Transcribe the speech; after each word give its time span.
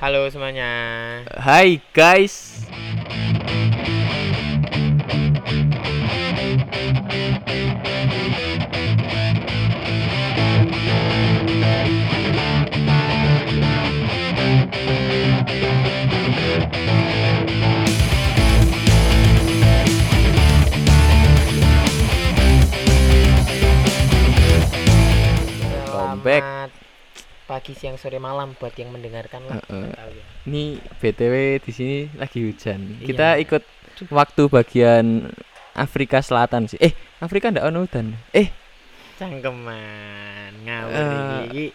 Halo 0.00 0.24
semuanya. 0.32 0.64
Hai 1.36 1.76
guys. 1.92 2.64
Pagi, 27.50 27.74
siang, 27.74 27.98
sore, 27.98 28.16
malam 28.16 28.54
buat 28.54 28.70
yang 28.72 28.94
mendengarkan 28.94 29.42
lah. 29.42 29.58
Tahu 29.58 29.82
ya. 30.08 30.24
Ini 30.46 30.62
BTW 30.96 31.34
di 31.58 31.72
sini 31.72 31.96
lagi 32.14 32.38
hujan. 32.40 32.78
Iya. 32.94 33.02
Kita 33.02 33.26
ikut 33.36 33.62
waktu 34.06 34.42
bagian 34.46 35.26
Afrika 35.74 36.22
Selatan 36.22 36.64
sih. 36.64 36.78
Eh, 36.78 36.94
Afrika 37.18 37.50
ndak 37.50 37.66
ono 37.66 37.82
hujan. 37.82 38.14
Eh, 38.30 38.54
Cangkeman 39.18 40.62
ngawur 40.62 40.94
Eh, 40.94 41.42
iki. 41.44 41.66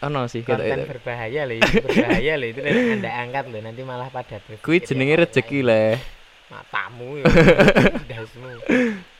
ono 0.00 0.26
sih 0.26 0.42
Konten 0.42 0.66
itu. 0.76 0.86
berbahaya 0.86 1.42
loh, 1.44 1.54
ini 1.56 1.62
berbahaya 1.64 2.32
loh 2.34 2.48
itu 2.48 2.60
nanti 2.60 2.80
anda 2.92 3.10
angkat 3.16 3.44
loh 3.48 3.60
nanti 3.60 3.82
malah 3.82 4.08
pada 4.08 4.36
berpikir 4.36 4.60
Kuwi 4.60 4.76
yang 4.76 4.86
jenenge 4.86 5.14
rezeki 5.16 5.58
lain-lain. 5.62 5.94
le. 5.94 6.20
matamu 6.52 7.08
ya 7.16 7.24
dasmu 8.12 8.50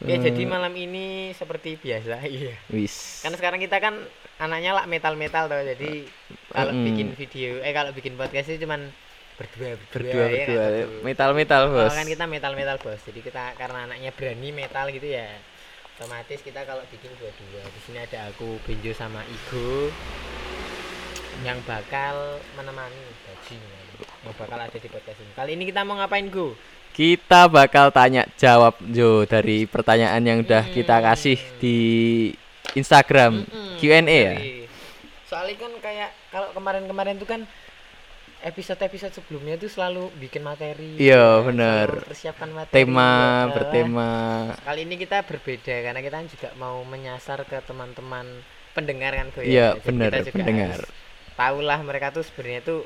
ya 0.05 0.17
jadi 0.21 0.43
malam 0.45 0.69
ini 0.75 1.07
seperti 1.33 1.75
biasa 1.77 2.21
iya 2.29 2.53
Wis. 2.69 3.23
kan 3.23 3.33
sekarang 3.33 3.57
kita 3.57 3.79
kan 3.79 3.95
anaknya 4.43 4.73
lah 4.73 4.85
metal 4.85 5.15
metal 5.15 5.47
tuh 5.47 5.63
jadi 5.65 5.93
kalau 6.49 6.73
Mm-mm. 6.73 6.87
bikin 6.89 7.09
video 7.15 7.51
eh 7.59 7.71
kalau 7.71 7.91
bikin 7.91 8.15
podcast 8.15 8.49
itu 8.49 8.63
cuman 8.63 8.91
berdua 9.33 9.71
berdua, 9.73 9.91
Berdua 9.91 10.25
ya 10.29 10.45
berdua. 10.45 10.53
nggak 10.53 10.71
satu. 10.77 10.97
Metal-metal, 11.03 11.63
Oh, 11.65 11.73
Bos. 11.79 11.93
kan 11.93 12.07
kita 12.07 12.25
metal 12.27 12.53
metal 12.53 12.77
bos 12.79 13.01
jadi 13.03 13.21
kita 13.23 13.43
karena 13.55 13.79
anaknya 13.87 14.11
berani 14.11 14.49
metal 14.53 14.87
gitu 14.89 15.09
ya 15.09 15.29
otomatis 15.93 16.41
kita 16.41 16.61
kalau 16.63 16.83
bikin 16.87 17.11
dua 17.17 17.31
dua 17.33 17.63
di 17.65 17.81
sini 17.81 17.99
ada 17.99 18.29
aku 18.29 18.59
Benjo 18.61 18.93
sama 18.93 19.23
Igo 19.25 19.89
yang 21.43 21.59
bakal 21.63 22.15
menemani 22.53 23.03
bajingan 23.21 23.85
yang 24.23 24.35
bakal 24.37 24.59
ada 24.59 24.75
di 24.75 24.87
podcast 24.87 25.19
ini 25.19 25.33
kali 25.33 25.51
ini 25.53 25.65
kita 25.65 25.83
mau 25.83 25.97
ngapain 25.97 26.29
Go 26.29 26.55
Kita 26.93 27.49
bakal 27.49 27.89
tanya 27.89 28.29
jawab 28.37 28.77
Jo 28.85 29.25
dari 29.25 29.65
pertanyaan 29.65 30.21
yang 30.21 30.39
udah 30.41 30.69
kita 30.69 31.01
Hmm. 31.01 31.05
kasih 31.09 31.41
di 31.57 31.79
Instagram 32.73 33.43
Mm-mm, 33.43 33.77
Q&A 33.77 34.03
ya. 34.07 34.35
soalnya 35.25 35.57
kan 35.59 35.73
kayak 35.79 36.11
kalau 36.29 36.49
kemarin-kemarin 36.53 37.17
tuh 37.17 37.27
kan 37.27 37.43
episode-episode 38.41 39.15
sebelumnya 39.15 39.55
tuh 39.55 39.67
selalu 39.67 40.11
bikin 40.19 40.43
materi 40.43 40.99
Iya, 40.99 41.15
ya, 41.39 41.47
bener. 41.47 41.87
selalu 41.87 42.03
mempersiapkan 42.03 42.51
materi 42.51 42.75
Tema 42.75 43.11
ya. 43.47 43.53
bertema. 43.53 44.13
kali 44.61 44.81
ini 44.83 44.95
kita 44.97 45.23
berbeda 45.23 45.75
karena 45.81 46.01
kita 46.01 46.17
juga 46.27 46.49
mau 46.57 46.83
menyasar 46.83 47.45
ke 47.45 47.63
teman-teman 47.63 48.27
pendengar 48.73 49.15
kan 49.15 49.31
Go, 49.31 49.41
Iya, 49.41 49.79
kita 49.79 49.93
juga 50.21 50.33
pendengar. 50.35 50.81
tahulah 51.33 51.79
mereka 51.81 52.11
tuh 52.11 52.25
sebenarnya 52.25 52.63
tuh 52.63 52.81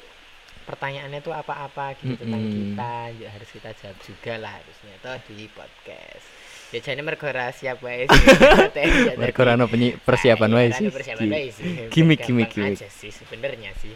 pertanyaannya 0.63 1.21
tuh 1.21 1.33
apa-apa 1.33 1.95
gitu 1.97 2.19
tentang 2.19 2.43
Mm-mm. 2.43 2.53
kita 2.53 2.93
ya 3.17 3.29
harus 3.31 3.49
kita 3.49 3.71
jawab 3.73 3.99
juga 4.03 4.33
lah 4.37 4.53
harusnya 4.53 4.95
toh 4.99 5.17
di 5.31 5.47
podcast 5.49 6.27
ya 6.69 6.81
jadi 6.81 6.99
mergo 6.99 7.25
rahasia 7.25 7.79
wae 7.79 8.05
sih. 8.05 8.23
Ya, 8.77 9.15
Mereka 9.15 9.39
ora 9.41 9.55
ono 9.55 9.67
penyi- 9.67 9.97
persiapan 9.97 10.51
wae 10.53 10.69
sih. 10.71 10.87
persiapan 10.89 11.27
wae 11.29 11.49
sih. 11.49 11.89
Gimik 11.89 12.23
gimik 12.23 12.51
gimik. 12.51 12.77
aja 12.77 12.89
sih 12.89 13.09
sebenarnya 13.09 13.71
sih. 13.77 13.95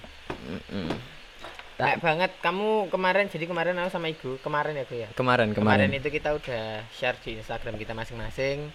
Baik 1.75 1.98
banget 1.98 2.31
kamu 2.41 2.89
kemarin 2.89 3.25
jadi 3.27 3.45
kemarin 3.47 3.73
aku 3.75 3.89
sama 3.91 4.07
ibu 4.07 4.37
kemarin 4.39 4.77
ya 4.77 4.85
Bu 4.85 4.95
ya 4.95 5.09
Kemarin 5.11 5.48
kemarin 5.51 5.89
kemarin. 5.89 5.97
itu 5.97 6.09
kita 6.11 6.37
udah 6.37 6.65
share 6.93 7.17
di 7.19 7.41
Instagram 7.41 7.75
kita 7.75 7.97
masing-masing 7.97 8.69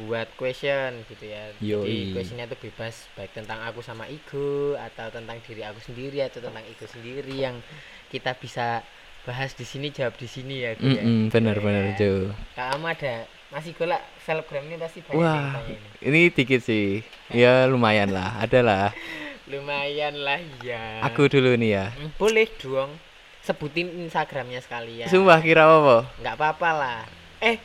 buat 0.00 0.24
question 0.34 1.04
gitu 1.04 1.28
ya 1.28 1.52
jadi 1.52 1.76
Yoi. 1.76 2.16
questionnya 2.16 2.48
itu 2.48 2.56
bebas 2.58 3.04
baik 3.12 3.36
tentang 3.36 3.60
aku 3.60 3.84
sama 3.84 4.08
Igo 4.08 4.72
atau 4.74 5.12
tentang 5.12 5.36
diri 5.44 5.60
aku 5.60 5.76
sendiri 5.78 6.24
atau 6.24 6.40
tentang 6.40 6.64
Igo 6.64 6.88
sendiri 6.88 7.36
yang 7.36 7.60
kita 8.08 8.32
bisa 8.32 8.80
bahas 9.22 9.52
di 9.52 9.62
sini 9.62 9.88
jawab 9.88 10.14
di 10.14 10.26
sini 10.26 10.60
ya 10.60 10.74
Gu, 10.74 10.82
ya 10.84 10.98
Mm-mm, 10.98 11.30
bener 11.30 11.54
Gitu 11.54 11.64
bener 11.64 11.84
ya. 11.84 11.94
Jo. 11.94 12.12
kamu 12.52 12.86
ada 12.88 13.14
masih 13.48 13.72
golak 13.72 14.02
selebgram 14.18 14.64
ini 14.64 14.76
pasti 14.76 14.98
banyak 15.00 15.20
Wah, 15.20 15.52
ini 15.62 15.76
ini 16.02 16.20
dikit 16.28 16.60
sih. 16.60 17.04
Ya 17.28 17.64
lumayan 17.64 18.10
lah, 18.10 18.34
ada 18.36 18.60
lah. 18.60 18.86
lumayan 19.52 20.16
lah 20.16 20.40
ya 20.60 21.04
Aku 21.04 21.28
dulu 21.28 21.54
nih 21.54 21.70
ya. 21.72 21.86
Hmm, 21.92 22.10
boleh 22.16 22.48
dong 22.56 22.96
sebutin 23.38 23.90
Instagramnya 24.00 24.58
sekalian 24.58 25.06
Sumpah 25.06 25.38
kira 25.38 25.66
apa? 25.66 26.06
nggak 26.16 26.34
apa-apa 26.34 26.70
lah 26.72 27.00
eh 27.38 27.58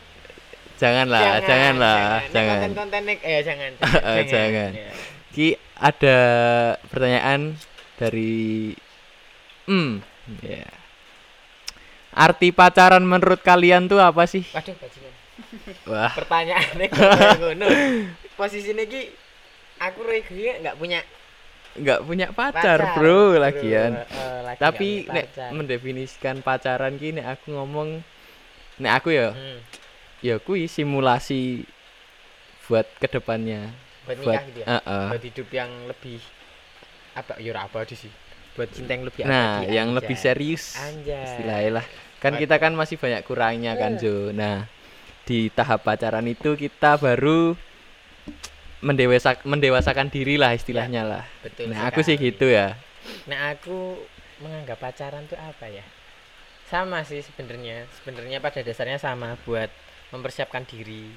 Janganlah, 0.76 1.42
janganlah, 1.42 2.22
Ini 2.22 2.30
jangan. 2.30 2.54
konten-konten 2.60 3.02
nek- 3.04 3.24
eh 3.24 3.42
jangan 3.42 3.72
Eh, 4.14 4.24
jangan. 4.26 4.72
Ya. 4.72 4.92
Ki 5.32 5.48
ada 5.74 6.18
pertanyaan 6.86 7.58
dari 7.96 8.78
Hmm, 9.66 10.06
ya. 10.40 10.70
Arti 12.18 12.50
pacaran 12.50 13.04
menurut 13.04 13.40
kalian 13.40 13.86
tuh 13.86 14.02
apa 14.02 14.26
sih? 14.26 14.42
waduh 14.50 14.74
bajingan 14.74 15.14
Wah, 15.86 16.12
pertanyaannya 16.12 16.88
ngono 17.40 17.66
posisinya 18.34 18.84
ki 18.84 19.02
aku 19.78 20.00
regi 20.04 20.50
nggak 20.58 20.76
punya 20.76 21.00
nggak 21.78 22.00
punya 22.02 22.28
pacar, 22.32 22.98
Bro, 22.98 23.38
lagian. 23.38 24.02
Eh, 24.02 24.40
lagi 24.42 24.58
Tapi 24.58 24.88
nggak 24.98 25.06
punya 25.06 25.14
nek 25.14 25.26
pacar. 25.30 25.50
mendefinisikan 25.54 26.36
pacaran 26.42 26.94
ki 26.96 27.10
nek 27.14 27.28
aku 27.32 27.54
ngomong 27.54 28.02
nek 28.78 28.94
aku 28.96 29.10
ya, 29.12 29.30
Hmm, 29.30 29.62
ya 30.20 30.36
kui 30.38 30.66
simulasi 30.66 31.70
buat 32.66 32.90
ke 32.98 33.08
depannya. 33.08 33.70
buat 34.04 34.18
Buat 34.18 34.26
nikah 34.26 34.44
gitu 34.44 34.60
ya 34.60 34.68
Heeh. 34.74 35.06
buat 35.08 35.24
hidup 35.24 35.50
yang 35.52 35.72
lebih 35.86 36.20
apa 37.14 37.34
ya 37.38 37.52
abadi 37.60 37.96
sih 37.96 38.14
buat 38.54 38.70
cinta 38.70 38.92
yang 38.92 39.06
lebih 39.06 39.22
Nah, 39.22 39.62
yang 39.64 39.90
lebih 39.94 40.16
serius 40.16 40.74
Anjay. 40.76 41.24
istilahnya 41.24 41.72
lah. 41.78 41.86
Kan 42.18 42.36
kita 42.36 42.58
kan 42.58 42.74
masih 42.74 42.98
banyak 42.98 43.22
kurangnya 43.26 43.78
kan, 43.78 44.02
Jo. 44.02 44.34
Nah, 44.34 44.66
di 45.28 45.52
tahap 45.52 45.84
pacaran 45.84 46.26
itu 46.26 46.56
kita 46.56 46.96
baru 46.98 47.54
mendewasa 48.80 49.42
mendewasakan 49.42 50.08
diri 50.08 50.38
lah 50.38 50.54
istilahnya 50.54 51.04
lah. 51.04 51.24
betul 51.42 51.74
Nah, 51.74 51.90
aku 51.90 52.06
sih 52.06 52.16
gitu 52.16 52.48
ya. 52.48 52.78
Nah 53.26 53.52
aku 53.56 54.00
menganggap 54.40 54.78
pacaran 54.78 55.26
tuh 55.26 55.40
apa 55.40 55.68
ya? 55.68 55.84
Sama 56.70 57.02
sih 57.04 57.24
sebenarnya. 57.26 57.90
Sebenarnya 58.00 58.38
pada 58.40 58.62
dasarnya 58.62 59.00
sama 59.02 59.36
buat 59.44 59.72
mempersiapkan 60.14 60.64
diri. 60.68 61.10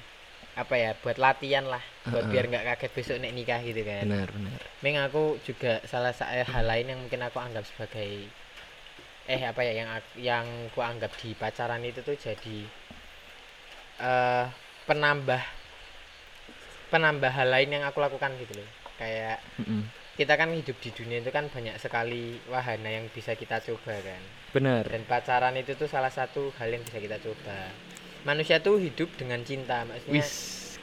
Apa 0.57 0.75
ya? 0.75 0.91
Buat 0.99 1.21
latihan 1.21 1.63
lah. 1.67 1.83
Buat 2.09 2.27
Heeh. 2.27 2.31
biar 2.33 2.45
nggak 2.49 2.65
kaget 2.75 2.91
besok 2.91 3.15
nek 3.21 3.35
nikah 3.35 3.61
gitu 3.61 3.81
kan. 3.85 4.03
Benar, 4.09 4.27
benar. 4.33 4.59
Meng 4.81 4.97
aku 4.99 5.37
juga 5.45 5.79
salah 5.85 6.11
satu 6.11 6.43
hal 6.49 6.65
lain 6.65 6.95
yang 6.95 6.99
mungkin 6.99 7.21
aku 7.23 7.37
anggap 7.37 7.63
sebagai 7.69 8.27
eh 9.35 9.41
apa 9.51 9.61
ya 9.67 9.73
yang 9.79 9.89
yang 10.29 10.45
ku 10.73 10.79
anggap 10.91 11.11
di 11.21 11.29
pacaran 11.41 11.81
itu 11.89 11.99
tuh 12.07 12.17
jadi 12.25 12.57
eh 14.01 14.45
penambah 14.87 15.41
penambah 16.91 17.31
hal 17.31 17.47
lain 17.47 17.69
yang 17.79 17.83
aku 17.87 17.97
lakukan 18.03 18.31
gitu 18.41 18.59
loh. 18.59 18.69
Kayak 18.99 19.39
Mm-mm. 19.57 19.87
kita 20.19 20.33
kan 20.37 20.51
hidup 20.53 20.77
di 20.83 20.89
dunia 20.93 21.17
itu 21.23 21.31
kan 21.33 21.47
banyak 21.49 21.75
sekali 21.81 22.37
wahana 22.51 22.89
yang 22.91 23.05
bisa 23.09 23.33
kita 23.33 23.57
coba 23.63 23.95
kan 24.03 24.21
Benar. 24.53 24.83
dan 24.85 25.01
pacaran 25.09 25.55
itu 25.57 25.73
tuh 25.73 25.89
salah 25.89 26.11
satu 26.13 26.51
hal 26.59 26.69
yang 26.69 26.83
bisa 26.85 26.99
kita 27.01 27.17
coba 27.23 27.71
manusia 28.27 28.61
tuh 28.61 28.77
hidup 28.77 29.09
dengan 29.17 29.41
cinta 29.41 29.87
maksudnya 29.89 30.21
Wis, 30.21 30.31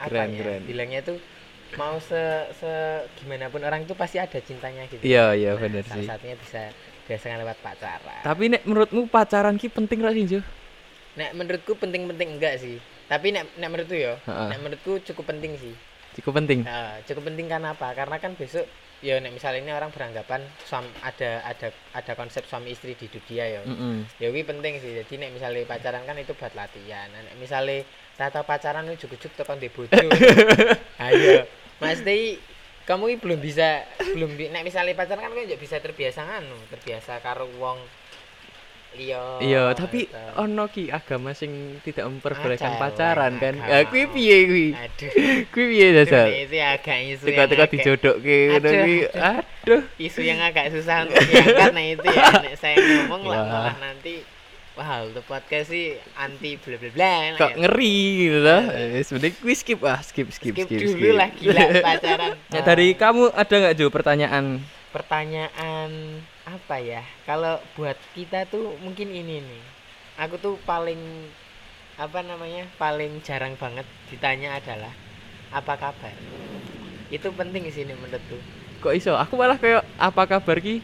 apa 0.00 0.10
keren, 0.10 0.30
ya 0.34 0.40
keren. 0.42 0.62
bilangnya 0.66 1.00
tuh 1.06 1.18
mau 1.78 2.00
se, 2.02 2.18
se 2.58 2.72
gimana 3.20 3.46
pun 3.52 3.62
orang 3.62 3.84
itu 3.86 3.94
pasti 3.94 4.18
ada 4.18 4.40
cintanya 4.42 4.88
gitu 4.90 5.04
Iya, 5.04 5.36
iya 5.38 5.50
Nah, 5.54 5.62
benar 5.62 5.84
salah 5.86 6.02
sih. 6.02 6.08
satunya 6.10 6.36
bisa 6.40 6.62
biasanya 7.08 7.40
lewat 7.40 7.58
pacaran 7.64 8.20
Tapi 8.20 8.44
nek 8.52 8.62
menurutmu 8.68 9.08
pacaran 9.08 9.56
ki 9.56 9.72
penting 9.72 10.04
gak 10.04 10.14
sih, 10.14 10.24
Jo? 10.36 10.40
nek 11.18 11.34
menurutku 11.34 11.74
penting-penting 11.74 12.38
enggak 12.38 12.62
sih 12.62 12.78
tapi 13.10 13.34
nek 13.34 13.50
nek 13.58 13.68
menurutku 13.74 13.98
ya 13.98 14.14
nek 14.22 14.58
menurutku 14.62 15.02
cukup 15.02 15.34
penting 15.34 15.58
sih 15.58 15.74
Cukup 16.18 16.34
penting. 16.34 16.66
Nah, 16.66 16.98
cukup 17.06 17.30
penting 17.30 17.46
karena 17.46 17.78
apa? 17.78 17.94
Karena 17.94 18.18
kan 18.18 18.34
besok 18.34 18.66
ya 18.98 19.22
nek 19.22 19.30
misalnya 19.30 19.62
ini 19.62 19.70
orang 19.70 19.94
beranggapan 19.94 20.42
suam, 20.66 20.82
ada 20.98 21.46
ada 21.46 21.70
ada 21.94 22.12
konsep 22.18 22.42
suami 22.42 22.74
istri 22.74 22.98
di 22.98 23.06
hidup 23.06 23.22
dia 23.30 23.46
ya. 23.46 23.60
Mm-mm. 23.62 24.02
Ya 24.18 24.26
kuwi 24.34 24.42
penting 24.42 24.82
sih. 24.82 24.98
Jadi 24.98 25.14
nek 25.14 25.30
misalnya 25.30 25.62
pacaran 25.62 26.02
kan 26.02 26.18
itu 26.18 26.34
buat 26.34 26.50
latihan. 26.58 27.06
Nah, 27.14 27.22
nek 27.22 27.38
misalnya 27.38 27.86
tata 28.18 28.42
pacaran 28.42 28.90
ujuk-ujuk 28.90 29.30
tekan 29.38 29.62
di 29.62 29.70
bojo. 29.70 29.94
Ayo. 31.06 31.46
Mas 31.78 32.02
Tei 32.02 32.42
kamu 32.88 33.04
ini 33.06 33.16
belum 33.20 33.38
bisa 33.38 33.84
belum 34.08 34.30
bi- 34.32 34.48
nek 34.48 34.64
misalnya 34.64 34.96
pacaran 34.96 35.20
kan 35.20 35.36
kan 35.36 35.60
bisa 35.60 35.76
terbiasa 35.76 36.24
nganu, 36.24 36.56
terbiasa 36.68 37.20
karo 37.20 37.44
wong 37.54 37.76
liya. 38.90 39.36
Iya, 39.38 39.76
tapi 39.76 40.08
atau- 40.08 40.48
ono 40.48 40.64
ki 40.66 40.88
agama 40.88 41.30
sing 41.30 41.52
tidak 41.78 42.08
memperbolehkan 42.08 42.80
pacaran 42.80 43.36
kan. 43.36 43.60
Ya 43.60 43.84
kuwi 43.84 44.08
piye 44.08 44.36
kuwi? 44.42 44.68
aduh. 44.72 45.10
Kuwi 45.52 45.64
piye 45.68 45.86
dasar? 45.92 46.24
Itu 46.26 46.56
agak 46.56 46.98
isu 47.04 47.24
Teka-teka 47.28 47.64
dijodokke 47.68 48.36
ngono 48.48 48.56
Aduh, 48.58 48.72
kuwi. 48.80 48.96
aduh. 49.12 49.82
Isu 50.00 50.20
yang 50.24 50.40
agak 50.40 50.72
susah 50.72 51.04
untuk 51.04 51.20
diangkat 51.20 51.70
nah 51.70 51.84
itu 51.84 52.08
ya 52.08 52.24
nek 52.40 52.56
saya 52.56 52.76
ngomong 52.80 53.28
lah 53.28 53.44
malah 53.44 53.76
nanti 53.76 54.24
wah 54.78 55.02
untuk 55.02 55.26
podcast 55.26 55.68
sih 55.68 55.90
anti 56.14 56.54
bla 56.54 56.78
bla 56.78 56.90
bla 56.90 57.12
Kok 57.34 57.50
ya. 57.50 57.56
ngeri 57.58 57.96
gitu 58.20 58.38
loh. 58.38 58.62
Eh, 58.70 59.02
Sebenarnya 59.02 59.34
gue 59.36 59.54
skip 59.54 59.78
ah, 59.82 59.98
skip 60.00 60.30
skip 60.30 60.54
skip, 60.54 60.64
skip. 60.64 60.78
dulu 60.80 61.10
lah 61.12 61.28
gila 61.28 61.62
pacaran 61.86 62.38
Ya, 62.48 62.60
dari 62.62 62.94
kamu 62.94 63.34
ada 63.34 63.54
nggak 63.58 63.74
Jo 63.74 63.86
pertanyaan? 63.88 64.62
pertanyaan 64.88 65.90
apa 66.42 66.80
ya 66.80 67.04
kalau 67.22 67.60
buat 67.74 67.98
kita 68.14 68.46
tuh 68.46 68.72
mungkin 68.78 69.08
ini 69.08 69.36
nih 69.38 69.62
aku 70.16 70.38
tuh 70.38 70.54
paling 70.62 71.28
apa 71.94 72.22
namanya 72.22 72.64
paling 72.74 73.20
jarang 73.20 73.52
banget 73.54 73.84
ditanya 74.08 74.56
adalah 74.56 74.94
apa 75.50 75.76
kabar 75.76 76.14
itu 77.08 77.28
penting 77.30 77.68
sih 77.68 77.82
ini 77.82 77.92
menurutku 77.94 78.40
Kok 78.78 78.94
iso? 78.94 79.10
Aku 79.12 79.34
malah 79.34 79.58
kayak 79.58 79.82
apa 79.98 80.22
kabar 80.24 80.56
ki? 80.56 80.78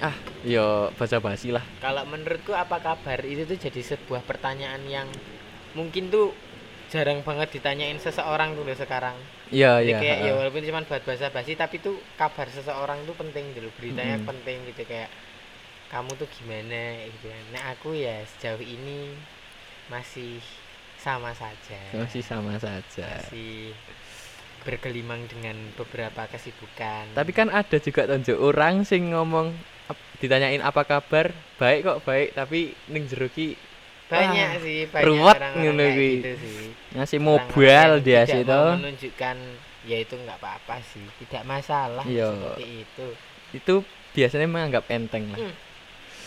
Ah, 0.00 0.16
yo 0.40 0.88
bahasa 0.96 1.20
basi 1.20 1.52
lah. 1.52 1.60
kalau 1.84 2.08
menurutku 2.08 2.56
apa 2.56 2.80
kabar 2.80 3.20
itu 3.20 3.44
tuh 3.44 3.60
jadi 3.60 3.80
sebuah 3.84 4.24
pertanyaan 4.24 4.80
yang 4.88 5.08
mungkin 5.76 6.08
tuh 6.08 6.32
jarang 6.88 7.20
banget 7.20 7.60
ditanyain 7.60 8.00
seseorang 8.00 8.56
tuh 8.56 8.64
sekarang 8.74 9.14
Iya, 9.52 9.82
iya. 9.82 9.98
kayak 10.00 10.18
ya 10.24 10.32
walaupun 10.40 10.62
cuma 10.64 10.80
buat 10.86 11.02
bahasa 11.04 11.28
basi 11.28 11.52
tapi 11.58 11.82
tuh 11.84 11.98
kabar 12.16 12.46
seseorang 12.48 13.02
tuh 13.04 13.12
penting 13.18 13.44
dulu 13.52 13.68
beritanya 13.76 14.16
Mm-mm. 14.18 14.28
penting 14.30 14.58
gitu 14.72 14.82
kayak 14.88 15.10
kamu 15.90 16.10
tuh 16.16 16.28
gimana 16.38 17.02
gitu 17.10 17.26
kan. 17.26 17.44
Nah 17.50 17.62
aku 17.74 17.98
ya 17.98 18.22
sejauh 18.22 18.62
ini 18.62 19.10
masih 19.90 20.38
sama 21.02 21.34
saja. 21.34 21.80
Masih 21.98 22.22
sama 22.22 22.54
saja. 22.62 23.10
Masih 23.26 23.74
bergelimang 24.62 25.26
dengan 25.26 25.58
beberapa 25.74 26.30
kesibukan. 26.30 27.10
Tapi 27.10 27.30
kan 27.34 27.50
ada 27.50 27.76
juga 27.82 28.06
tonjok 28.06 28.38
orang 28.38 28.86
sing 28.86 29.10
ngomong 29.10 29.50
ditanyain 30.20 30.60
apa 30.60 30.84
kabar, 30.84 31.32
baik 31.56 31.80
kok 31.82 31.98
baik, 32.04 32.36
tapi 32.36 32.76
ning 32.92 33.08
jero 33.08 33.26
ki 33.32 33.56
banyak 34.10 34.48
ah, 34.50 34.58
sih 34.58 34.90
banyak 34.90 35.06
ruwet 35.06 35.38
ngono 35.38 35.84
kuwi. 35.94 36.12
gitu 36.18 36.32
sih. 36.42 36.68
ngasih 36.98 37.18
mobile 37.22 38.02
yang 38.02 38.02
dia 38.02 38.22
sih 38.26 38.42
toh. 38.42 38.74
menunjukkan 38.74 39.36
ya 39.86 39.96
itu 40.02 40.14
nggak 40.18 40.38
apa-apa 40.42 40.82
sih, 40.82 41.06
tidak 41.24 41.42
masalah 41.46 42.04
Iya. 42.04 42.28
seperti 42.34 42.66
itu. 42.84 43.06
Itu 43.54 43.74
biasanya 44.12 44.50
menganggap 44.50 44.84
enteng 44.90 45.30
lah. 45.30 45.38
Hmm. 45.38 45.54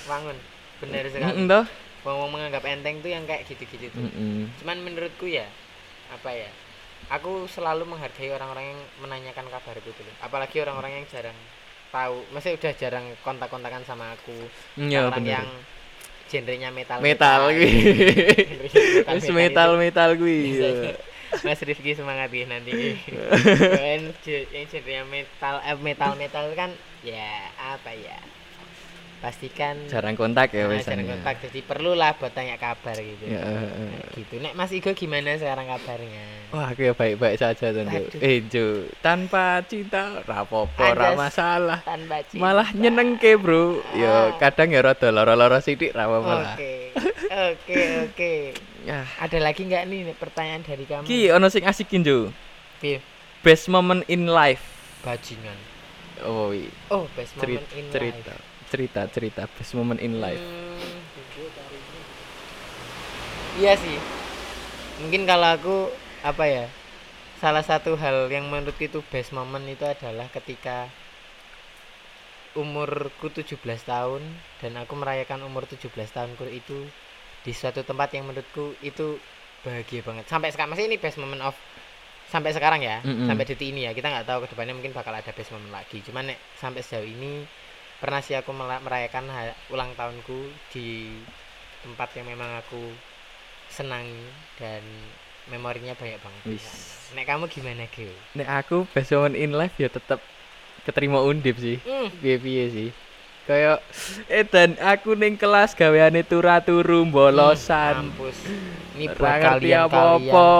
Wangun, 0.07 0.37
benar 0.79 1.03
sekali. 1.11 1.43
Mm 1.43 1.47
toh? 1.51 1.65
Wong-wong 2.03 2.31
menganggap 2.35 2.63
enteng 2.67 2.99
tuh 2.99 3.11
yang 3.11 3.23
kayak 3.23 3.47
gitu-gitu 3.47 3.87
tuh. 3.91 4.03
Mm-mm. 4.03 4.51
Cuman 4.59 4.77
menurutku 4.83 5.27
ya 5.27 5.47
apa 6.11 6.31
ya? 6.35 6.51
Aku 7.11 7.47
selalu 7.51 7.83
menghargai 7.83 8.31
orang-orang 8.31 8.75
yang 8.75 8.79
menanyakan 9.03 9.47
kabarku 9.51 9.91
dulu. 9.91 10.11
Apalagi 10.23 10.55
orang-orang 10.63 11.03
yang 11.03 11.05
jarang 11.11 11.35
tahu, 11.93 12.25
masih 12.33 12.57
udah 12.57 12.73
jarang 12.73 13.05
kontak-kontakan 13.21 13.85
sama 13.85 14.17
aku. 14.17 14.33
Iya 14.81 15.13
orang 15.13 15.21
bener. 15.21 15.37
yang 15.37 15.47
genrenya 16.33 16.69
metal. 16.73 16.97
Metal 16.97 17.41
Wis 17.53 19.29
metal 19.29 19.69
itu. 19.77 19.81
metal 19.85 20.09
kuwi. 20.17 20.57
Biasanya. 20.57 20.93
Mas 21.45 21.61
Rifki 21.65 21.97
semangat 21.97 22.29
ya 22.29 22.45
nanti. 22.45 22.73
Yang 24.53 24.69
genrenya 24.73 25.05
metal 25.05 25.61
eh, 25.65 25.77
metal 25.77 26.13
metal 26.17 26.45
kan 26.57 26.69
ya 27.05 27.53
apa 27.57 27.93
ya? 27.93 28.17
Pastikan 29.23 29.87
Jarang 29.87 30.13
kontak 30.13 30.51
ya 30.51 30.67
Nah, 30.67 30.75
jarang 30.77 31.07
kontak 31.07 31.39
jadi 31.41 31.63
perlulah 31.63 32.11
buat 32.13 32.35
tanya 32.35 32.59
kabar 32.59 32.91
gitu 32.93 33.23
Ya. 33.23 33.39
Nah, 33.39 34.11
gitu 34.11 34.35
nek 34.37 34.51
Mas 34.51 34.69
Igo 34.69 34.91
gimana 34.91 35.39
sekarang 35.39 35.63
kabarnya 35.65 36.51
Wah, 36.51 36.69
aku 36.69 36.85
ya 36.85 36.93
baik-baik 36.93 37.33
saja. 37.33 37.73
Aduh. 37.73 38.13
Eh, 38.19 38.45
Jo, 38.45 38.85
tanpa 38.99 39.63
cinta 39.63 40.21
ora 40.21 40.45
Ada- 40.77 41.17
masalah. 41.17 41.79
tanpa 41.81 42.21
cinta 42.21 42.43
Malah 42.43 42.69
nyenengke, 42.69 43.41
Bro. 43.41 43.81
Ya 43.95 44.29
Ah. 44.29 44.37
kadang 44.37 44.69
ya 44.69 44.83
rada 44.83 45.09
lara-lara 45.09 45.57
sithik 45.57 45.95
ra 45.95 46.05
lah. 46.05 46.53
oke 46.53 46.93
oke 47.25 47.79
oke 48.05 48.33
Ya. 48.83 49.07
ada 49.17 49.37
lagi 49.39 49.63
nggak 49.63 49.87
nih 49.87 50.13
pertanyaan 50.13 50.61
dari 50.61 50.83
kamu 50.83 51.07
Ki 51.07 51.31
ono 51.31 51.47
sing 51.47 51.63
asikin, 51.63 52.03
Jo. 52.03 52.29
Piye? 52.77 52.99
Best 53.41 53.65
moment 53.65 54.03
in 54.05 54.27
life. 54.27 54.61
bajingan 55.01 55.57
Oh, 56.21 56.53
wi. 56.53 56.69
oh 56.87 57.09
best 57.11 57.33
Cerita, 57.33 57.59
moment 57.59 57.71
in 57.73 57.85
cerita, 57.89 58.29
life 58.29 58.52
cerita, 58.73 59.01
cerita 59.15 59.41
best 59.55 59.73
moment 59.77 60.01
in 60.01 60.17
life. 60.17 60.41
Hmm, 60.41 61.05
iya 63.61 63.73
sih. 63.77 63.97
Mungkin 65.01 65.21
kalau 65.29 65.49
aku 65.57 65.75
apa 66.25 66.43
ya 66.55 66.65
salah 67.41 67.61
satu 67.61 67.91
hal 68.01 68.31
yang 68.35 68.45
menurut 68.49 68.77
itu 68.87 68.99
best 69.11 69.29
moment 69.37 69.65
itu 69.69 69.85
adalah 69.85 70.27
ketika 70.31 70.77
umurku 72.53 73.27
17 73.33 73.57
tahun 73.91 74.21
dan 74.61 74.71
aku 74.81 74.93
merayakan 75.01 75.41
umur 75.49 75.63
17 75.65 75.89
tahunku 76.15 76.45
itu 76.49 76.79
di 77.45 77.51
suatu 77.51 77.81
tempat 77.89 78.09
yang 78.15 78.29
menurutku 78.29 78.77
itu 78.85 79.17
bahagia 79.65 80.01
banget. 80.07 80.25
Sampai 80.29 80.49
sekarang 80.53 80.71
masih 80.73 80.85
ini 80.89 80.97
best 81.01 81.17
moment 81.21 81.41
of 81.43 81.55
sampai 82.33 82.49
sekarang 82.55 82.81
ya 82.81 82.97
Mm-mm. 83.05 83.27
sampai 83.29 83.45
detik 83.45 83.67
ini 83.69 83.89
ya. 83.89 83.91
Kita 83.97 84.07
nggak 84.09 84.25
tahu 84.29 84.39
ke 84.45 84.47
depannya 84.53 84.73
mungkin 84.77 84.93
bakal 84.95 85.13
ada 85.13 85.31
best 85.33 85.51
moment 85.53 85.73
lagi. 85.73 85.99
Cuman 86.05 86.33
nek, 86.33 86.39
sampai 86.61 86.81
sejauh 86.85 87.05
ini 87.09 87.43
pernah 88.03 88.19
sih 88.19 88.35
aku 88.35 88.51
merayakan 88.53 89.31
ulang 89.71 89.95
tahunku 89.95 90.51
di 90.75 91.15
tempat 91.79 92.11
yang 92.19 92.27
memang 92.27 92.59
aku 92.59 92.91
senangi 93.71 94.27
dan 94.59 94.83
memorinya 95.47 95.95
banyak 95.95 96.19
banget 96.19 96.43
Wis. 96.45 96.67
nek 97.15 97.23
kamu 97.23 97.47
gimana 97.47 97.87
Gil? 97.87 98.11
Nek 98.35 98.47
aku 98.47 98.83
best 98.91 99.15
moment 99.15 99.39
in 99.39 99.55
life 99.55 99.79
ya 99.79 99.87
tetap 99.87 100.19
keterima 100.83 101.23
undip 101.23 101.55
sih. 101.55 101.79
Hmm, 101.87 102.11
piye-piye 102.19 102.65
sih 102.67 102.89
kayak 103.43 103.83
eh 104.31 104.47
dan 104.47 104.79
aku 104.79 105.19
ning 105.19 105.35
kelas 105.35 105.75
gaweane 105.75 106.23
turu 106.23 107.03
bolosan 107.03 108.15
mampus 108.15 108.39
ini 108.95 109.11
Ora 109.11 109.19
buat 109.19 109.35
kalian 109.43 109.83
apa-apa. 109.91 110.51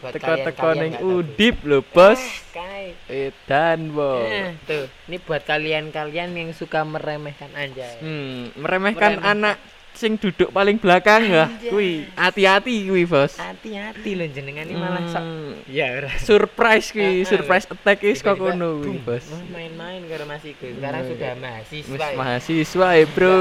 buat 0.00 0.12
teko-teko 0.16 0.68
ning 0.72 0.92
tahu. 0.96 1.20
undip 1.20 1.56
lho 1.68 1.84
bos 1.84 2.20
Kai. 2.48 2.73
Edan 3.06 3.90
bo. 3.90 4.20
Eh, 4.20 4.54
tuh 4.64 4.86
ini 5.06 5.16
buat 5.18 5.42
kalian-kalian 5.42 6.30
yang 6.32 6.50
suka 6.50 6.82
meremehkan 6.82 7.50
anjay. 7.52 7.98
Hmm, 7.98 8.54
meremehkan 8.54 9.18
Meremehkan. 9.18 9.32
anak 9.36 9.56
sing 9.94 10.18
duduk 10.18 10.50
paling 10.50 10.74
belakang 10.76 11.22
ya. 11.24 11.46
Kuwi 11.64 12.10
hati-hati 12.12 12.84
kuwi 12.84 13.06
bos. 13.06 13.38
Hati-hati 13.38 14.10
loh 14.14 14.26
jenengan 14.26 14.66
ini 14.66 14.74
malah 14.74 15.06
sok 15.06 15.22
Hmm, 15.22 15.54
ya 15.66 15.86
ora. 15.94 16.10
Surprise 16.18 16.90
Ah, 16.90 16.94
kuwi 16.94 17.14
ah, 17.14 17.24
surprise 17.24 17.66
attack 17.68 17.98
wis 18.02 18.18
kok 18.18 18.34
kono 18.34 18.82
kuwi 18.82 18.98
bos. 18.98 19.22
Main-main 19.48 20.02
karo 20.04 20.26
Mas 20.26 20.42
Igo. 20.42 20.66
Sekarang 20.66 21.02
Hmm. 21.02 21.10
sudah 21.14 21.32
mahasiswa 21.36 22.06
ya. 22.10 22.16
mahasiswa 22.16 22.88
ya 22.92 23.06
bro. 23.06 23.38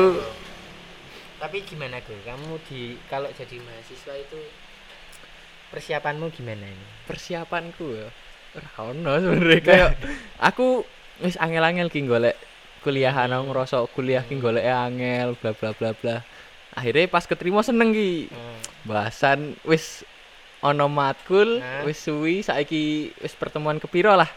Tapi 1.42 1.58
gimana 1.62 2.00
Go? 2.00 2.16
Kamu 2.24 2.56
di 2.66 2.96
kalau 3.06 3.28
jadi 3.30 3.60
mahasiswa 3.60 4.14
itu 4.16 4.40
persiapanmu 5.70 6.30
gimana 6.32 6.64
ini? 6.64 6.86
Persiapanku 7.04 7.98
ya 7.98 8.08
ono 8.76 9.12
sebenarnya 9.16 9.62
kayak 9.62 9.90
aku 10.40 10.86
wis 11.20 11.36
angel-angel 11.36 11.88
ki 11.88 12.04
golek 12.04 12.38
kuliahan 12.80 13.30
aku 13.30 13.44
ngerasa 13.48 13.76
kuliah 13.90 14.22
ki 14.22 14.38
golek 14.38 14.64
angel 14.64 15.34
bla 15.36 15.52
bla 15.52 15.72
bla 15.72 15.92
bla 15.94 16.16
akhirnya 16.72 17.08
pas 17.08 17.24
keterima 17.24 17.62
seneng 17.62 17.90
ki 17.90 18.28
Hmm. 18.28 18.60
bahasan 18.84 19.40
wis 19.64 20.04
ono 20.60 20.86
matkul 20.86 21.60
Nah. 21.60 21.84
wis 21.84 21.98
suwi 21.98 22.40
saiki 22.40 22.84
wis 23.16 23.34
pertemuan 23.34 23.78
kepiro 23.78 24.14
lah 24.14 24.28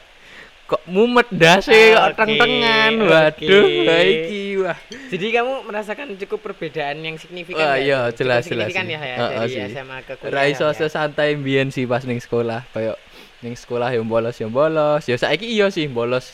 kok 0.64 0.82
mumet 0.85 1.30
dase 1.30 1.94
Ah, 1.94 2.11
kok 2.11 2.12
oke, 2.12 2.18
teng-tengan 2.20 2.92
waduh 3.00 3.66
baiki 3.85 4.44
wah 4.58 4.75
jadi 5.06 5.26
kamu 5.32 5.52
merasakan 5.62 6.06
cukup 6.16 6.42
perbedaan 6.42 6.99
yang 7.00 7.14
signifikan 7.16 7.62
Wah, 7.62 7.70
nggak? 7.73 7.87
iya, 7.87 7.99
Cukup 8.04 8.18
jelas, 8.18 8.40
signifikan 8.42 8.85
jelas 8.85 8.90
ya, 8.90 8.99
sih. 8.99 9.06
ya 9.06 9.16
Heeh, 9.16 9.38
dari. 9.38 9.73
SMA 9.73 9.99
ke 10.02 10.12
kuliah 10.16 10.32
Ra 10.32 10.42
iso 10.44 10.66
ya. 10.66 10.75
sesantai 10.76 11.30
mbiyen 11.35 11.70
sih 11.70 11.87
pas 11.87 12.02
ning 12.02 12.18
sekolah 12.18 12.66
kayak 12.68 12.99
ning 13.46 13.54
sekolah 13.54 13.94
ya 13.94 14.02
bolos 14.02 14.34
ya 14.34 14.50
bolos 14.50 15.06
ya 15.06 15.14
saiki 15.14 15.46
iya 15.46 15.70
sih 15.70 15.86
bolos 15.86 16.26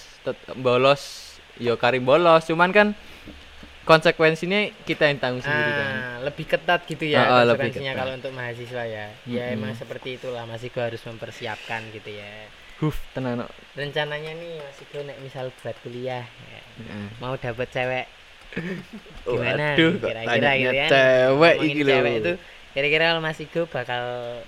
bolos 0.56 1.02
ya 1.60 1.76
karim 1.76 2.02
bolos 2.02 2.48
cuman 2.48 2.72
kan 2.72 2.88
konsekuensinya 3.82 4.70
kita 4.86 5.10
yang 5.10 5.18
tanggung 5.18 5.42
sendiri 5.42 5.72
kan 5.74 5.90
Ah, 5.92 6.16
lebih 6.22 6.46
ketat 6.46 6.80
gitu 6.86 7.04
ya 7.04 7.18
ah, 7.20 7.42
lebih 7.42 7.68
konsekuensinya 7.74 7.92
kalau 7.98 8.12
untuk 8.14 8.30
mahasiswa 8.30 8.82
ya. 8.86 9.06
Ya 9.26 9.44
Mm-mm. 9.44 9.54
emang 9.58 9.72
seperti 9.74 10.16
itulah 10.16 10.46
masih 10.46 10.70
gua 10.70 10.86
harus 10.86 11.02
mempersiapkan 11.02 11.82
gitu 11.90 12.14
ya. 12.14 12.46
huf 12.78 12.94
tenan 13.10 13.42
no. 13.42 13.46
Rencananya 13.74 14.34
nih 14.34 14.58
masih 14.58 14.84
gue 14.90 15.02
nek 15.02 15.18
misal 15.18 15.50
buat 15.62 15.74
kuliah 15.82 16.22
ya, 16.26 16.60
Heeh. 16.78 17.06
mau 17.18 17.34
dapet 17.34 17.68
cewek 17.70 18.06
gimana 19.26 19.66
Waduh, 19.74 19.92
kira-kira 19.98 20.50
gitu 20.58 20.74
kan 20.78 20.88
cewek 20.90 21.54
iki 21.62 21.80
cewek 21.82 22.14
itu 22.22 22.32
kira-kira 22.72 23.12
kalau 23.12 23.20
Mas 23.20 23.36
Igo 23.36 23.68
bakal 23.68 24.04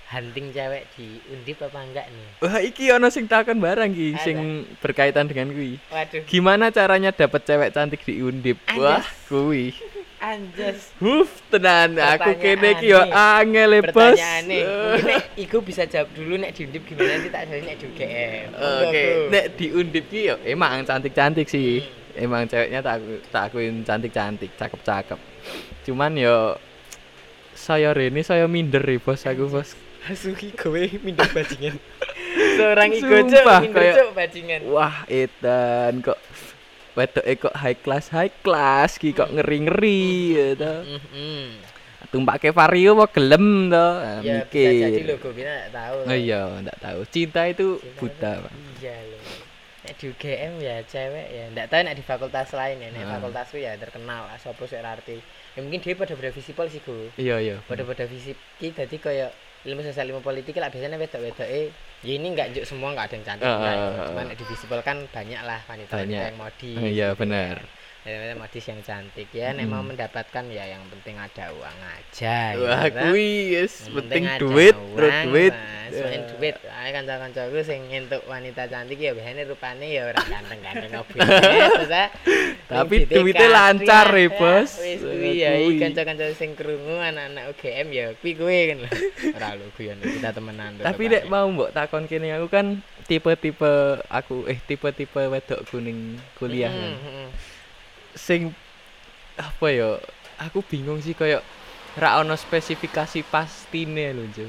hunting 0.08 0.48
cewek 0.50 0.88
di 0.96 1.20
undip 1.28 1.60
apa 1.60 1.78
enggak 1.80 2.06
nih 2.08 2.28
Wah, 2.40 2.58
iki 2.60 2.88
ono 2.88 3.12
sing 3.12 3.28
takon 3.28 3.60
barang 3.60 3.92
ki 3.92 4.16
sing 4.20 4.36
berkaitan 4.80 5.28
dengan 5.28 5.52
kuwi. 5.52 5.76
waduh 5.92 6.24
Gimana 6.24 6.72
caranya 6.72 7.12
dapat 7.12 7.44
cewek 7.44 7.72
cantik 7.72 8.00
di 8.02 8.20
Undip? 8.20 8.56
Anjas. 8.64 8.80
Wah, 8.80 9.04
kuwi. 9.28 9.76
anjas 10.24 10.96
Huf, 10.96 11.44
tenan 11.52 12.00
aku 12.00 12.32
kene 12.40 12.80
ki 12.80 12.96
yo 12.96 13.00
angel 13.12 13.76
e, 13.76 13.80
bos. 13.92 14.16
nek 14.16 15.36
Igo 15.36 15.60
bisa 15.60 15.84
jawab 15.84 16.08
dulu 16.16 16.40
nek 16.40 16.56
di 16.56 16.64
undip 16.64 16.88
gimana 16.88 17.20
nanti 17.20 17.28
tak 17.28 17.42
jawab 17.44 17.60
nek 17.68 17.76
di 17.76 17.84
UGM 17.92 18.46
Oke, 18.56 19.04
nek 19.28 19.44
di 19.60 19.66
Undip 19.68 20.04
ki 20.08 20.20
yo 20.32 20.34
emang 20.48 20.80
cantik-cantik 20.88 21.44
sih. 21.44 21.84
emang 22.16 22.46
ceweknya 22.48 22.80
tak 22.80 23.02
aku 23.02 23.20
tak 23.28 23.42
akuin 23.50 23.82
cantik-cantik, 23.82 24.54
cakep-cakep. 24.54 25.18
Cuman 25.84 26.14
yo 26.16 26.54
saya 27.54 27.90
Rene 27.90 28.20
saya 28.20 28.44
minder 28.44 28.82
ya 28.82 28.98
bos 28.98 29.22
aku 29.22 29.48
bos. 29.48 29.72
Hasuki 30.04 30.52
kowe 30.52 30.78
minder 31.00 31.24
bajingan. 31.30 31.78
Seorang 32.58 32.90
Sumpah, 32.94 33.60
minder 33.62 33.72
kayak- 33.72 33.96
cuk 33.96 34.10
bajingan. 34.12 34.60
Wah 34.68 34.96
edan 35.06 36.02
kok 36.02 36.18
wedok 36.94 37.24
kok 37.40 37.54
high 37.56 37.74
class 37.74 38.10
high 38.10 38.30
class 38.40 38.98
ki 38.98 39.10
kok 39.10 39.30
ngeri-ngeri 39.30 40.02
ya 40.34 40.48
toh. 40.54 40.78
Mhm. 40.84 41.46
Tumpake 42.12 42.54
vario 42.54 42.94
apa 42.94 43.10
gelem 43.10 43.72
toh. 43.72 43.92
Ah, 43.98 44.20
Ya 44.22 44.46
bisa 44.46 44.70
jadi 44.70 44.92
mikir. 44.92 45.08
lo 45.08 45.14
gue 45.16 45.32
nggak 45.34 45.72
tahu. 45.72 45.96
Oh 46.06 46.14
iya, 46.14 46.40
tahu. 46.78 47.00
Cinta 47.08 47.42
itu 47.48 47.80
Cinta 47.80 47.98
buta, 47.98 48.30
itu- 48.30 48.42
Pak. 48.44 48.52
Iya. 48.78 48.96
Nek 49.84 49.94
di 50.00 50.04
UGM 50.08 50.52
ya 50.62 50.76
cewek 50.86 51.26
ya, 51.28 51.44
ndak 51.52 51.66
tahu 51.68 51.80
nek 51.84 51.96
di 51.98 52.04
fakultas 52.06 52.48
lain 52.54 52.76
ya, 52.78 52.88
nek 52.88 53.04
Ah. 53.04 53.10
fakultasku 53.18 53.56
ya 53.58 53.72
terkenal 53.76 54.30
lah 54.30 54.38
sopo 54.38 54.64
ora 54.64 54.94
arti. 54.94 55.18
Ya 55.54 55.62
mungkin 55.62 55.78
dia 55.78 55.94
pada 55.94 56.18
pada 56.18 56.30
visipol 56.34 56.66
sih 56.66 56.82
gue. 56.82 57.14
Iya, 57.14 57.36
iya. 57.38 57.56
Pada 57.62 57.86
pada 57.86 58.04
visip 58.10 58.34
ki 58.58 58.74
dadi 58.74 58.98
kaya 58.98 59.30
ilmu 59.64 59.80
sosial 59.80 60.12
ilmu 60.12 60.20
politik 60.20 60.60
lah 60.60 60.68
biasanya 60.68 61.00
wedok-wedoke 61.00 61.72
ya 62.04 62.12
ini 62.20 62.36
enggak 62.36 62.52
juk 62.52 62.64
semua 62.68 62.92
enggak 62.92 63.08
ada 63.08 63.14
yang 63.16 63.24
cantik 63.24 63.48
ah, 63.48 63.64
ya. 63.64 63.72
ah, 63.72 64.06
cuman 64.12 64.26
ah. 64.28 64.36
di 64.36 64.44
visipol 64.44 64.80
kan 64.84 64.96
banyak 65.08 65.40
lah 65.40 65.60
wanita 65.64 65.92
Banyak. 66.04 66.20
yang 66.20 66.36
modis 66.36 66.76
Ah, 66.76 66.84
iya, 66.84 67.08
benar. 67.16 67.56
Wanita 68.04 68.36
modis 68.36 68.64
yang 68.64 68.80
cantik 68.80 69.32
ya 69.32 69.48
nek 69.50 69.64
mau 69.64 69.80
mendapatkan 69.80 70.44
ya 70.46 70.68
yang 70.68 70.84
penting 70.86 71.16
ada 71.16 71.48
uang 71.50 71.78
aja 71.90 72.52
Wah, 72.54 72.84
gitu 72.84 72.92
kan. 72.92 73.02
kuwi 73.08 73.28
yes, 73.50 73.88
penting 73.88 74.28
duit, 74.36 74.76
uang, 74.76 75.24
duit. 75.24 75.54
Selain 75.86 76.20
Ya. 76.20 76.28
duit, 76.28 76.56
ae 76.60 76.90
kanca-kancaku 76.90 77.58
sing 77.62 77.80
entuk 77.88 78.20
wanita 78.26 78.66
cantik 78.66 78.98
ya 78.98 79.14
biasanya 79.14 79.46
rupane 79.46 79.88
ya 79.88 80.04
ora 80.04 80.20
ganteng-ganteng 80.20 80.92
opo. 81.00 81.16
Terus 81.16 81.92
ah, 81.92 82.08
Tapi 82.66 83.06
duitnya 83.06 83.48
lancar 83.48 84.10
ya, 84.10 84.28
Bos. 84.28 84.70
Wis 84.76 85.00
kuwi 85.00 85.32
ya 85.38 85.50
kuwi. 85.54 85.64
iki 85.64 85.74
kanca-kanca 85.80 86.24
sing 86.34 86.50
krungu 86.52 86.98
anak-anak 86.98 87.56
UGM 87.56 87.88
ya 87.88 88.06
kuwi 88.18 88.32
kuwi 88.34 88.58
kan. 88.68 88.78
Ora 89.38 89.48
lho 89.54 89.66
guyon 89.72 89.96
kita 90.02 90.28
temenan. 90.28 90.76
Tapi 90.76 91.02
nek 91.06 91.24
mau 91.24 91.46
mbok 91.46 91.70
takon 91.70 92.04
kene 92.04 92.32
aku 92.32 92.50
kan 92.50 92.66
tipe-tipe 93.06 93.72
aku 94.04 94.44
eh 94.44 94.60
tipe-tipe 94.60 95.22
wedok 95.24 95.64
kuning 95.64 96.20
kuliah 96.34 96.68
Mm, 96.68 96.76
kan. 96.76 96.92
mm, 96.92 97.12
mm. 97.22 97.28
Sing 98.14 98.54
apa 99.34 99.66
ya? 99.68 99.98
Aku 100.40 100.62
bingung 100.62 100.98
sih 100.98 101.12
kayak 101.12 101.42
ra 101.94 102.18
ono 102.18 102.34
spesifikasi 102.34 103.22
pastine 103.24 104.10
lho, 104.10 104.26
Jo. 104.30 104.46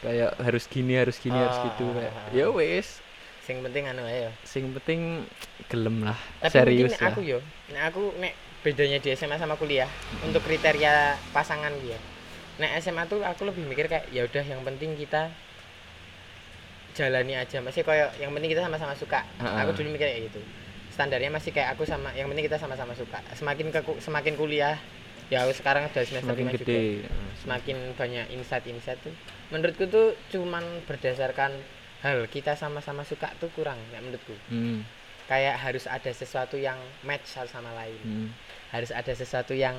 Kayak 0.00 0.34
harus 0.36 0.66
gini, 0.66 0.98
harus 0.98 1.14
gini, 1.16 1.34
harus 1.34 1.54
Ah, 1.54 1.64
gitu. 1.64 1.86
Kayak, 1.88 2.10
ah. 2.10 2.26
ya 2.32 2.46
wis, 2.50 2.98
Sing 3.42 3.58
penting 3.58 3.86
anu 3.86 4.02
ya. 4.02 4.30
sing 4.42 4.70
penting 4.72 5.26
gelem 5.66 6.02
lah, 6.02 6.18
Tapi 6.38 6.50
serius 6.52 6.94
lah. 6.96 7.10
aku 7.10 7.22
yo, 7.22 7.38
nek 7.70 7.90
aku 7.90 8.14
nek 8.18 8.34
bedanya 8.62 8.98
di 8.98 9.10
SMA 9.12 9.34
sama 9.34 9.54
kuliah 9.54 9.90
untuk 10.22 10.42
kriteria 10.42 11.14
pasangan 11.30 11.74
dia. 11.82 11.98
Nek 12.58 12.78
SMA 12.78 13.06
tuh 13.06 13.22
aku 13.22 13.42
lebih 13.42 13.66
mikir 13.66 13.86
kayak 13.86 14.10
ya 14.10 14.22
udah 14.22 14.42
yang 14.42 14.62
penting 14.62 14.94
kita 14.94 15.30
jalani 16.92 17.34
aja 17.34 17.58
masih 17.58 17.82
kayak 17.82 18.12
yang 18.18 18.30
penting 18.30 18.52
kita 18.52 18.62
sama-sama 18.62 18.94
suka. 18.94 19.24
Heeh. 19.38 19.58
Aku 19.58 19.70
dulu 19.72 19.90
mikir 19.90 20.06
kayak 20.06 20.28
gitu. 20.28 20.40
Standarnya 20.92 21.32
masih 21.32 21.50
kayak 21.50 21.72
aku 21.74 21.88
sama 21.88 22.12
yang 22.12 22.28
penting 22.28 22.44
kita 22.46 22.60
sama-sama 22.60 22.92
suka. 22.92 23.18
Semakin 23.32 23.72
ke 23.72 23.80
semakin 23.98 24.36
kuliah 24.36 24.76
ya 25.32 25.48
aku 25.48 25.56
sekarang 25.56 25.88
udah 25.88 26.04
semester 26.04 26.36
Semakin 26.36 26.44
5 26.44 26.60
juga 26.60 26.64
gede. 26.68 27.08
semakin 27.40 27.76
banyak 27.96 28.26
insight-insight 28.36 29.00
tuh 29.00 29.14
menurutku 29.48 29.88
tuh 29.88 30.12
cuman 30.28 30.60
berdasarkan 30.84 31.56
hal 32.04 32.28
kita 32.28 32.52
sama-sama 32.52 33.00
suka 33.08 33.32
tuh 33.40 33.48
kurang 33.56 33.80
ya 33.96 34.04
menurutku 34.04 34.36
Hmm. 34.52 34.84
kayak 35.24 35.56
harus 35.56 35.88
ada 35.88 36.12
sesuatu 36.12 36.60
yang 36.60 36.76
match 37.00 37.32
satu 37.32 37.48
sama 37.48 37.72
lain 37.72 37.96
hmm. 38.04 38.28
harus 38.76 38.92
ada 38.92 39.08
sesuatu 39.16 39.56
yang 39.56 39.72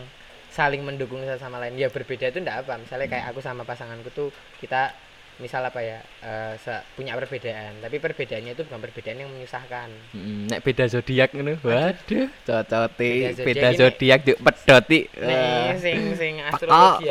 saling 0.49 0.81
mendukung 0.81 1.21
satu 1.21 1.37
sama 1.37 1.61
lain 1.61 1.77
ya 1.77 1.85
berbeda 1.93 2.33
itu 2.33 2.41
enggak 2.41 2.65
apa 2.65 2.81
misalnya 2.81 3.05
kayak 3.13 3.25
aku 3.29 3.45
sama 3.45 3.61
pasanganku 3.61 4.09
tuh 4.09 4.33
kita 4.57 4.89
misal 5.35 5.61
apa 5.61 5.79
ya 5.79 5.97
eh, 6.19 6.53
se- 6.55 6.85
punya 6.93 7.13
perbedaan 7.13 7.77
tapi 7.77 7.97
perbedaannya 7.97 8.53
itu 8.53 8.63
bukan 8.63 8.79
perbedaan 8.79 9.17
yang 9.17 9.29
menyusahkan 9.29 9.89
Mm, 10.13 10.45
nek 10.45 10.61
beda 10.61 10.85
zodiak 10.85 11.29
ngono. 11.31 11.57
Waduh, 11.59 12.29
cocote 12.39 13.01
Beda 13.01 13.33
zodiak 13.33 13.43
beda 13.43 13.67
ini- 13.67 13.77
zodiak 13.77 14.19
juk 14.23 14.37
pedoti. 14.39 14.99
nih 15.11 15.73
sing 15.75 15.99
sing 16.13 16.33
astrologi 16.39 17.09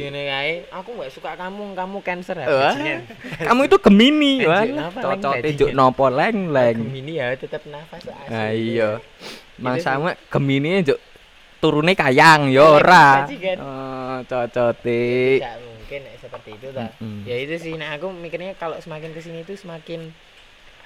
ngene 0.00 0.22
kae 0.24 0.52
aku 0.70 0.90
nggak 0.92 1.10
suka 1.10 1.30
kamu 1.34 1.62
kamu 1.72 1.96
cancer 2.00 2.36
ya 2.36 2.46
kamu 3.46 3.60
itu 3.64 3.76
Gemini, 3.78 4.32
Anjir, 4.38 4.48
wah. 4.48 4.64
leng 4.64 5.20
bajingan? 5.20 5.54
juk 5.54 5.70
nopo 5.72 6.04
leng-leng. 6.06 6.76
Gemini 6.78 7.12
ya 7.14 7.26
tetap 7.34 7.62
nafas 7.64 8.02
asli. 8.02 8.28
Ah 8.28 8.50
iya. 8.50 8.90
Mang 9.56 9.76
Itu 9.76 9.80
sih. 9.80 9.86
sama 9.86 10.10
Gemini 10.26 10.82
juk 10.82 10.98
turune 11.58 11.92
kayang 11.92 12.48
ya 12.48 12.64
Leng, 12.64 12.76
ora. 12.76 13.08
Oh, 13.58 14.16
cocote. 14.24 15.04
Mungkin 15.92 16.16
seperti 16.16 16.50
itu 16.56 16.66
ta 16.72 16.88
Mm-mm. 16.96 17.28
ya 17.28 17.36
itu 17.36 17.54
sih 17.60 17.74
nah 17.76 17.92
aku 17.92 18.08
mikirnya 18.08 18.56
kalau 18.56 18.80
semakin 18.80 19.12
ke 19.12 19.20
sini 19.20 19.44
itu 19.44 19.52
semakin 19.54 20.08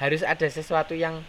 harus 0.02 0.26
ada 0.26 0.50
sesuatu 0.50 0.92
yang 0.92 1.22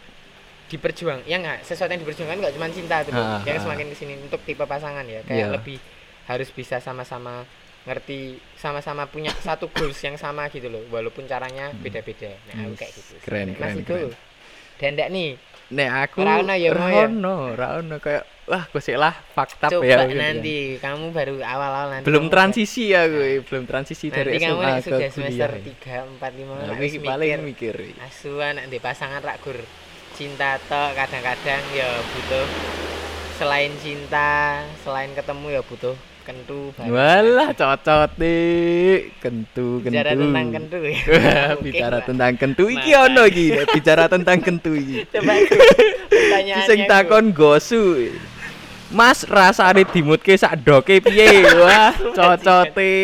diperjuang 0.68 1.24
ya 1.24 1.38
nggak 1.38 1.62
sesuatu 1.62 1.94
yang 1.94 2.02
diperjuangkan 2.02 2.38
nggak 2.42 2.54
cuma 2.58 2.68
cinta 2.74 3.06
tuh 3.06 3.14
Ah, 3.14 3.40
yang 3.46 3.56
ah. 3.56 3.64
semakin 3.64 3.86
ke 3.88 3.96
sini 3.96 4.14
untuk 4.20 4.42
tipe 4.44 4.66
pasangan 4.66 5.06
ya 5.06 5.22
kayak 5.24 5.38
Iya. 5.40 5.54
lebih 5.54 5.78
harus 6.26 6.50
bisa 6.50 6.82
sama-sama 6.82 7.46
ngerti 7.88 8.42
sama-sama 8.60 9.08
punya 9.08 9.32
satu 9.40 9.70
goals 9.72 9.96
yang 10.04 10.18
sama 10.20 10.50
gitu 10.50 10.68
loh 10.68 10.82
walaupun 10.92 11.24
caranya 11.24 11.72
beda-beda 11.78 12.34
nah 12.52 12.66
aku 12.66 12.74
kayak 12.76 12.92
gitu 12.98 13.14
keren, 13.24 13.54
keren, 13.56 13.80
Igo, 13.80 13.86
keren. 13.86 14.12
dan 14.82 14.90
ndak 14.98 15.10
nih 15.14 15.30
Nek 15.68 15.90
aku 16.08 16.24
Ora 16.24 16.40
ono 16.40 16.56
ya, 16.56 16.72
mau 16.72 16.88
ya? 16.88 17.12
ono, 17.12 17.36
ora 17.52 17.68
ono 17.80 17.96
kayak 18.00 18.24
wah 18.48 18.64
gosek 18.72 18.96
lah 18.96 19.12
fakta 19.36 19.68
coba 19.68 19.84
ya. 19.84 20.08
gitu 20.08 20.16
kan. 20.16 20.24
nanti 20.24 20.56
kamu 20.80 21.06
baru 21.12 21.36
awal-awal 21.44 21.88
nanti 22.00 22.06
Belum 22.08 22.26
kamu 22.26 22.34
transisi 22.34 22.84
ya 22.90 23.04
gue, 23.06 23.44
belum 23.44 23.64
transisi 23.68 24.08
nanti 24.08 24.18
dari 24.18 24.32
kamu 24.40 24.56
SMA 24.56 24.64
nek 24.64 24.76
ke 24.80 24.84
sudah 24.88 25.10
semester 25.12 25.52
ya. 25.52 25.62
tiga 25.68 25.96
empat 26.08 26.32
lima 26.32 26.54
Nah, 26.56 26.64
harus 26.72 26.80
wih, 26.80 27.04
paling 27.04 27.42
mikir 27.44 27.76
asuhan 28.00 28.52
nek 28.56 28.66
di 28.72 28.80
pasangan 28.80 29.20
rak 29.20 29.38
gur 29.44 29.60
cinta 30.16 30.56
tok 30.64 30.96
kadang-kadang 30.96 31.62
ya 31.76 31.90
butuh 32.02 32.48
selain 33.36 33.70
cinta 33.84 34.64
selain 34.82 35.12
ketemu 35.12 35.48
ya 35.52 35.62
butuh 35.62 35.94
kentu 36.24 36.76
bareng. 36.76 36.92
Walah 36.92 37.56
cocot 37.56 38.12
deh, 38.20 39.16
kentu 39.24 39.80
kentu. 39.80 39.96
bicara 39.96 40.12
tentang 40.12 40.48
kentu 40.52 40.78
ya 40.84 41.00
Oke, 41.56 41.62
bicara 41.64 41.98
tentang 42.04 42.34
kentu 42.36 42.64
iki 42.68 42.92
ono 42.92 43.24
iki, 43.24 43.46
bicara 43.72 44.04
tentang 44.12 44.38
kentu 44.44 44.72
iki. 44.76 45.08
coba 45.08 45.34
pertanyaannya 46.12 46.68
Sing 46.68 46.80
takon 46.84 47.32
gosu. 47.32 48.12
Mas 48.88 49.28
rasane 49.28 49.84
dimutke 49.84 50.32
sak 50.40 50.64
doke 50.64 51.04
piye? 51.04 51.44
Wah, 51.60 51.92
cocote. 51.92 52.96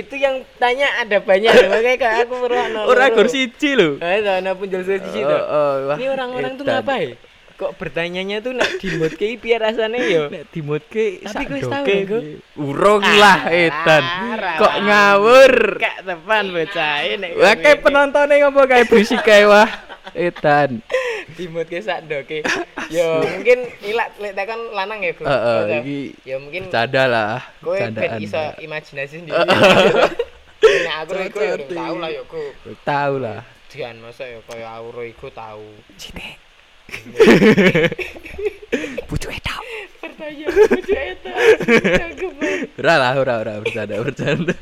itu 0.00 0.16
yang 0.16 0.40
tanya 0.56 0.88
ada 1.04 1.20
banyak 1.20 1.52
makanya 1.68 1.96
kayak 2.00 2.16
aku 2.24 2.34
merono 2.40 2.88
Ora 2.88 3.12
gur 3.12 3.28
siji 3.28 3.76
lho. 3.76 4.00
eh 4.00 4.24
ana 4.24 4.56
punjul 4.56 4.80
siji 4.80 5.20
Oh, 5.20 5.28
tuh 5.28 5.42
oh, 5.44 5.74
wah, 5.92 5.96
ini 6.00 6.06
orang-orang 6.08 6.52
tuh 6.56 6.64
ngapain 6.64 7.20
kok 7.56 7.72
bertanyanya 7.80 8.44
tuh 8.44 8.52
nak 8.52 8.68
dimut 8.76 9.16
ke 9.16 9.40
piye 9.40 9.56
rasane 9.56 9.96
yo 10.08 10.28
Nek 10.28 10.52
dimutke 10.52 11.24
sak 11.24 11.48
doke 11.48 11.88
ya? 12.04 12.20
Urung 12.56 13.00
lah 13.00 13.48
edan. 13.48 14.04
Alah, 14.04 14.56
Kok 14.60 14.74
ngawur? 14.84 15.52
Kak 15.80 15.96
tepan 16.04 16.44
bocah 16.52 16.96
nek 17.16 17.30
Wah, 17.36 17.54
kayak 17.56 17.80
penontonnya 17.80 18.34
ngopo 18.44 18.60
kayak 18.68 18.88
berisik 18.88 19.24
kayak 19.24 19.48
wah. 19.48 19.68
Edan. 20.16 20.80
dimut 21.36 21.66
ke 21.66 21.82
sak 21.82 22.06
doke 22.06 22.38
yo 22.94 23.18
mungkin 23.20 23.66
ilak 23.82 24.14
lek 24.16 24.32
tekan 24.32 24.62
lanang 24.70 25.02
ya 25.02 25.10
bro 25.10 25.26
Heeh, 25.26 25.58
Betul. 25.58 25.78
iki 25.82 25.98
ya 26.22 26.36
mungkin 26.38 26.60
bercanda 26.70 27.02
lah. 27.10 27.32
kowe 27.58 27.74
ben 27.76 28.10
iso 28.22 28.38
imajinasi 28.62 29.10
sendiri 29.26 29.42
Nek 30.66 30.94
aku 31.02 31.12
iku 31.20 31.38
ya 31.42 31.52
urung 31.58 31.68
Ti. 31.68 31.76
tau 31.76 31.94
lah 31.98 32.10
yo 32.10 32.22
ku 32.26 32.42
Tahu 32.82 33.14
lah. 33.18 33.40
Dian 33.66 33.96
masa 33.98 34.24
ya 34.24 34.38
kaya 34.46 34.66
auro 34.70 35.02
iku 35.02 35.26
tau 35.30 35.66
Cine. 35.98 36.38
Pucuk 39.06 39.30
edok. 39.30 39.62
pertanyaan 39.98 40.54
lucu 40.54 40.94
eta. 40.94 41.32
Ora 42.80 42.94
lah, 43.02 43.12
ora 43.18 43.34
ora 43.42 43.52
bercanda 43.58 43.98
bercanda. 43.98 44.54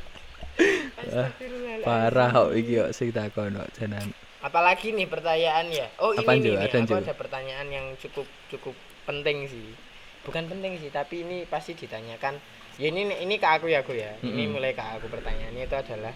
Parah 1.85 2.33
kok 2.33 2.51
iki 2.57 2.81
kok 2.81 2.91
sing 2.97 3.13
takon 3.13 3.53
kok 3.53 3.69
jenan. 3.77 4.09
Apalagi 4.45 4.93
nih 4.93 5.09
pertanyaan 5.09 5.67
ya 5.73 5.89
oh 5.99 6.13
ini 6.13 6.21
Apaan, 6.21 6.37
nih, 6.37 6.45
Jo? 6.45 6.53
nih, 6.53 6.69
Ada, 6.69 6.79
aku 6.85 6.95
ada 7.01 7.15
pertanyaan 7.17 7.67
yang 7.67 7.87
cukup 7.97 8.29
cukup 8.53 8.77
penting 9.03 9.49
sih 9.49 9.73
bukan 10.21 10.45
penting 10.47 10.77
sih 10.77 10.89
tapi 10.89 11.25
ini 11.25 11.49
pasti 11.49 11.73
ditanyakan 11.73 12.37
ya 12.77 12.87
ini 12.87 13.09
ini 13.19 13.35
ke 13.35 13.49
aku 13.49 13.67
ya 13.67 13.81
aku 13.81 13.97
ya 13.97 14.13
ini 14.21 14.45
Mm-mm. 14.45 14.53
mulai 14.53 14.73
ke 14.73 14.85
aku 14.85 15.09
pertanyaannya 15.09 15.65
itu 15.65 15.77
adalah 15.77 16.13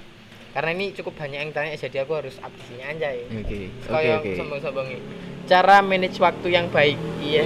karena 0.48 0.70
ini 0.72 0.92
cukup 0.92 1.12
banyak 1.16 1.40
yang 1.40 1.52
tanya 1.52 1.72
jadi 1.72 2.04
aku 2.04 2.12
harus 2.14 2.36
update 2.36 2.80
aja 2.80 3.08
ya 3.10 3.24
Oke. 3.30 3.40
Oke 3.40 3.60
kayak 3.86 4.16
oke. 4.20 4.30
sombong-sombong 4.34 4.88
ini. 4.90 5.02
cara 5.44 5.76
manage 5.80 6.18
waktu 6.18 6.48
yang 6.48 6.68
baik 6.68 7.00
iya 7.18 7.44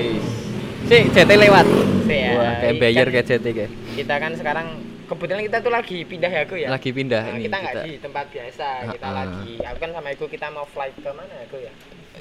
Si, 0.83 0.99
CT 1.09 1.31
lewat. 1.39 1.63
Sih, 2.05 2.19
ya. 2.19 2.35
Wah, 2.35 2.53
kayak 2.59 2.75
Ini 2.75 2.91
kan 2.93 3.07
kayak 3.15 3.27
CT 3.31 3.47
kayak. 3.55 3.71
kita 3.95 4.15
kan 4.19 4.33
sekarang 4.35 4.67
kebetulan 5.13 5.43
kita 5.45 5.59
tuh 5.61 5.71
lagi 5.71 5.99
pindah 6.03 6.27
ya 6.27 6.41
aku 6.43 6.55
ya 6.57 6.69
Lagi 6.69 6.91
pindah 6.91 7.23
Nah, 7.23 7.33
ini 7.33 7.45
kita 7.45 7.57
nggak 7.59 7.75
di 7.83 7.93
tempat 7.99 8.25
biasa 8.27 8.67
kita 8.91 9.09
lagi 9.09 9.53
aku 9.61 9.77
kan 9.79 9.91
sama 9.93 10.09
aku 10.11 10.25
kita 10.27 10.47
mau 10.49 10.65
flight 10.65 10.97
ke 10.97 11.11
mana 11.11 11.35
aku 11.45 11.57
ya 11.59 11.73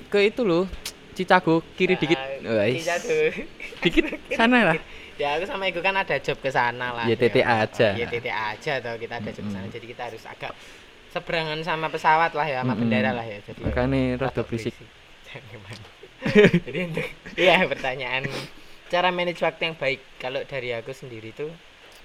ke 0.08 0.20
itu 0.22 0.44
loh 0.44 0.68
Cicago 1.12 1.60
kiri 1.76 1.96
dikit. 1.96 2.16
Ah, 2.16 2.64
Wais. 2.64 2.80
Cicago. 2.88 3.20
Dikit 3.80 4.06
sana 4.32 4.64
lah. 4.64 4.78
ya 5.16 5.36
aku 5.36 5.44
sama 5.44 5.68
Igu 5.68 5.80
kan 5.80 5.92
ada 5.94 6.16
job 6.18 6.40
ke 6.40 6.48
sana 6.48 6.96
lah. 6.96 7.04
YTT 7.04 7.36
Ya, 7.38 7.62
aja. 7.62 7.88
YTT 7.94 8.28
aja 8.32 8.74
toh 8.80 8.96
kita 8.96 9.20
ada 9.20 9.30
job 9.30 9.44
ke 9.44 9.52
sana 9.52 9.68
Mm. 9.68 9.76
jadi 9.76 9.86
kita 9.92 10.02
harus 10.08 10.24
agak 10.24 10.56
seberangan 11.12 11.60
sama 11.62 11.92
pesawat 11.92 12.32
lah 12.32 12.44
ya 12.44 12.64
sama 12.64 12.74
Mm-mm. 12.74 12.88
bendera 12.88 13.12
lah 13.12 13.28
ya. 13.28 13.44
Jadi 13.44 13.60
ya, 13.60 13.68
Makanya 13.68 14.00
rada 14.16 14.26
rada 14.26 14.42
berisik. 14.42 14.72
Jadi 16.64 16.80
untuk 16.88 17.08
iya 17.44 17.66
pertanyaan 17.66 18.24
cara 18.88 19.12
manage 19.12 19.40
waktu 19.40 19.62
yang 19.68 19.76
baik 19.76 20.00
kalau 20.16 20.44
dari 20.44 20.72
aku 20.72 20.92
sendiri 20.92 21.32
tuh 21.32 21.52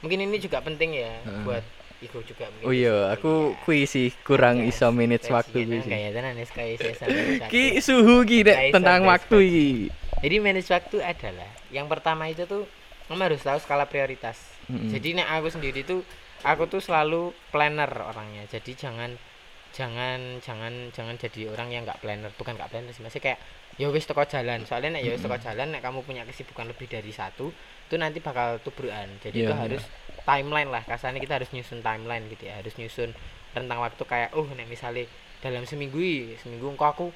mungkin 0.00 0.18
ini 0.22 0.36
juga 0.36 0.58
penting 0.60 0.90
ya 0.96 1.12
Heeh. 1.22 1.42
buat 1.44 1.64
Igu 1.96 2.20
juga 2.28 2.44
mungkin 2.52 2.68
Oh 2.68 2.74
iya, 2.76 3.08
aku 3.08 3.56
Iya. 3.56 3.60
kui 3.64 3.80
sih 3.88 4.12
kurang 4.20 4.60
Oke, 4.60 4.68
iso 4.68 4.92
manage 4.92 5.32
waktu 5.32 5.64
kuwi 5.64 5.80
sih. 5.80 5.88
kayak 5.88 6.10
tenan 6.12 6.36
wis 6.36 6.52
kayak 6.52 6.76
saya 6.76 6.94
sampai 7.00 7.48
Ki 7.48 7.64
suhu 7.80 8.20
ki 8.28 8.44
Dek, 8.44 8.56
tentang 8.76 9.00
waktu 9.08 9.36
iki. 9.40 9.68
Jadi 10.20 10.36
manage 10.36 10.68
waktu 10.68 10.96
adalah 11.00 11.48
yang 11.72 11.88
pertama 11.88 12.28
itu 12.28 12.44
tuh 12.44 12.68
kamu 13.08 13.22
harus 13.32 13.40
tahu 13.40 13.56
skala 13.64 13.88
prioritas. 13.88 14.36
Mm-mm. 14.68 14.92
Jadi 14.92 15.16
nek 15.16 15.24
aku 15.40 15.48
sendiri 15.48 15.88
tuh 15.88 16.04
aku 16.44 16.68
tuh 16.68 16.84
selalu 16.84 17.32
planner 17.48 17.88
orangnya. 17.88 18.44
Jadi 18.44 18.76
jangan 18.76 19.16
jangan 19.72 20.40
jangan 20.44 20.92
jangan 20.92 21.16
jadi 21.16 21.48
orang 21.48 21.68
yang 21.72 21.82
nggak 21.88 22.00
planner, 22.00 22.28
bukan 22.36 22.60
nggak 22.60 22.70
planner 22.72 22.92
sih, 22.92 23.04
masih 23.04 23.24
kayak 23.24 23.40
ya 23.80 23.88
wis 23.88 24.04
teko 24.04 24.24
jalan. 24.24 24.64
Soalnya 24.68 25.00
nek 25.00 25.02
ya 25.04 25.16
wis 25.16 25.24
teko 25.24 25.36
jalan 25.40 25.72
nek 25.72 25.80
kamu 25.80 26.04
punya 26.04 26.28
kesibukan 26.28 26.68
lebih 26.68 26.88
dari 26.88 27.12
satu, 27.12 27.48
itu 27.86 27.94
nanti 27.96 28.18
bakal 28.18 28.58
tubrukan. 28.60 29.06
Jadi 29.20 29.36
Iya, 29.36 29.46
itu 29.46 29.52
iya. 29.52 29.62
harus 29.62 29.82
timeline 30.22 30.68
lah. 30.68 30.82
Kasarnya 30.82 31.18
kita 31.18 31.38
harus 31.38 31.50
nyusun 31.50 31.80
timeline 31.80 32.26
gitu 32.26 32.44
ya, 32.44 32.58
harus 32.58 32.74
nyusun 32.74 33.14
rentang 33.52 33.78
waktu 33.78 34.02
kayak 34.02 34.34
oh 34.34 34.44
nek 34.48 34.66
misalnya 34.66 35.06
dalam 35.38 35.64
seminggu 35.64 36.00
seminggu 36.36 36.66
engko 36.66 36.84
aku 36.84 37.06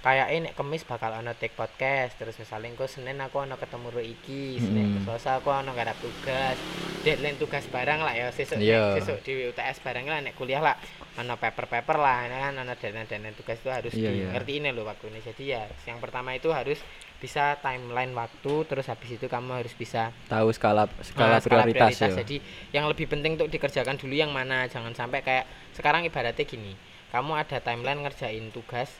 kayak 0.00 0.28
nek 0.40 0.54
kemis 0.54 0.82
bakal 0.82 1.10
ono 1.10 1.32
take 1.32 1.52
podcast 1.52 2.16
terus 2.16 2.32
misalnya 2.34 2.68
engko 2.68 2.84
senin 2.86 3.16
aku 3.18 3.40
ono 3.40 3.56
ketemu 3.56 3.88
ro 3.88 4.00
iki 4.00 4.56
senin 4.56 4.88
Hmm. 4.92 5.04
selasa 5.04 5.36
aku 5.36 5.48
ono 5.48 5.72
garap 5.72 5.96
tugas 5.96 6.56
deadline 7.00 7.36
tugas 7.36 7.64
barang 7.66 8.00
lah 8.00 8.12
ya 8.12 8.28
sesuk 8.30 8.56
Iya. 8.56 8.96
sesuk 8.96 9.20
di 9.20 9.46
UTS 9.46 9.80
barang 9.80 10.04
lah 10.04 10.20
nek 10.22 10.32
kuliah 10.32 10.60
lah 10.60 10.76
ono 11.14 11.34
paper 11.34 11.64
paper 11.66 11.96
lah 11.98 12.24
ini 12.24 12.36
kan 12.36 12.54
ono 12.54 12.72
deadline 12.72 13.04
deadline 13.06 13.34
tugas 13.34 13.56
itu 13.58 13.68
harus 13.68 13.92
Iya, 13.92 14.08
di 14.08 14.18
iya. 14.18 14.28
ngerti 14.32 14.52
ini 14.54 14.68
loh 14.70 14.84
waktu 14.84 15.04
ini 15.08 15.20
jadi 15.22 15.42
ya 15.44 15.62
yang 15.86 15.98
pertama 15.98 16.32
itu 16.32 16.48
harus 16.48 16.80
bisa 17.22 17.44
timeline 17.62 18.12
waktu 18.18 18.54
terus 18.66 18.86
habis 18.90 19.10
itu 19.16 19.26
kamu 19.30 19.62
harus 19.62 19.74
bisa 19.78 20.02
Tahu 20.26 20.48
skala 20.56 20.84
skala 21.08 21.38
Nah, 21.38 21.42
skala 21.44 21.62
prioritas 21.70 21.94
ya. 22.02 22.10
Jadi 22.20 22.36
yang 22.74 22.84
lebih 22.90 23.06
penting 23.12 23.38
untuk 23.38 23.50
dikerjakan 23.54 23.96
dulu 24.00 24.14
yang 24.22 24.34
mana. 24.34 24.66
Jangan 24.66 24.92
sampai 25.00 25.20
kayak 25.22 25.44
sekarang 25.76 26.02
ibaratnya 26.08 26.44
gini. 26.44 26.72
Kamu 27.14 27.32
ada 27.38 27.58
timeline 27.62 28.00
ngerjain 28.02 28.50
tugas 28.50 28.90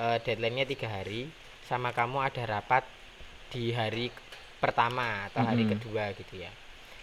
eh, 0.00 0.18
deadline-nya 0.24 0.66
tiga 0.66 0.88
hari, 0.90 1.30
sama 1.68 1.94
kamu 1.94 2.18
ada 2.28 2.42
rapat 2.48 2.82
di 3.52 3.70
hari 3.78 4.10
pertama 4.62 5.30
atau 5.30 5.42
hari 5.48 5.64
Mm-mm. 5.64 5.72
kedua 5.78 6.04
gitu 6.18 6.34
ya. 6.44 6.50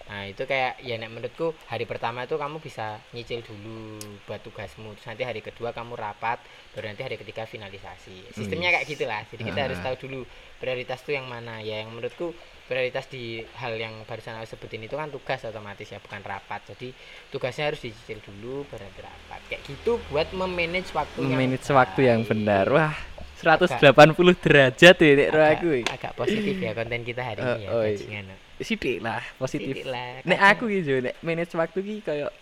Nah 0.08 0.24
itu 0.24 0.44
kayak 0.44 0.80
ya 0.82 0.96
nek 0.96 1.12
menurutku 1.12 1.52
hari 1.68 1.84
pertama 1.84 2.24
itu 2.24 2.36
kamu 2.36 2.58
bisa 2.58 3.00
nyicil 3.12 3.44
dulu 3.44 4.00
buat 4.24 4.40
tugasmu. 4.40 4.96
Terus 4.96 5.08
nanti 5.08 5.24
hari 5.24 5.44
kedua 5.44 5.72
kamu 5.72 5.94
rapat, 5.94 6.40
baru 6.72 6.92
nanti 6.92 7.04
hari 7.04 7.16
ketiga 7.16 7.44
finalisasi. 7.44 8.32
Sistemnya 8.32 8.72
kayak 8.72 8.88
gitulah. 8.88 9.22
Jadi 9.28 9.44
kita 9.44 9.60
harus 9.68 9.80
Ah. 9.80 9.92
tahu 9.92 10.08
dulu 10.08 10.20
prioritas 10.58 11.04
tuh 11.04 11.14
yang 11.14 11.28
mana 11.28 11.60
ya. 11.60 11.84
Yang 11.84 11.92
menurutku 11.92 12.28
prioritas 12.68 13.08
di 13.08 13.44
hal 13.56 13.76
yang 13.76 14.04
barusan 14.04 14.36
aku 14.36 14.48
sebutin 14.50 14.84
itu 14.84 15.00
kan 15.00 15.08
tugas 15.08 15.40
otomatis 15.40 15.88
ya 15.88 16.04
bukan 16.04 16.20
rapat 16.20 16.60
jadi 16.68 16.92
tugasnya 17.32 17.72
harus 17.72 17.80
dicicil 17.80 18.20
dulu 18.20 18.68
baru 18.68 18.84
nanti 18.84 19.08
rapat 19.08 19.40
kayak 19.48 19.62
gitu 19.64 19.96
buat 20.12 20.28
memanage 20.36 20.92
waktu 20.92 21.16
Manage 21.24 21.64
waktu 21.72 22.12
yang 22.12 22.28
benar. 22.28 22.68
Wah, 22.68 22.92
Agak- 23.38 23.70
180 23.78 24.18
derajat 24.40 24.96
ya 24.96 25.12
nek 25.14 25.30
agak, 25.30 25.50
aku. 25.54 25.70
agak 25.86 26.12
positif 26.14 26.56
ya 26.56 26.72
konten 26.72 27.02
kita 27.02 27.22
hari 27.22 27.40
ini 27.40 27.54
ya 27.56 27.56
Eh, 27.62 27.70
oh, 27.70 27.84
iya. 27.84 27.94
bajingan 27.94 28.26
Sithik 28.58 28.98
lah, 29.00 29.22
positif. 29.38 29.86
Lah 29.86 30.26
Nek 30.26 30.40
aku 30.42 30.66
iki 30.68 30.82
yo 30.84 30.98
nek 31.00 31.14
manage 31.22 31.54
waktu 31.54 31.78
ki 31.78 31.96
koyo 32.02 32.34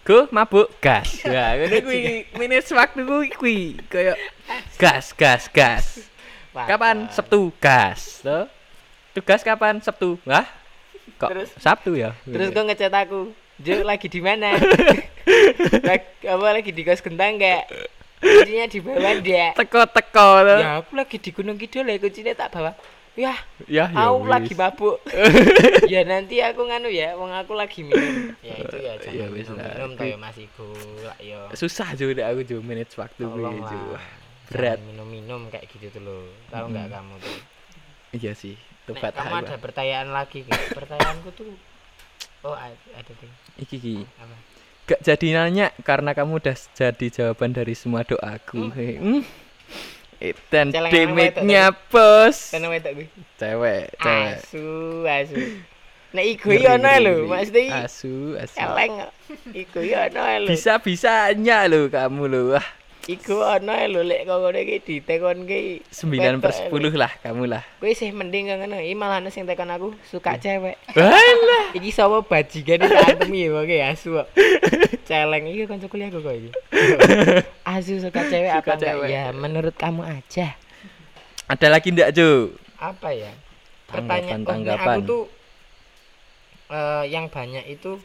go 0.00 0.24
mabuk 0.30 0.72
gas. 0.78 1.20
Wah, 1.22 1.52
ngene 1.54 1.84
kuwi 1.84 2.00
manage 2.32 2.72
waktu 2.72 3.00
kuwi 3.02 3.28
kuwi 3.30 3.58
koyo 3.84 4.16
gas 4.76 5.12
gas 5.12 5.44
gas. 5.46 6.08
Kapan. 6.56 7.12
Sabtu 7.12 7.52
gas. 7.58 8.24
Tuh. 8.24 8.48
Tugas 9.12 9.42
kapan 9.42 9.78
Sabtu? 9.78 10.16
Wah. 10.24 10.48
Kok 11.14 11.28
Terus- 11.28 11.52
Sabtu 11.54 11.92
ya? 11.94 12.16
terus 12.22 12.48
kau 12.48 12.62
ngechat 12.62 12.90
aku 12.90 13.36
Jo 13.58 13.82
lagi 13.82 14.06
di 14.06 14.22
mana 14.22 14.54
Lag- 15.88 16.22
apa 16.22 16.46
lagi 16.48 16.70
di 16.70 16.80
kos 16.80 17.00
kentang 17.00 17.34
enggak 17.34 17.66
kuncinya 18.18 18.66
di 18.66 18.78
bawah 18.78 19.14
dia 19.18 19.46
teko-teko 19.52 20.28
tuh. 20.40 20.58
ya 20.58 20.70
aku 20.78 20.92
lagi 20.94 21.16
di 21.16 21.30
gunung 21.30 21.56
kidul 21.56 21.84
ya 21.84 21.96
kuncinya 21.96 22.34
tak 22.34 22.50
bawa 22.50 22.72
ya 23.14 23.34
Ya, 23.66 23.90
ya 23.90 24.06
aku 24.06 24.22
wis. 24.22 24.30
lagi 24.30 24.52
mabuk 24.54 24.96
ya 25.92 26.00
nanti 26.02 26.38
aku 26.38 26.62
nganu 26.62 26.86
ya 26.86 27.14
wong 27.14 27.30
aku 27.32 27.52
lagi 27.52 27.82
minum 27.82 28.30
ya 28.38 28.54
itu 28.56 28.76
ya 28.76 28.92
jangan 28.96 29.10
Ya 29.12 29.26
minum, 29.28 29.54
lah. 29.54 29.66
minum 29.68 29.90
toh 29.92 30.06
ya 30.06 30.16
masih 30.16 30.46
gula 30.54 31.14
ya 31.18 31.38
Susah 31.52 31.88
juga 31.92 32.22
aku 32.24 32.40
juga 32.42 32.62
manage 32.64 32.94
waktu 32.94 33.22
lah 33.26 33.54
berat. 34.48 34.78
minum 34.80 35.04
minum 35.04 35.40
kayak 35.46 35.66
gitu 35.68 35.90
tuh 35.90 36.00
loh 36.00 36.22
tahu 36.48 36.70
nggak 36.70 36.86
Mm. 36.86 36.94
kamu 36.94 37.14
tuh 37.18 37.38
Iya 38.10 38.32
sih. 38.32 38.56
Nek, 38.88 38.96
Tepat 38.96 39.12
kamu 39.12 39.28
aku. 39.28 39.44
ada 39.44 39.56
pertanyaan 39.58 40.08
lagi 40.08 40.38
nggak? 40.40 40.62
pertanyaanku 40.72 41.28
tuh 41.34 41.52
oh 42.40 42.54
ada, 42.54 42.72
tuh 43.02 43.28
Iki 43.58 43.76
ki. 43.76 43.94
apa 44.16 44.36
Gak 44.88 45.04
jadi 45.04 45.26
nanya 45.36 45.68
karena 45.84 46.16
kamu 46.16 46.40
udah 46.40 46.56
jadi 46.72 47.06
jawaban 47.12 47.52
dari 47.52 47.76
semua 47.76 48.02
doaku. 48.02 48.72
Hmm. 48.72 49.20
Hmm. 49.20 49.22
Dan 50.48 50.72
Celengan 50.74 51.14
damage-nya 51.14 51.64
bos. 51.92 52.50
Cewek, 52.50 52.72
cewek. 53.38 53.86
asu 54.00 54.66
asu 55.06 55.36
nek 56.08 56.24
iku 56.24 56.56
yo 56.56 56.72
ono 56.72 56.88
lho 57.04 57.14
maksudnya 57.28 57.84
Asu, 57.84 58.32
asu. 58.40 58.56
eleng 58.56 59.12
iku 59.52 59.84
yo 59.84 60.08
ono 60.08 60.24
lho 60.40 60.48
Bisa-bisanya 60.48 61.68
lo 61.68 61.92
kamu 61.92 62.22
lo. 62.32 62.40
Wah, 62.56 62.64
iku 63.08 63.40
ono 63.40 63.72
lho 63.72 64.04
lek 64.04 64.28
kok 64.28 64.36
ngono 64.36 64.58
iki 64.60 64.76
ditekon 64.84 65.48
ki 65.48 65.80
9 65.88 66.44
per 66.44 66.52
10 66.52 66.92
lah 66.92 67.08
kamu 67.24 67.48
lah. 67.48 67.64
Kowe 67.80 67.88
sih 67.96 68.12
mending 68.12 68.52
kok 68.52 68.60
ngono. 68.60 68.76
Iki 68.84 68.94
malah 68.94 69.24
ana 69.24 69.32
sing 69.32 69.48
tekon 69.48 69.72
aku 69.72 69.96
suka 70.04 70.36
cewek. 70.36 70.76
Walah. 70.92 71.72
Iki 71.80 71.88
sapa 71.88 72.20
bajingan 72.20 72.84
iki 72.84 72.96
antemi 73.08 73.48
ya 73.48 73.48
kok 73.56 73.64
asu 73.64 74.08
kok. 74.20 74.28
Celeng 75.08 75.44
iki 75.48 75.64
kanca 75.64 75.88
kuliahku 75.88 76.20
kok 76.20 76.34
iki. 76.36 76.50
Asu 77.72 77.96
suka 78.00 78.20
cewek 78.28 78.52
Suka 78.52 78.60
apa 78.60 78.72
enggak? 78.76 78.84
cewek. 78.84 79.08
Ya 79.08 79.24
menurut 79.32 79.74
kamu 79.76 80.02
aja. 80.04 80.56
Ada 81.48 81.66
lagi 81.72 81.88
ndak, 81.96 82.12
Jo? 82.12 82.52
Apa 82.76 83.08
ya? 83.16 83.32
Tanggapan, 83.88 84.04
Pertanyaan 84.04 84.40
oh, 84.44 84.48
tanggapan. 84.52 84.96
aku 85.00 85.00
tuh 85.08 85.22
eh 86.68 87.04
yang 87.08 87.32
banyak 87.32 87.64
itu 87.72 87.96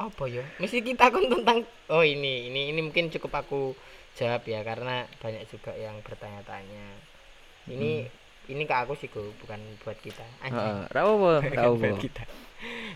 apa 0.00 0.24
ya? 0.24 0.44
Mesti 0.56 0.80
kita 0.80 1.12
kon 1.12 1.28
tentang 1.28 1.68
oh 1.92 2.00
ini 2.00 2.48
ini 2.48 2.72
ini 2.72 2.80
mungkin 2.80 3.12
cukup 3.12 3.44
aku 3.44 3.76
jawab 4.16 4.42
ya 4.44 4.60
karena 4.62 5.06
banyak 5.18 5.44
juga 5.46 5.72
yang 5.74 5.98
bertanya-tanya. 6.02 6.86
Ini 7.70 8.06
ini 8.50 8.62
ke 8.66 8.74
aku 8.74 8.98
sih 8.98 9.06
Go, 9.06 9.30
bukan 9.38 9.60
buat 9.84 9.94
kita. 10.02 10.26
Anjing. 10.42 10.58
Heeh, 10.58 10.90
ra 10.90 11.00
apa, 11.06 11.30
ra 11.54 11.70
Bukan 11.70 11.78
buat 11.78 11.94
apa. 11.94 12.02
kita. 12.02 12.22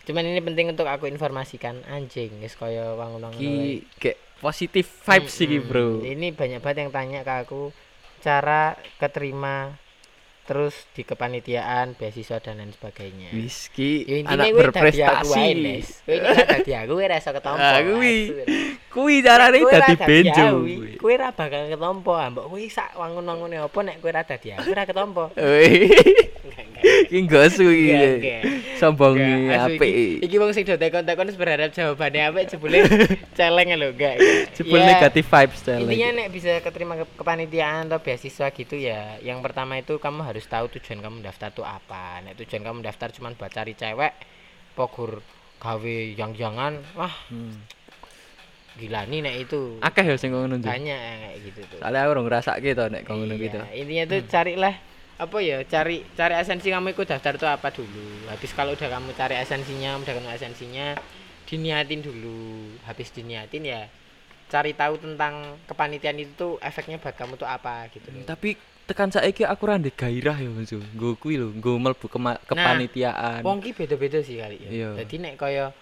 Cuman 0.05 0.25
ini 0.27 0.41
penting 0.43 0.67
untuk 0.75 0.85
aku 0.91 1.07
informasikan 1.07 1.81
anjing 1.87 2.43
wis 2.43 2.59
kaya 2.59 2.93
wangun-wangun. 2.99 3.39
Ki 3.39 3.87
kayak 3.97 4.19
positif 4.43 4.85
vibes 5.07 5.37
iki, 5.41 5.59
Bro. 5.63 6.03
Ini 6.03 6.35
banyak 6.35 6.61
banget 6.61 6.79
yang 6.85 6.93
tanya 6.93 7.21
ke 7.23 7.35
aku 7.47 7.71
cara 8.21 8.75
keterima 8.99 9.77
terus 10.45 10.77
di 10.93 11.03
kepanitiaan, 11.03 11.97
beasiswa 11.97 12.37
dan 12.39 12.61
lain 12.61 12.71
sebagainya. 12.77 13.33
Wis 13.33 13.73
ki 13.73 14.05
Ya 14.05 14.29
anak 14.29 14.53
wae, 14.53 14.59
berprestasi. 14.61 15.45
Ini 16.05 16.17
kan 16.21 16.37
dadi 16.45 16.71
aku 16.77 16.93
kowe 17.01 17.07
ra 17.09 17.17
iso 17.17 17.31
ketompo. 17.33 17.65
Ah. 17.65 17.81
Kuwi 18.93 19.15
carane 19.25 19.59
Kowe 19.59 19.73
ra 19.73 19.89
dadi 19.89 19.97
benjo. 20.05 20.45
aku, 20.45 20.61
Kowe 21.01 21.15
ra 21.17 21.29
bakal 21.33 21.63
ketompo, 21.73 22.13
mbok 22.15 22.47
kowe 22.53 22.63
sak 22.69 22.93
wangun-wangune 22.95 23.57
apa 23.59 23.79
nek 23.81 23.97
kowe 24.05 24.13
ra 24.13 24.23
dadi 24.23 24.53
aku 24.53 24.71
ra 24.77 24.85
ketompo. 24.85 25.25
Wih, 27.15 27.23
Enggak, 27.23 27.47
enggak. 27.47 27.55
ki 27.55 27.55
gosu 27.55 27.67
iki. 27.71 27.95
Enggak. 27.95 28.43
Sombong 28.75 29.15
apik. 29.47 29.93
Wong 30.35 30.51
sing 30.51 30.67
do 30.67 30.75
tekon-tekon 30.75 31.31
wis 31.31 31.39
berharap 31.39 31.71
jawabannya 31.71 32.23
apik 32.27 32.45
jebule 32.51 32.79
celeng 33.39 33.71
lho, 33.73 33.95
enggak. 33.95 34.17
Jebul 34.51 34.77
Ya, 34.77 34.87
negatif 34.91 35.25
vibes 35.25 35.61
challenge. 35.63 35.87
Intinya 35.87 36.09
nek 36.13 36.29
bisa 36.29 36.59
keterima 36.59 36.95
ke 36.97 37.07
kepanitiaan 37.15 37.87
atau 37.87 38.03
beasiswa 38.03 38.51
gitu 38.51 38.75
ya, 38.75 39.23
yang 39.23 39.39
pertama 39.39 39.79
itu 39.79 39.95
kamu 39.97 40.27
harus 40.27 40.43
tahu 40.45 40.67
tujuan 40.75 40.99
kamu 40.99 41.23
daftar 41.23 41.49
tuh 41.49 41.63
apa. 41.63 42.19
Nek 42.21 42.35
tujuan 42.37 42.61
kamu 42.61 42.83
daftar 42.83 43.15
cuma 43.15 43.31
buat 43.31 43.49
cari 43.49 43.73
cewek, 43.73 44.13
pogur 44.75 45.23
gawe 45.57 45.97
yang 46.11 46.35
jangan, 46.35 46.83
wah 46.93 47.15
Hmm. 47.31 47.63
gila 48.75 49.07
nih 49.07 49.23
nek 49.23 49.35
itu. 49.39 49.79
Akeh 49.79 50.03
ya 50.03 50.19
sing 50.19 50.35
ngono. 50.35 50.59
Banyak 50.59 50.99
kayak 50.99 51.35
gitu 51.47 51.61
tuh. 51.71 51.79
Soalnya 51.79 52.01
aku 52.05 52.21
ngrasake 52.21 52.75
to 52.75 52.91
nek 52.91 53.07
ngono 53.07 53.31
Iya, 53.31 53.43
gitu. 53.47 53.59
Intinya 53.73 54.05
tuh 54.11 54.21
carilah 54.27 54.75
apa 55.15 55.39
ya 55.39 55.63
cari 55.63 56.03
cari 56.19 56.35
esensi 56.35 56.75
kamu 56.75 56.91
ikut 56.91 57.07
daftar 57.07 57.39
tuh 57.39 57.47
apa 57.47 57.71
dulu 57.71 58.27
habis 58.27 58.51
kalau 58.51 58.75
udah 58.75 58.89
kamu 58.91 59.15
cari 59.15 59.39
esensinya 59.39 59.95
udah 59.95 60.11
kenal 60.11 60.35
esensinya 60.35 60.99
diniatin 61.47 62.03
dulu 62.03 62.75
habis 62.83 63.15
diniatin 63.15 63.63
ya 63.63 63.87
cari 64.51 64.75
tahu 64.75 64.99
tentang 64.99 65.55
kepanitiaan 65.71 66.19
itu 66.19 66.33
tuh 66.35 66.53
efeknya 66.59 66.99
buat 66.99 67.15
kamu 67.15 67.35
tuh 67.35 67.49
apa 67.49 67.91
gitu 67.91 68.07
loh. 68.13 68.23
Tapi 68.23 68.55
tekan 68.87 69.11
saiki 69.11 69.43
aku 69.43 69.67
ra 69.67 69.81
ndek 69.81 69.97
gairah 69.99 70.37
ya 70.37 70.47
Mas. 70.53 70.71
Nggo 70.71 71.17
kuwi 71.19 71.41
lho, 71.41 71.51
nggo 71.51 71.75
mlebu 71.81 72.07
kema- 72.07 72.39
kepanitiaan. 72.47 73.41
Wong 73.43 73.59
ki 73.65 73.73
beda-beda 73.75 74.21
sih 74.23 74.39
kali 74.39 74.61
ya. 74.63 74.71
Iya. 74.71 74.91
Jadi 75.03 75.15
nek 75.27 75.35
kaya 75.41 75.73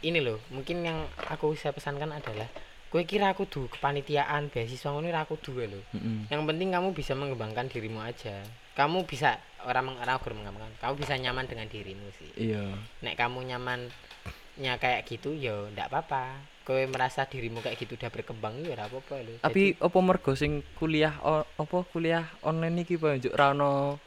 ini 0.00 0.22
loh, 0.22 0.38
mungkin 0.54 0.86
yang 0.86 1.04
aku 1.28 1.52
bisa 1.52 1.74
pesankan 1.74 2.08
adalah 2.14 2.46
kowe 2.96 3.04
kira 3.04 3.36
aku 3.36 3.44
kudu 3.44 3.68
kepanitiaan 3.76 4.48
beasiswa 4.48 4.88
ngono 4.88 5.12
ra 5.12 5.28
kudu 5.28 5.52
wae 5.52 5.68
lho. 5.68 5.84
Mm-mm. 5.92 6.32
Yang 6.32 6.42
penting 6.48 6.68
kamu 6.72 6.88
bisa 6.96 7.12
mengembangkan 7.12 7.68
dirimu 7.68 8.00
aja. 8.00 8.40
Kamu 8.72 9.04
bisa 9.04 9.36
orang 9.68 9.92
meng- 9.92 10.00
orang 10.00 10.16
kurang 10.16 10.40
mengembangkan. 10.40 10.72
Kamu 10.80 10.96
bisa 10.96 11.12
nyaman 11.20 11.44
dengan 11.44 11.68
dirimu 11.68 12.08
sih. 12.16 12.32
Iya. 12.40 12.72
Nek 13.04 13.20
kamu 13.20 13.44
nyamannya 13.52 14.72
kayak 14.80 15.04
gitu 15.04 15.36
ya 15.36 15.68
ndak 15.76 15.92
apa-apa. 15.92 16.40
Kowe 16.64 16.80
merasa 16.88 17.28
dirimu 17.28 17.60
kayak 17.60 17.76
gitu 17.76 18.00
udah 18.00 18.08
berkembang 18.08 18.64
ya 18.64 18.72
ora 18.72 18.88
apa-apa 18.88 19.14
lho. 19.20 19.36
Tapi 19.44 19.76
apa 19.76 19.98
mergo 20.00 20.32
sing 20.32 20.64
kuliah 20.80 21.20
o- 21.20 21.44
apa 21.44 21.78
kuliah 21.92 22.24
online 22.40 22.88
iki 22.88 22.96
Pak 22.96 23.20
njuk 23.20 23.36
ra 23.36 23.52
ono 23.52 24.00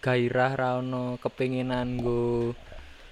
gairah 0.00 0.52
ra 0.56 0.80
ono 0.80 1.20
kepinginan 1.20 2.00
nggo 2.00 2.56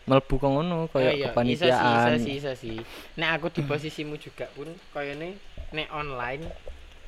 mlebu 0.06 0.34
kok 0.38 0.50
ngono 0.50 0.86
kaya 0.90 1.10
iya, 1.12 1.30
kepanitiaan. 1.30 2.14
Iso 2.14 2.22
sih, 2.22 2.34
iso 2.38 2.52
sih. 2.54 2.78
Nek 3.18 3.30
aku 3.38 3.50
di 3.50 3.62
posisimu 3.66 4.14
juga 4.22 4.46
pun 4.54 4.70
kayaknya 4.94 5.34
nek 5.74 5.88
online 5.90 6.46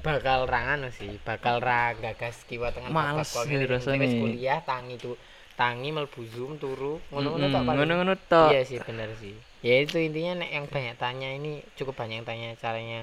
bakal 0.03 0.47
rangan 0.47 0.91
sih, 0.91 1.19
bakal 1.23 1.63
ra 1.63 1.95
gagas 1.95 2.43
kiwa 2.47 2.75
tengah 2.75 2.91
Males 2.91 3.31
kok 3.31 3.47
rasane. 3.47 3.99
Wis 4.03 4.15
kuliah 4.19 4.59
tangi 4.67 4.99
tuh 4.99 5.15
tangi 5.59 5.91
mlebu 5.91 6.23
Zoom 6.31 6.55
turu 6.59 7.03
ngono-ngono 7.11 7.47
Mm-mm, 7.51 7.55
tok. 7.55 7.63
Ngono-ngono 7.67 8.15
tok. 8.31 8.51
Iya 8.55 8.61
sih 8.67 8.79
bener 8.83 9.11
sih. 9.19 9.35
Ya 9.63 9.83
itu 9.83 9.99
intinya 9.99 10.43
nek 10.43 10.51
yang 10.55 10.67
banyak 10.71 10.95
tanya 10.99 11.29
ini 11.35 11.63
cukup 11.75 11.99
banyak 11.99 12.23
yang 12.23 12.27
tanya 12.27 12.49
caranya 12.59 13.03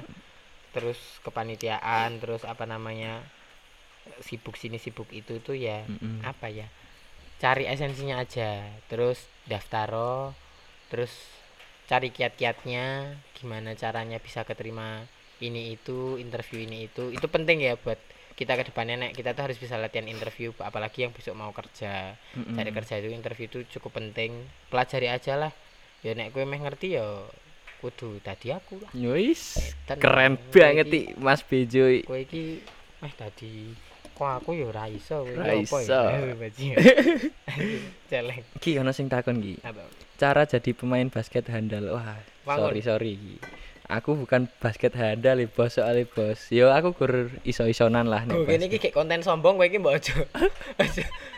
terus 0.76 1.00
kepanitiaan 1.24 2.20
terus 2.20 2.44
apa 2.44 2.68
namanya 2.68 3.24
sibuk 4.20 4.60
sini 4.60 4.76
sibuk 4.76 5.08
itu 5.16 5.40
tuh 5.40 5.56
ya 5.56 5.88
Mm-mm. 5.88 6.20
apa 6.24 6.52
ya 6.52 6.68
cari 7.38 7.68
esensinya 7.68 8.22
aja. 8.22 8.64
Terus 8.88 9.24
daftaro 9.46 10.34
terus 10.90 11.12
cari 11.86 12.10
kiat-kiatnya 12.10 13.14
gimana 13.38 13.78
caranya 13.78 14.18
bisa 14.18 14.42
keterima 14.42 15.06
ini 15.44 15.76
itu 15.76 16.16
interview 16.18 16.64
ini 16.64 16.88
itu. 16.88 17.12
Itu 17.12 17.28
penting 17.28 17.62
ya 17.62 17.76
buat 17.76 18.00
kita 18.36 18.56
ke 18.56 18.68
depannya 18.72 18.96
nek. 19.00 19.12
Kita 19.16 19.32
tuh 19.32 19.48
harus 19.52 19.58
bisa 19.60 19.76
latihan 19.80 20.08
interview 20.08 20.52
apalagi 20.60 21.04
yang 21.08 21.12
besok 21.12 21.36
mau 21.36 21.52
kerja. 21.52 22.16
Mm-mm. 22.36 22.56
cari 22.56 22.72
kerja 22.72 22.94
itu 23.00 23.10
interview 23.12 23.46
itu 23.48 23.60
cukup 23.78 24.00
penting. 24.00 24.48
Pelajari 24.72 25.08
aja 25.08 25.36
lah. 25.36 25.52
Ya 26.04 26.14
nek 26.14 26.32
gue 26.32 26.44
meh 26.44 26.60
ngerti 26.60 26.96
ya 26.96 27.06
kudu 27.84 28.18
tadi 28.24 28.50
aku 28.50 28.80
lah. 28.82 28.92
Edan, 29.60 30.00
keren 30.00 30.34
banget 30.50 30.88
iki- 30.90 31.14
Mas 31.20 31.44
Bejo. 31.46 31.86
kowe 32.08 32.18
iki 32.18 32.64
meh 33.04 33.14
tadi 33.14 33.76
kok 34.16 34.32
aku 34.40 34.56
ya 34.56 34.66
ora 34.66 34.88
iso 34.88 35.22
kowe 35.22 35.36
Ra 35.36 35.52
iki 35.52 35.68
apa 35.68 35.78
iso. 35.78 36.00
ya 36.08 36.36
bajingan 36.42 36.78
celeng 38.08 38.42
Ki 38.58 38.72
ono 38.80 38.90
sing 38.90 39.06
takon 39.06 39.38
ki. 39.38 39.60
Cara 40.16 40.44
jadi 40.44 40.72
pemain 40.72 41.04
basket 41.06 41.44
handal. 41.48 41.92
Wah, 41.92 42.16
Wangun. 42.48 42.72
sorry 42.72 42.82
sorry. 42.82 43.14
Aku 43.86 44.18
bukan 44.18 44.50
basket 44.58 44.96
handal 44.96 45.36
ya 45.36 45.46
bos 45.46 45.76
soalnya 45.76 46.08
bos. 46.08 46.50
Yo 46.50 46.72
aku 46.72 46.96
gur 46.96 47.12
iso-isonan 47.44 48.08
lah 48.08 48.24
nek. 48.24 48.34
Gue 48.34 48.56
ini 48.56 48.72
kayak 48.72 48.90
konten 48.92 49.20
sombong 49.20 49.60
ini 49.60 49.78
mbak 49.78 50.00
ojo. 50.00 50.16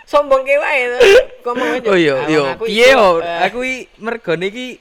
Sombong 0.06 0.46
kayak 0.46 0.62
wae. 0.62 0.82
Ngomong 1.42 1.70
aja. 1.76 1.88
Oh 1.90 1.98
iya, 1.98 2.16
Awang 2.16 2.30
yo 2.30 2.44
aku 2.48 2.64
piye 2.66 2.88
iso, 2.88 2.96
yo? 2.96 3.08
eh, 3.20 3.40
Aku 3.44 3.60
i 3.62 3.76
mergo 3.98 4.34
niki 4.34 4.80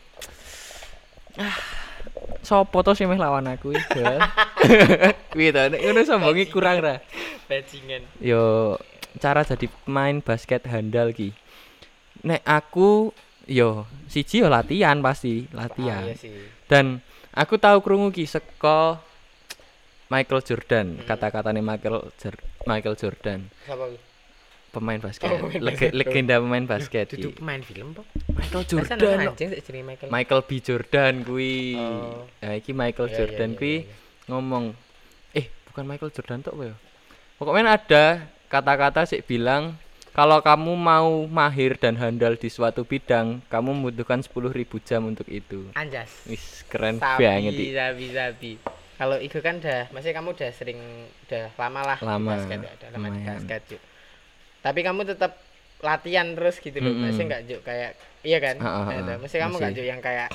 ah 1.36 1.52
sopo 2.40 2.80
to 2.80 2.94
sing 2.94 3.10
meh 3.10 3.18
lawan 3.18 3.44
aku 3.46 3.74
iki? 3.74 3.98
Kuwi 5.32 5.52
to 5.52 5.62
nek 5.68 5.80
ngono 5.80 6.00
kurang 6.48 6.78
ra. 6.80 6.94
bajingan. 7.46 8.02
Yo 8.18 8.74
cara 9.16 9.42
jadi 9.42 9.70
pemain 9.84 10.18
basket 10.18 10.66
handal 10.66 11.14
ki. 11.14 11.30
Nek 12.26 12.42
aku 12.42 13.14
yo 13.46 13.86
siji 14.06 14.42
yo 14.42 14.50
latihan 14.50 14.98
pasti, 14.98 15.46
Ah, 15.54 15.66
latihan. 15.66 16.02
iya 16.04 16.14
sih. 16.18 16.34
Dan 16.66 16.98
aku 17.30 17.54
tahu 17.56 17.78
krungu 17.80 18.10
ki 18.10 18.26
saka 18.26 18.98
Michael 20.06 20.42
Jordan, 20.42 20.86
Hmm. 20.98 21.06
kata-katanya 21.06 21.62
Michael 21.62 22.10
Jor- 22.14 22.44
Michael 22.62 22.94
Jordan, 22.94 23.50
Siapa 23.66 23.90
pemain 24.70 24.98
basket, 24.98 25.26
Oh, 25.26 25.50
pemain 25.50 25.62
basket. 25.66 25.90
legenda 25.94 26.34
pemain 26.38 26.62
basket. 26.62 27.06
Ki. 27.10 27.30
pemain 27.34 27.62
film 27.62 27.90
po. 27.90 28.02
Michael 28.30 28.64
Jordan. 28.70 28.98
Michael. 29.82 30.10
Michael 30.10 30.42
B 30.46 30.50
Jordan 30.60 31.12
kuwi. 31.22 31.74
Oh. 31.74 32.22
Nah, 32.38 32.54
iki 32.54 32.70
Michael 32.70 33.06
Iya, 33.06 33.10
iya, 33.10 33.18
Jordan 33.18 33.50
iya, 33.50 33.58
kuwi 33.58 33.74
iya. 33.82 34.05
Ngomong 34.26 34.74
eh 35.32 35.46
bukan 35.70 35.84
Michael 35.84 36.12
Jordan 36.12 36.40
tok 36.42 36.54
ya. 36.58 36.74
Pokoknya 37.36 37.76
ada 37.76 38.04
kata-kata 38.46 39.04
sih 39.04 39.20
bilang 39.20 39.76
kalau 40.10 40.40
kamu 40.40 40.72
mau 40.72 41.28
mahir 41.28 41.76
dan 41.76 41.92
handal 41.94 42.40
di 42.40 42.48
suatu 42.48 42.88
bidang, 42.88 43.44
kamu 43.52 43.68
membutuhkan 43.76 44.24
10.000 44.24 44.48
jam 44.80 45.04
untuk 45.04 45.28
itu. 45.28 45.68
Anjas. 45.76 46.08
Wis 46.24 46.64
keren 46.66 46.96
Sabi, 46.96 47.20
banget. 47.20 47.52
sabi, 47.76 48.06
sabi. 48.08 48.52
Kalau 48.96 49.20
itu 49.20 49.36
kan 49.44 49.60
udah, 49.60 49.92
maksudnya 49.92 50.16
kamu 50.16 50.28
udah 50.32 50.50
sering, 50.56 50.80
udah 51.28 51.52
lama 51.60 51.80
lah 51.84 51.98
di 52.00 52.08
Lama, 52.08 52.30
basket, 52.32 52.58
ya, 52.64 52.72
udah 52.80 52.88
lama 52.96 53.06
di 53.06 53.12
lumayan. 53.12 53.28
basket 53.36 53.60
Juk. 53.68 53.82
Tapi 54.64 54.80
kamu 54.80 55.00
tetap 55.04 55.32
latihan 55.84 56.26
terus 56.32 56.56
gitu 56.64 56.78
loh, 56.80 56.88
Mm-mm. 56.96 57.02
maksudnya 57.04 57.26
nggak 57.36 57.42
Juk 57.44 57.60
kayak, 57.60 57.90
iya 58.24 58.38
kan? 58.40 58.56
Ah, 58.56 58.88
Nah, 58.88 59.04
ah, 59.04 59.16
Maksudnya 59.20 59.42
kamu 59.44 59.54
nggak 59.60 59.68
masih. 59.68 59.76
Juk 59.76 59.86
yang 59.92 60.00
kayak 60.00 60.28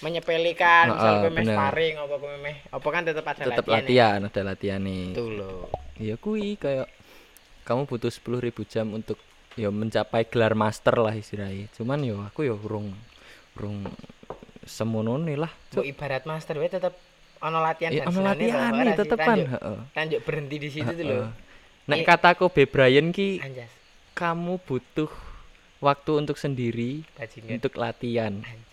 menyepelekan, 0.00 0.84
Ah, 0.86 0.92
misal 0.92 1.12
gue 1.20 1.30
meh 1.30 1.44
sparring, 1.44 1.94
apa 1.96 2.14
gue 2.16 2.30
meh, 2.40 2.56
apa 2.66 2.88
kan 2.88 3.02
tetap 3.02 3.24
ada 3.24 3.42
Tetap 3.44 3.64
latihan. 3.64 3.78
latihan, 3.78 4.18
ada 4.24 4.40
latihan 4.42 4.80
nih. 4.80 5.04
Itu 5.10 5.26
loh. 5.30 5.70
Ya 5.94 6.14
kui 6.16 6.56
kayak 6.56 6.90
kamu 7.62 7.86
butuh 7.86 8.08
10.000 8.08 8.42
jam 8.64 8.90
untuk 8.90 9.16
ya 9.54 9.68
mencapai 9.68 10.24
gelar 10.24 10.52
master 10.52 10.96
lah 10.96 11.12
istilahnya. 11.12 11.70
Cuman 11.72 12.00
yo 12.00 12.18
aku 12.20 12.42
yo 12.42 12.58
urung 12.58 12.90
urung 13.54 13.86
semonone 14.62 15.36
lah. 15.36 15.52
Mbok 15.70 15.86
ibarat 15.86 16.24
master 16.24 16.56
we 16.56 16.66
tetap 16.66 16.96
ono 17.38 17.60
latihan 17.60 17.92
Ya 17.92 18.04
ono 18.04 18.20
latihan 18.20 18.72
nih 18.72 18.94
tetepan, 18.94 19.38
heeh. 19.46 19.78
tanjuk 19.92 20.20
berhenti 20.22 20.56
di 20.56 20.68
situ 20.68 20.92
tuh. 20.92 21.04
Heeh. 21.22 21.28
Nek 21.84 21.98
Iya. 21.98 22.06
kataku 22.08 22.48
Kobe 22.48 22.64
Bryant 22.64 23.12
ki 23.12 23.38
Anjas, 23.38 23.68
kamu 24.14 24.56
butuh 24.58 25.12
waktu 25.78 26.10
untuk 26.16 26.34
sendiri 26.34 27.04
bajingan. 27.12 27.50
untuk 27.54 27.72
latihan. 27.76 28.40
Anjas. 28.40 28.72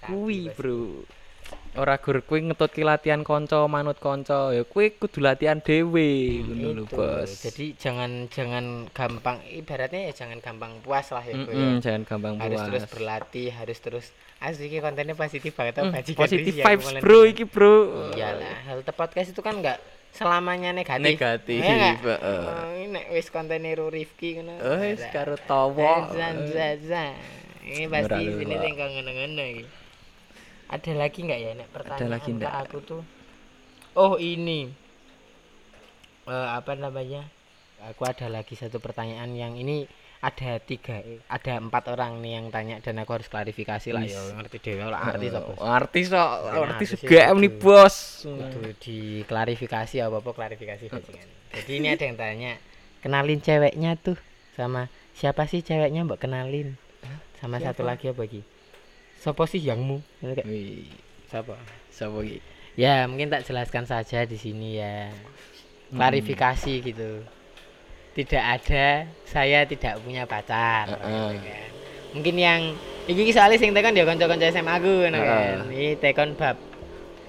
Kuwi. 0.00 0.48
Bro. 0.52 1.04
Ora 1.70 1.98
gur 1.98 2.18
kuwi 2.20 2.46
ngetutke 2.46 2.82
latihan 2.82 3.22
kanca 3.22 3.62
manut 3.66 3.98
kanca 3.98 4.50
ya 4.50 4.62
kuwi 4.62 4.90
kudu 4.92 5.22
latihan 5.22 5.58
dhewe 5.58 6.42
ngono 6.42 6.68
lho. 6.74 6.84
Bos. 6.86 7.30
Jadi 7.40 7.74
jangan 7.74 8.26
jangan 8.26 8.90
gampang 8.90 9.38
ibaratnya 9.46 10.10
ya 10.10 10.12
jangan 10.14 10.42
gampang 10.42 10.82
puas 10.82 11.10
lah 11.10 11.22
ya, 11.22 11.30
ya. 11.30 11.46
Mm-mm, 11.46 11.78
jangan 11.78 12.02
gampang 12.02 12.34
Harus 12.38 12.58
puas. 12.58 12.66
terus 12.66 12.84
berlatih, 12.88 13.48
harus 13.50 13.78
terus 13.78 14.06
asli 14.38 14.66
iki 14.66 14.78
kontennya 14.78 15.14
positif 15.14 15.54
banget 15.54 15.78
Hmm, 15.78 15.90
tau 15.90 15.94
bajingan 15.94 16.18
positif 16.18 16.52
aku 16.54 16.64
vibes 16.64 16.86
bro 16.98 17.18
dengar. 17.18 17.30
iki 17.30 17.44
bro 17.44 17.74
Iyalah, 18.14 18.56
hal 18.66 18.78
podcast 18.86 19.28
itu 19.30 19.40
kan 19.40 19.54
enggak 19.58 19.78
selamanya 20.10 20.70
negatif. 20.72 21.06
Negatif, 21.06 21.60
Ya 21.60 21.70
nggak? 21.72 21.94
heeh. 22.02 22.42
Oh, 22.42 22.66
ini 22.74 22.86
nek 22.90 23.04
wis 23.10 23.26
kontennya 23.28 23.78
Ru 23.78 23.86
Rifki 23.88 24.38
ngono. 24.38 24.58
oh 24.58 24.78
wis 24.80 25.02
karo 25.08 25.38
tawa 25.38 26.10
Zan, 26.10 26.50
zan, 26.50 26.76
zan. 26.82 27.14
Ini 27.62 27.86
pasti 27.86 28.22
sini 28.32 28.54
sing 28.56 28.72
ngono-ngono 28.74 29.42
iki. 29.46 29.64
Ada 30.70 30.92
lagi 30.94 31.18
nggak 31.20 31.40
ya 31.40 31.50
nek 31.52 31.68
pertanyaan 31.74 32.10
lagi 32.10 32.30
ke 32.30 32.36
nggak? 32.38 32.54
aku 32.62 32.78
tuh? 32.80 33.02
Oh, 33.92 34.14
ini. 34.16 34.70
Eh 36.24 36.48
apa 36.48 36.78
namanya? 36.78 37.26
Aku 37.90 38.06
ada 38.06 38.30
lagi 38.30 38.54
satu 38.54 38.78
pertanyaan 38.78 39.34
yang 39.34 39.56
ini 39.56 39.88
ada 40.20 40.60
tiga 40.60 41.00
ada 41.32 41.56
empat 41.56 41.96
orang 41.96 42.20
nih 42.20 42.36
yang 42.36 42.46
tanya 42.52 42.76
dan 42.84 43.00
aku 43.00 43.16
harus 43.16 43.24
klarifikasi 43.26 43.88
lah 43.88 44.04
ya 44.04 44.20
ngerti 44.36 44.60
dewe 44.60 44.84
lah 44.84 45.16
artis 45.16 45.32
apa 45.32 45.48
Oh, 45.56 45.64
artis 45.64 46.06
kok 46.12 46.20
artis 46.20 46.68
artis 46.68 46.88
juga 47.00 47.20
itu. 47.24 47.40
nih 47.40 47.52
bos 47.56 47.96
kudu 48.28 48.70
diklarifikasi 48.84 49.96
apa 50.04 50.20
apa 50.20 50.30
klarifikasi 50.36 50.92
bajingan 50.92 51.28
jadi 51.56 51.72
ini 51.72 51.86
ada 51.88 52.04
yang 52.04 52.16
tanya 52.20 52.52
kenalin 53.00 53.40
ceweknya 53.40 53.96
tuh 53.96 54.20
sama 54.52 54.92
siapa 55.16 55.48
sih 55.48 55.64
ceweknya 55.64 56.04
mbak 56.04 56.20
kenalin 56.20 56.76
sama 57.40 57.56
satu 57.56 57.80
Siapa? 57.80 57.88
lagi 57.88 58.04
apa 58.12 58.20
lagi 58.20 58.40
Sopo 59.20 59.44
sih 59.44 59.60
yangmu? 59.60 60.00
Wih, 60.24 60.88
siapa? 61.28 61.54
Siapa 61.92 62.16
iki 62.24 62.40
ya 62.78 63.04
mungkin 63.04 63.28
tak 63.28 63.44
jelaskan 63.44 63.84
saja 63.84 64.24
di 64.24 64.34
sini 64.34 64.80
ya. 64.80 65.12
Klarifikasi 65.92 66.72
gitu. 66.80 67.20
Tidak 68.16 68.40
ada 68.42 69.04
saya 69.26 69.66
tidak 69.66 70.00
punya 70.00 70.24
pacar. 70.24 70.88
Heeh. 70.88 71.28
gitu 71.36 71.46
kan. 71.46 71.68
mungkin 72.10 72.34
yang 72.34 72.60
iki 73.06 73.30
soalnya 73.30 73.54
sing 73.54 73.70
tekon 73.70 73.94
ya 73.94 74.02
kanca-kanca 74.02 74.50
SMA 74.50 74.72
aku 74.80 74.92
ngono 75.06 75.18
Heeh. 75.18 75.28
kan. 75.28 75.56
Iki 75.68 75.88
tekon 76.00 76.30
bab. 76.34 76.56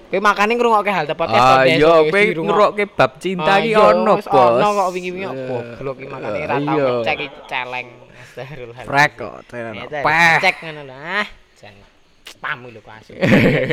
Kowe 0.08 0.20
makane 0.20 0.52
ngrungokke 0.56 0.92
hal 0.92 1.08
tepat 1.08 1.28
ah 1.32 1.64
iya 1.64 2.04
kowe 2.04 2.20
ngerokke 2.20 2.84
bab 2.92 3.16
cinta 3.16 3.56
iki 3.60 3.72
ono 3.72 4.20
bos 4.20 4.28
ono 4.28 4.68
kok 4.72 4.88
wingi-wingi 4.92 5.24
Eh, 5.24 5.34
goblok 5.48 5.96
iki 6.00 6.08
makane. 6.08 6.40
Ra 6.44 6.56
tau 6.56 6.76
iya. 6.76 6.88
ngecek 7.00 7.16
iki 7.20 7.38
celeng. 7.48 7.88
Astagfirullah 8.22 8.76
Frek 8.88 9.10
kok 9.16 9.34
peh. 9.48 10.34
cek 10.40 10.56
ngono 10.64 10.80
lho 10.88 10.96
ah 10.96 11.26
pamu 12.42 12.74
lho 12.74 12.82
kok 12.82 12.90
asu 12.98 13.14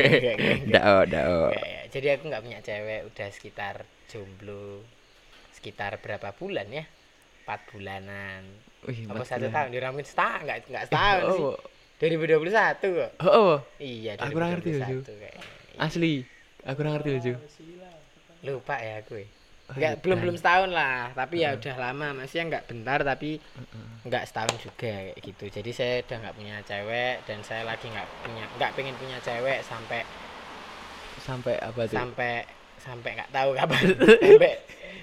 ndak 0.70 0.84
oh, 0.86 1.02
ndak 1.02 1.24
oh. 1.26 1.50
Ya, 1.50 1.58
ya. 1.58 1.82
Jadi 1.90 2.06
aku 2.14 2.30
nggak 2.30 2.42
punya 2.46 2.58
cewek, 2.62 3.00
udah 3.10 3.28
sekitar 3.34 3.74
jomblo 4.06 4.86
sekitar 5.50 5.98
berapa 5.98 6.30
bulan 6.38 6.70
ya 6.70 6.84
empat 7.42 7.60
bulanan 7.68 8.46
Wih, 8.86 9.10
apa 9.10 9.26
satu 9.26 9.50
bulan. 9.50 9.54
tahun 9.58 9.68
diramin 9.74 10.06
setahun 10.06 10.40
nggak 10.46 10.58
nggak 10.70 10.84
setahun 10.86 11.22
sih 11.34 11.44
Oh, 11.44 11.56
2021 11.98 12.80
kok 12.80 13.10
oh, 13.20 13.28
oh, 13.28 13.56
iya 13.76 14.14
Aku 14.16 14.32
kurang 14.32 14.54
ngerti, 14.54 14.70
2021 14.78 14.86
Ju. 14.88 14.96
kayaknya. 15.04 15.44
asli. 15.76 16.14
Aku 16.62 16.74
kurang 16.78 16.92
ngerti 16.96 17.08
lucu. 17.12 17.32
lupa 18.40 18.76
ya 18.78 19.02
gue 19.02 19.24
Oh, 19.26 19.39
nggak 19.76 19.92
iya, 19.96 20.02
belum 20.02 20.16
kan. 20.18 20.22
belum 20.26 20.36
setahun 20.36 20.70
lah. 20.70 20.98
Tapi 21.14 21.34
ya 21.40 21.50
udah 21.54 21.74
lama. 21.78 22.08
Maksudnya 22.18 22.44
nggak 22.50 22.64
bentar 22.70 22.98
tapi 23.00 23.30
nggak 24.06 24.24
setahun 24.26 24.54
juga 24.58 24.74
kayak 24.80 25.16
gitu. 25.20 25.44
Jadi 25.50 25.70
saya 25.70 25.92
udah 26.02 26.16
nggak 26.26 26.34
punya 26.36 26.54
cewek 26.64 27.14
dan 27.24 27.38
saya 27.42 27.62
lagi 27.62 27.86
nggak 27.86 28.08
punya 28.22 28.44
nggak 28.56 28.70
pengen 28.74 28.94
punya 28.96 29.18
cewek 29.20 29.60
sampai 29.62 30.02
Sampai 31.20 31.54
apa 31.60 31.84
tuh? 31.84 31.96
sampai 32.00 32.32
sampai 32.80 33.10
nggak 33.12 33.30
tahu 33.30 33.50
kapan. 33.52 33.82
Sampai 34.24 34.52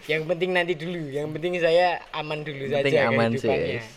yang 0.10 0.26
penting 0.26 0.50
nanti 0.50 0.74
dulu. 0.74 1.14
Yang 1.14 1.28
penting 1.38 1.54
saya 1.62 1.88
aman 2.10 2.42
dulu 2.42 2.64
Yang 2.66 2.74
penting 2.82 2.96
saja 2.98 3.10
aman 3.14 3.30
sih, 3.38 3.50
guys. 3.50 3.88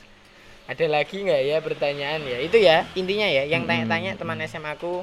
ada 0.68 0.86
lagi 0.86 1.16
nggak 1.24 1.40
ya 1.42 1.58
pertanyaan 1.58 2.20
ya? 2.22 2.38
Itu 2.44 2.56
ya 2.60 2.84
intinya 2.92 3.24
ya 3.24 3.42
yang 3.48 3.64
tanya-tanya 3.64 4.14
teman 4.14 4.36
SMA 4.44 4.76
aku 4.76 5.02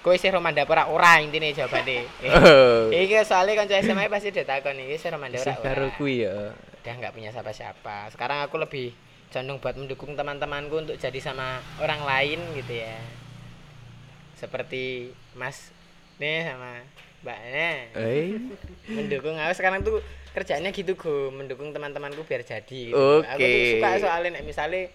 kowe 0.00 0.16
sih 0.16 0.32
romanda 0.32 0.64
ora 0.64 0.88
ora 0.88 1.20
intine 1.20 1.52
jawabannya 1.52 2.08
Oh. 2.40 2.88
Iki 2.88 3.20
soalnya 3.22 3.60
kanca 3.60 3.80
SMA 3.80 4.08
pasti 4.08 4.32
udah 4.32 4.46
takon 4.48 4.80
iki 4.80 4.96
sih 4.96 5.08
romanda 5.08 5.36
ora 5.36 5.54
ora. 5.60 5.88
kuwi 5.94 6.24
ya. 6.24 6.56
Udah 6.80 6.94
nggak 6.96 7.12
punya 7.12 7.30
siapa-siapa. 7.30 8.08
Sekarang 8.08 8.40
aku 8.42 8.56
lebih 8.56 8.96
condong 9.28 9.60
buat 9.60 9.76
mendukung 9.76 10.16
teman-temanku 10.16 10.74
untuk 10.80 10.96
jadi 10.96 11.20
sama 11.20 11.60
orang 11.78 12.00
lain 12.02 12.40
gitu 12.56 12.80
ya. 12.80 12.96
Seperti 14.34 15.12
Mas 15.36 15.68
nih 16.16 16.48
sama 16.48 16.80
Mbak 17.20 17.38
nih 17.52 17.76
Eh. 17.92 18.28
mendukung 18.96 19.36
aku 19.36 19.52
sekarang 19.52 19.84
tuh 19.84 20.00
kerjanya 20.32 20.70
gitu 20.70 20.94
go 20.94 21.28
mendukung 21.28 21.74
temantemanku 21.74 22.22
biar 22.24 22.40
jadi 22.40 22.62
gitu. 22.88 22.96
aku 23.26 23.36
tuh 23.40 23.64
suka 23.76 23.88
soalnya 23.98 24.38
nek 24.38 24.44
misalnya 24.46 24.88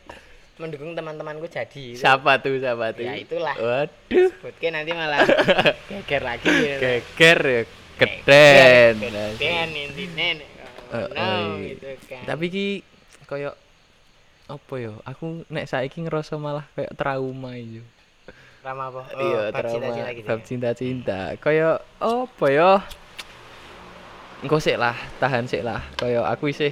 mendukung 0.56 0.96
teman-temanku 0.96 1.46
jadi 1.46 1.68
gitu. 1.94 2.00
Siapa 2.00 2.39
tuh 2.39 2.58
siapa 2.58 2.96
tuh? 2.96 3.04
Ya, 3.04 3.20
itulah. 3.20 3.56
Waduh. 3.56 4.30
Sebutke 4.32 4.68
nanti 4.72 4.91
malah 4.91 5.28
geger 5.91 6.22
lagi 6.24 6.48
gitu. 6.48 6.80
Geger 6.80 7.39
ya. 7.44 7.62
Keden. 7.96 8.94
Keden 9.36 9.70
intinya 9.72 10.28
nek 10.36 10.50
Eh, 10.86 11.02
ngono, 11.02 11.18
eh. 11.18 11.76
gitu 11.76 11.88
kan. 12.08 12.24
Tapi 12.24 12.46
ki 12.48 12.68
koyo 13.26 13.52
apa 14.46 14.74
yo? 14.78 14.94
Aku 15.04 15.44
nek 15.50 15.65
saiki 15.65 16.06
ngerasa 16.06 16.38
malah 16.38 16.63
kayak 16.72 16.94
trauma 16.94 17.58
itu. 17.58 17.82
Rama 18.62 18.89
apa? 18.89 19.02
Oh, 19.13 19.22
iya, 19.22 19.41
trauma. 19.50 19.72
cinta-cinta 19.74 20.10
gitu. 20.13 20.28
Bab 20.28 20.39
ya? 20.39 20.46
cinta-cinta. 20.46 21.20
Kayak 21.38 21.76
apa 21.98 22.46
yo? 22.48 22.72
Engko 24.39 24.58
sik 24.62 24.78
lah, 24.78 24.94
tahan 25.18 25.50
sik 25.50 25.65
lah. 25.65 25.82
Kayak 25.98 26.30
aku 26.30 26.54
sih 26.54 26.72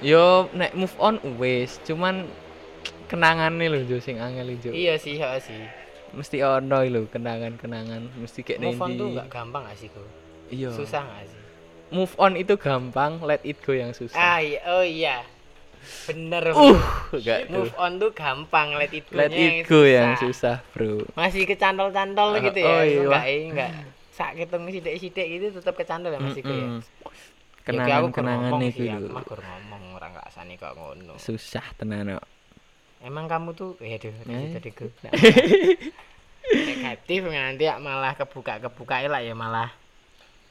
yo 0.00 0.48
nek 0.52 0.72
move 0.72 0.92
on 0.96 1.16
wis, 1.36 1.76
cuman 1.84 2.24
kenangannya 3.06 3.66
lho 3.70 3.80
Jo 3.86 3.98
sing 4.02 4.18
angel 4.18 4.54
Jo. 4.60 4.70
Iya 4.74 4.94
sih, 4.98 5.16
iya 5.16 5.38
sih. 5.38 5.66
Mesti 6.14 6.42
ono 6.42 6.78
lho 6.86 7.06
kenangan-kenangan, 7.10 8.02
mesti 8.18 8.42
kayak 8.42 8.60
Move 8.62 8.82
on 8.82 8.90
tuh 8.94 9.06
gak 9.16 9.28
gampang 9.30 9.62
gak 9.66 9.76
sih? 9.78 9.88
Iya. 10.52 10.70
Susah 10.74 11.02
gak 11.02 11.26
sih? 11.30 11.40
Move 11.86 12.14
on 12.18 12.32
itu 12.34 12.54
gampang, 12.58 13.22
let 13.22 13.42
it 13.46 13.62
go 13.62 13.70
yang 13.70 13.94
susah. 13.94 14.18
Ah, 14.18 14.38
iya, 14.42 14.58
oh 14.66 14.82
iya. 14.82 15.22
Bener. 16.10 16.42
Uh, 16.50 16.74
tuh. 16.74 16.78
Move 17.50 17.74
on 17.78 17.92
tuh 18.02 18.10
gampang, 18.10 18.74
let 18.74 18.90
it 18.90 19.06
go 19.06 19.18
Let 19.22 19.30
it 19.30 19.70
go 19.70 19.86
yang 19.86 20.18
susah, 20.18 20.66
Bro. 20.74 21.06
Masih 21.14 21.46
kecantol-cantol 21.46 22.38
Ah, 22.38 22.42
gitu 22.42 22.58
ya. 22.58 22.66
oh 22.66 22.82
iya. 22.82 23.00
Enggak, 23.06 23.24
enggak. 23.30 23.70
Sak 24.16 24.30
ketemu 24.34 24.66
sidik-sidik 24.72 25.26
gitu 25.28 25.46
tetap 25.60 25.74
kecantol 25.76 26.10
ya 26.10 26.18
Mas 26.18 26.34
Iko 26.34 26.48
ya. 26.50 26.66
Mm-mm. 26.66 26.80
Ya, 27.66 27.82
kayak 27.82 27.98
itu 28.06 28.14
aku 28.14 28.20
lho. 28.22 29.10
mah 29.10 29.22
gur 29.26 29.40
ngomong 29.42 29.82
orang 29.98 30.14
gak 30.14 30.30
sani 30.30 30.54
kok 30.54 30.78
ngono. 30.78 31.18
Susah 31.18 31.66
tenan 31.74 32.14
kok. 32.14 32.26
Emang 33.06 33.24
kamu 33.24 33.54
tuh 33.54 33.78
ya 33.78 33.94
aduh 33.94 34.10
Eh. 34.26 34.50
tadi 34.52 34.68
gue 34.68 34.90
negatif 36.66 37.20
nanti 37.24 37.64
ya 37.64 37.78
malah 37.78 38.14
kebuka-kebuka 38.14 39.06
lah 39.06 39.18
ya 39.20 39.34
malah 39.34 39.70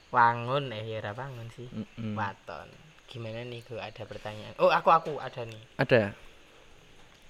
wangun 0.08 0.72
eh 0.72 0.84
ya 0.86 1.00
ora 1.00 1.12
wangun 1.14 1.48
sih. 1.52 1.68
Mm-mm. 1.68 2.16
Waton. 2.16 2.68
Gimana 3.06 3.44
nih 3.44 3.60
gue 3.62 3.76
ada 3.76 4.04
pertanyaan. 4.04 4.56
Oh, 4.56 4.72
aku 4.72 4.88
aku 4.88 5.12
ada 5.18 5.44
nih. 5.44 5.62
Ada 5.76 6.16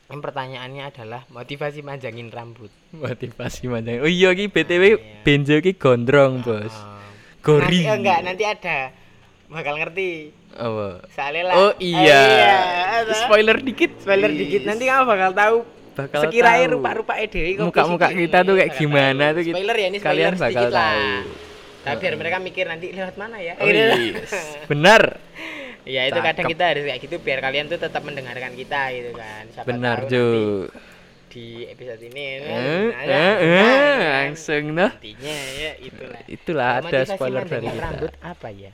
Yang 0.05 0.21
pertanyaannya 0.21 0.83
adalah 0.85 1.21
motivasi 1.27 1.81
manjangin 1.81 2.29
rambut. 2.29 2.69
motivasi 2.91 3.65
manjang. 3.65 4.01
Oh 4.01 4.09
iya 4.09 4.29
ki 4.31 4.45
BTW 4.47 4.83
Ah, 4.85 4.89
iya. 4.93 5.21
Benjo 5.21 5.57
ki 5.57 5.73
gondrong, 5.73 6.45
Bos. 6.45 6.69
Oh. 6.69 7.01
Gori. 7.41 7.81
Nanti, 7.81 7.89
oh, 7.89 7.97
enggak, 7.97 8.19
nanti 8.21 8.43
ada 8.45 8.77
bakal 9.47 9.77
ngerti. 9.77 10.29
Apa? 10.55 10.87
Soalnya 11.11 11.43
lah. 11.45 11.55
Oh 11.57 11.71
iya. 11.77 12.23
ada. 13.03 13.13
Spoiler 13.13 13.57
dikit. 13.59 13.91
Spoiler 13.99 14.31
dikit 14.31 14.61
nanti 14.63 14.83
kamu 14.83 15.03
bakal 15.03 15.31
tahu 15.31 15.57
bakal 15.93 16.21
sekiranya 16.23 16.67
rupa-rupa 16.69 17.13
kok 17.55 17.65
Muka-muka 17.65 18.07
kita 18.11 18.37
tuh 18.41 18.55
kayak 18.55 18.71
gimana 18.73 19.25
tahu. 19.25 19.35
tuh 19.35 19.43
kita- 19.43 19.55
Spoiler 19.55 19.75
ya 19.75 19.87
ini 19.87 19.97
spoiler 19.97 20.07
kalian 20.09 20.33
bakal 20.33 20.43
sedikit 20.45 20.71
lah. 20.71 20.91
tahu. 20.91 21.31
Tapi 21.85 21.97
biar 22.01 22.15
mereka 22.17 22.37
mikir 22.39 22.65
nanti 22.65 22.87
lewat 22.89 23.15
mana 23.15 23.37
ya. 23.37 23.53
Oh, 23.55 23.65
Gitu. 23.65 23.77
yes. 23.77 24.31
Benar. 24.71 25.01
ya 25.85 26.01
itu 26.03 26.17
kadang 26.17 26.33
Cakep. 26.41 26.51
kita 26.51 26.63
harus 26.65 26.83
kayak 26.83 26.99
gitu 26.99 27.15
biar 27.21 27.39
kalian 27.39 27.65
tuh 27.69 27.77
tetap 27.77 28.01
mendengarkan 28.01 28.51
kita 28.53 28.81
gitu 28.89 29.11
kan. 29.13 29.43
Siapa 29.53 29.67
Benar, 29.69 29.97
nanti 30.01 30.17
di 31.29 31.45
episode 31.67 32.01
ini 32.01 32.25
Eh, 32.25 32.39
nah, 32.41 32.57
eh, 32.57 33.05
nah, 33.05 33.33
eh, 33.37 33.59
nah, 33.61 33.95
langsung 34.23 34.63
noh. 34.71 34.91
Intinya 34.97 35.35
ya 35.53 35.71
itulah. 35.77 36.21
Itulah 36.25 36.69
ada 36.79 36.99
spoiler 37.05 37.43
dari 37.43 37.67
kita. 37.67 37.83
rambut 37.85 38.13
apa 38.17 38.49
ya? 38.49 38.71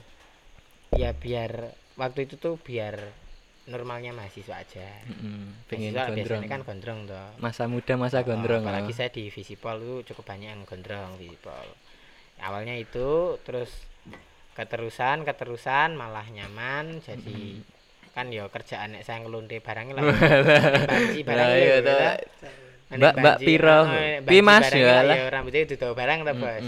Ya 0.92 1.10
biar 1.12 1.72
waktu 1.96 2.28
itu 2.28 2.36
tuh 2.36 2.56
biar 2.56 3.00
normalnya 3.64 4.10
mahasiswa 4.12 4.58
aja. 4.58 4.88
Mm, 5.08 5.64
pengen 5.66 5.94
Mahasiswa 5.94 6.10
gondrong. 6.10 6.16
biasanya 6.42 6.48
kan 6.50 6.62
gondrong 6.62 7.00
toh. 7.06 7.28
Masa 7.38 7.64
muda 7.64 7.94
masa 7.96 8.20
Oh, 8.20 8.26
gondrong. 8.26 8.62
apalagi 8.62 8.92
oh. 8.92 8.96
saya 8.96 9.08
di 9.08 9.30
Visipol 9.30 9.76
itu 9.78 10.12
cukup 10.12 10.24
banyak 10.28 10.48
yang 10.50 10.62
gondrong 10.62 11.16
Visipol. 11.16 11.66
Awalnya 12.38 12.74
itu 12.74 13.38
terus 13.40 13.70
keterusan 14.52 15.24
keterusan 15.24 15.96
malah 15.96 16.28
nyaman 16.28 17.00
jadi 17.00 17.56
kan 18.12 18.28
yo 18.28 18.52
kerjaan 18.52 18.92
nek 18.92 19.08
saya 19.08 19.24
ngelunte 19.24 19.56
barangnya 19.58 19.96
lah. 19.96 20.04
banci 20.84 21.24
Lah, 21.24 21.26
barangnya 21.48 22.20
gitu. 22.92 23.00
Mbak- 23.00 23.16
Mbak 23.16 23.36
Piro. 23.40 23.80
banci 24.22 24.40
Mas, 24.40 24.68
ya 24.70 24.96
lah, 25.02 25.16
yo 25.16 25.26
rambutnya 25.28 25.60
itu 25.62 25.74
barang 25.76 26.18
toh 26.22 26.34
bos. 26.34 26.64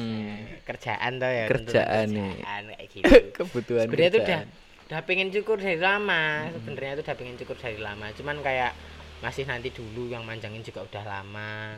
Kerjaan 0.64 1.12
toh 1.16 1.30
ya. 1.30 1.44
Kerjaan 1.46 2.06
nih. 2.08 2.32
kerjaan, 2.34 2.62
kayak 2.66 2.84
gitu. 2.94 3.10
Kebutuhan. 3.34 3.84
Sebenarnya 3.86 4.08
itu 4.08 4.18
udah 4.20 4.40
udah 4.84 5.00
pengen 5.04 5.28
cukur 5.30 5.56
dari 5.56 5.78
lama. 5.78 6.24
Sebenarnya 6.54 6.92
itu 6.92 7.02
udah 7.02 7.16
pengen 7.16 7.36
cukur 7.36 7.56
dari 7.56 7.78
lama. 7.78 8.06
Cuman 8.12 8.36
kayak 8.40 8.72
masih 9.20 9.44
nanti 9.44 9.68
dulu 9.68 10.08
yang 10.08 10.22
manjangin 10.22 10.60
juga 10.60 10.80
udah 10.82 11.04
lama. 11.04 11.76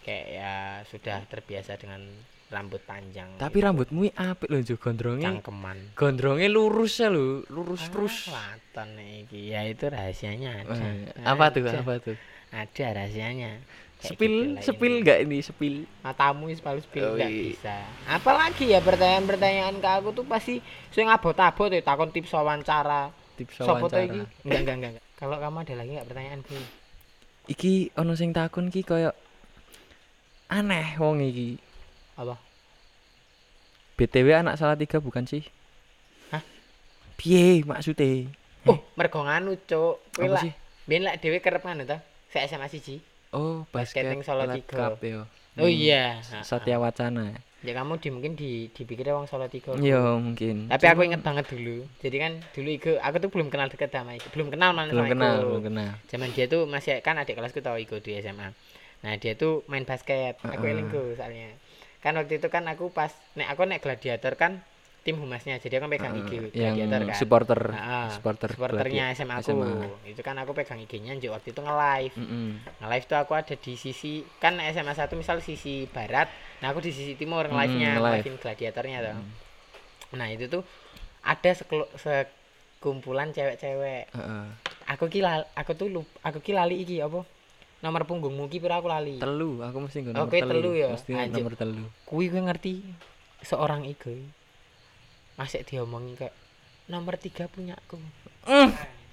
Kayak 0.00 0.26
ya 0.28 0.54
sudah 0.84 1.18
terbiasa 1.24 1.74
dengan 1.74 2.04
rambut 2.44 2.84
panjang. 2.84 3.34
Tapi 3.34 3.56
rambutmu 3.56 4.06
apik 4.10 4.46
lho 4.46 4.60
Jo 4.62 4.76
gondrongnya. 4.76 5.26
cangkeman. 5.32 5.96
Gondrongnya 5.96 6.46
lurus 6.46 7.00
ya 7.00 7.08
lho, 7.08 7.42
lurus 7.48 7.88
terus. 7.88 8.28
Ah, 8.28 8.54
Waton 8.54 8.94
iki. 9.24 9.50
Ya 9.50 9.64
itu 9.64 9.88
rahasianya 9.88 10.62
ada. 10.62 10.76
Eh, 10.76 11.08
apa 11.24 11.50
tuh? 11.50 11.66
Apa 11.66 11.98
tuh? 11.98 12.14
Ada 12.54 12.94
rahasianya. 12.94 13.58
Kayak 13.94 14.10
Sepil, 14.10 14.32
gitu 14.32 14.52
lah 14.52 14.62
sepil 14.62 14.92
ini. 14.92 14.98
enggak 15.00 15.18
ini 15.20 15.38
sepil? 15.40 15.74
matamu 16.00 16.44
spill 16.52 16.76
Oh, 17.02 17.16
nggak 17.16 17.30
bisa 17.32 17.76
apalagi 18.04 18.68
ya 18.68 18.78
pertanyaan-pertanyaan 18.78 19.80
ke 19.80 19.88
aku 19.88 20.12
tuh 20.12 20.24
pasti 20.24 20.60
sing 20.92 21.08
abot-abot 21.08 21.72
ya 21.72 21.80
takon 21.80 22.12
tips 22.12 22.28
wawancara 22.30 23.08
Tips 23.34 23.58
wawancara. 23.58 24.04
iki? 24.04 24.20
Enggak, 24.44 24.60
enggak, 24.60 24.74
enggak. 24.76 24.90
enggak. 24.92 25.04
Kalau 25.16 25.36
kamu 25.40 25.56
ada 25.58 25.74
lagi 25.74 25.90
enggak 25.96 26.06
pertanyaan 26.06 26.40
Bu? 26.44 26.54
Iki 27.44 27.72
ono 27.96 28.12
sing 28.12 28.30
takon 28.30 28.68
ki 28.68 28.84
koyo 28.84 29.10
aneh 30.46 31.00
wong 31.00 31.24
iki. 31.24 31.56
Apa? 32.14 32.36
BTW 33.96 34.28
anak 34.36 34.60
salah 34.60 34.76
tiga 34.76 35.00
bukan 35.00 35.24
sih? 35.24 35.42
Hah? 36.28 36.42
Piye 37.16 37.64
maksudnya? 37.64 38.28
Oh, 38.64 38.84
mergo 38.94 39.22
nganu, 39.22 39.56
Cuk. 39.64 40.02
Kowe 40.12 40.36
sih? 40.40 40.52
ben 40.84 41.00
lak 41.00 41.16
dhewe 41.18 41.40
kerep 41.40 41.64
nganu 41.64 41.88
ta? 41.88 42.04
Saya 42.34 42.50
SMA 42.50 42.66
siji. 42.66 42.98
Oh, 43.30 43.62
Basket 43.70 44.02
basket 44.02 44.10
ning 44.10 44.22
Solo 44.26 44.42
tiga. 44.50 44.98
Oh 45.54 45.62
Hmm, 45.62 45.70
iya. 45.70 46.18
Satya 46.42 46.82
Wacana. 46.82 47.30
Ya 47.62 47.72
kamu 47.78 48.02
di 48.02 48.08
mungkin 48.10 48.32
di 48.34 48.66
dipikirnya 48.74 49.14
wong 49.14 49.30
Solo 49.30 49.46
tiga. 49.46 49.70
Yo 49.78 50.18
mungkin. 50.18 50.66
Tapi 50.66 50.82
aku 50.90 51.06
inget 51.06 51.22
banget 51.22 51.46
dulu. 51.46 51.86
Jadi 52.02 52.16
kan 52.18 52.32
dulu 52.50 52.68
Igo, 52.74 52.92
aku 52.98 53.22
tuh 53.22 53.30
belum 53.30 53.54
kenal 53.54 53.70
deket 53.70 53.94
sama 53.94 54.18
Igo. 54.18 54.26
Belum 54.34 54.50
kenal 54.50 54.74
malah 54.74 54.90
belum 54.90 55.06
sama 55.06 55.12
kenal, 55.14 55.34
Igo. 55.38 55.46
belum 55.46 55.62
kenal. 55.70 55.90
Zaman 56.10 56.28
dia 56.34 56.44
tuh 56.50 56.66
masih 56.66 56.98
kan 57.06 57.14
adik 57.22 57.38
kelasku 57.38 57.62
tahu 57.62 57.78
Igo 57.78 58.02
di 58.02 58.18
SMA. 58.18 58.50
Nah, 59.06 59.14
dia 59.14 59.38
tuh 59.38 59.62
main 59.70 59.86
basket. 59.86 60.34
Aku 60.42 60.58
Heeh. 60.66 60.74
eling 60.74 60.90
Go 60.90 61.14
soalnya. 61.14 61.54
Kan 62.02 62.18
waktu 62.18 62.42
itu 62.42 62.50
kan 62.50 62.66
aku 62.66 62.90
pas 62.90 63.14
nek 63.38 63.46
aku 63.54 63.62
nek 63.62 63.78
gladiator 63.78 64.34
kan 64.34 64.58
tim 65.04 65.16
humasnya. 65.16 65.60
Jadi 65.60 65.76
aku 65.76 65.86
pegang 65.86 66.16
IG 66.16 66.32
yang 66.50 66.74
gladiator 66.74 67.00
kan. 67.04 67.14
supporter 67.14 67.60
Nah, 67.68 68.08
supporter 68.08 68.48
supporternya 68.50 69.04
Gladi- 69.06 69.14
SMA 69.14 69.34
aku. 69.36 69.52
SMA. 69.52 69.70
Itu 70.08 70.20
kan 70.20 70.34
aku 70.34 70.50
pegang 70.50 70.80
IG-nya 70.80 71.12
waktu 71.28 71.52
itu 71.52 71.60
nge-live. 71.60 72.14
Mm-mm. 72.16 72.48
Nge-live 72.80 73.04
tuh 73.04 73.18
aku 73.18 73.32
ada 73.32 73.52
di 73.52 73.72
sisi 73.74 74.12
kan 74.38 74.56
SMA 74.64 74.90
1 74.90 75.12
misal 75.12 75.38
sisi 75.38 75.84
barat. 75.86 76.32
Nah, 76.58 76.72
aku 76.72 76.80
di 76.80 76.90
sisi 76.90 77.12
timur 77.14 77.44
Mm, 77.44 77.52
nge-live-nya, 77.52 77.90
nge-live. 77.92 78.04
nge-live-in 78.24 78.36
gladiatornya 78.40 78.98
tuh. 79.04 79.16
Nah, 80.14 80.26
itu 80.26 80.48
tuh 80.48 80.62
ada 81.20 81.50
sekelo, 81.52 81.84
se 81.94 82.24
kumpulan 82.78 83.28
cewek-cewek. 83.30 84.08
Heeh. 84.10 84.44
Aku 84.86 85.06
ki 85.06 85.20
lal- 85.20 85.48
aku 85.52 85.72
tuh 85.72 85.88
lup, 85.88 86.08
aku 86.20 86.40
ki 86.40 86.52
lali 86.52 86.80
iki 86.80 86.98
apa? 86.98 87.24
Nomor 87.80 88.04
punggungmu 88.04 88.44
ki 88.46 88.56
pira 88.58 88.76
aku 88.76 88.88
lali. 88.88 89.16
Telu, 89.16 89.60
aku 89.60 89.76
mesti 89.78 90.00
nggo 90.00 90.12
nomor 90.14 90.26
kowe 90.26 90.36
telu. 90.38 90.52
telu 90.54 90.70
ya? 90.74 90.88
Mesti 90.90 91.12
Anjir. 91.12 91.36
nomor 91.38 91.54
telu. 91.54 91.84
Kuwi 92.02 92.24
gue 92.26 92.40
ngerti 92.42 92.72
seorang 93.40 93.84
iku. 93.84 94.12
Masih 95.34 95.66
diomongi 95.66 96.14
kayak 96.14 96.34
nomor 96.86 97.18
tiga 97.18 97.50
punyaku. 97.50 97.98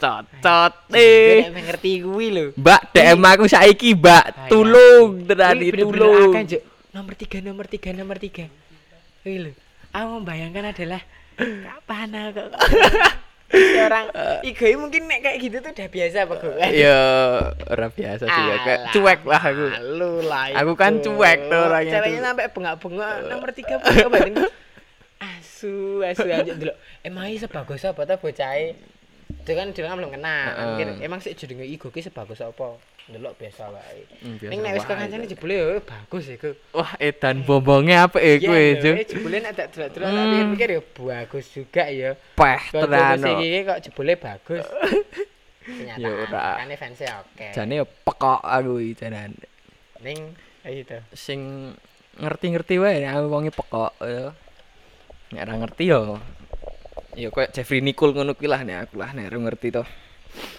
Cocot 0.01 0.73
Gue 0.89 0.97
eh. 0.97 1.49
nek 1.53 1.63
ngerti 1.69 2.01
kuwi 2.01 2.27
lho. 2.33 2.45
Mbak 2.57 2.81
DM 2.93 3.21
aku 3.21 3.45
saiki, 3.45 3.93
Mbak. 3.93 4.49
Tulung, 4.49 5.29
terani 5.29 5.69
tulung. 5.69 6.33
Nomor 6.91 7.13
tiga, 7.13 7.37
nomor 7.39 7.65
tiga, 7.69 7.89
nomor 7.93 8.17
tiga. 8.17 8.49
Kuwi 9.21 9.37
lho. 9.45 9.51
Aku 9.93 10.07
membayangkan 10.21 10.73
adalah 10.73 11.01
kapan 11.41 12.09
aku 12.15 12.43
orang 13.51 14.07
iku 14.49 14.63
mungkin 14.79 15.11
nek 15.11 15.19
kayak 15.27 15.37
gitu 15.43 15.57
tuh 15.59 15.71
udah 15.75 15.87
biasa 15.91 16.17
apa 16.23 16.33
gue 16.39 16.53
Ya, 16.71 16.99
ora 17.67 17.87
biasa 17.91 18.23
sih 18.23 18.43
ya. 18.47 18.55
Kayak 18.63 18.81
cuek 18.95 19.19
lah 19.27 19.41
aku. 19.43 19.65
Lu 19.99 20.11
lah 20.23 20.45
Aku 20.63 20.73
kan 20.79 21.03
cuek 21.03 21.39
tuh 21.51 21.59
orangnya 21.59 21.99
Ceweknya 21.99 22.19
tuh. 22.19 22.27
sampai 22.31 22.45
bengak-bengak 22.55 23.13
nomor 23.27 23.49
tiga 23.51 23.75
bengak. 23.83 24.51
Asu, 25.61 26.01
asu 26.01 26.25
aja 26.25 26.53
dulu. 26.57 26.73
Emang 27.01 27.29
ini 27.29 27.37
sebagus 27.37 27.85
apa 27.85 28.01
tuh 28.03 28.17
bocahe? 28.17 28.73
Itu 29.31 29.53
kan 29.53 29.69
dia 29.69 29.85
kan 29.85 29.93
belum 29.95 30.09
kenal. 30.11 30.41
Heeh. 30.43 30.65
Mungkin 30.65 30.87
emang 31.01 31.19
sih 31.21 31.37
jenenge 31.37 31.69
iku 31.69 31.87
ki 31.87 32.01
sebagus 32.01 32.41
apa? 32.41 32.81
Delok 33.05 33.37
biasa 33.37 33.69
wae. 33.69 34.01
Hmm, 34.21 34.41
Ning 34.41 34.59
nek 34.59 34.73
wis 34.73 34.83
wae. 34.83 34.89
kekancane 34.91 35.25
jebule 35.25 35.53
yo 35.53 35.65
bagus 35.81 36.25
iku. 36.27 36.57
Wah, 36.71 36.97
edan 36.97 37.45
bombongnya 37.45 38.05
apa 38.05 38.17
eh 38.17 38.37
kowe, 38.37 38.57
lho, 38.57 38.91
jebule 39.03 39.37
nek 39.37 39.53
tak 39.53 39.67
delok-delok 39.69 40.07
Hmm. 40.09 40.17
tak 40.17 40.45
pikir 40.49 40.69
yo 40.71 40.81
bagus 40.97 41.45
juga 41.47 41.83
ya. 41.87 42.11
Peh 42.33 42.61
tenan. 42.71 43.21
iki 43.21 43.59
kok 43.63 43.79
jebule 43.81 44.13
bagus. 44.15 44.65
Ternyata 45.61 46.01
Ya 46.03 46.09
ora. 46.09 46.57
kan 46.57 46.73
fansnya 46.73 47.21
oke. 47.21 47.47
Jane 47.53 47.73
ya 47.77 47.85
pekok 47.85 48.41
aku 48.41 48.73
janan. 48.97 49.37
Ning 50.01 50.33
gitu. 50.63 50.97
Sing 51.13 51.39
ngerti-ngerti 52.17 52.75
wae 52.77 53.05
wonge 53.25 53.49
pekok 53.49 53.93
ya. 54.01 54.33
Nek 55.31 55.47
ora 55.47 55.55
ngerti 55.63 55.83
yo. 55.87 56.19
Ya 57.15 57.31
koyo 57.31 57.47
Jeffrey 57.51 57.79
Nicole 57.79 58.11
ngono 58.11 58.35
kuwi 58.35 58.51
lah 58.51 58.67
nek 58.67 58.87
aku 58.87 58.99
lah 58.99 59.15
nek 59.15 59.31
ngerti 59.31 59.67
to. 59.71 59.83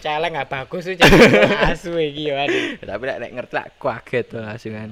Celeng 0.04 0.37
gak 0.37 0.52
bagus 0.52 0.85
tuh 0.85 0.96
asu 1.68 1.96
iki 1.96 2.32
yo 2.32 2.37
aduh. 2.37 2.80
Tapi 2.80 3.02
nek 3.04 3.32
ngerti 3.37 3.52
lah 3.52 3.66
kaget 3.76 4.24
to 4.32 4.38
langsungan. 4.40 4.90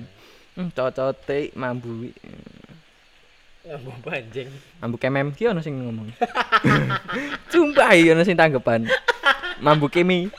Hmm, 0.56 0.68
cocote 0.72 1.52
mambu. 1.56 2.12
Ngomong 3.60 4.00
anjing. 4.08 4.48
Mambu 4.80 4.96
kemem 4.96 5.36
ki 5.36 5.52
ono 5.52 5.60
sing 5.60 5.76
ngomong. 5.76 6.08
Sumpah 7.52 7.92
iki 7.92 8.16
ono 8.16 8.24
sing 8.24 8.32
tanggapan. 8.36 8.88
Mambu 9.60 9.92
kemi. 9.92 10.32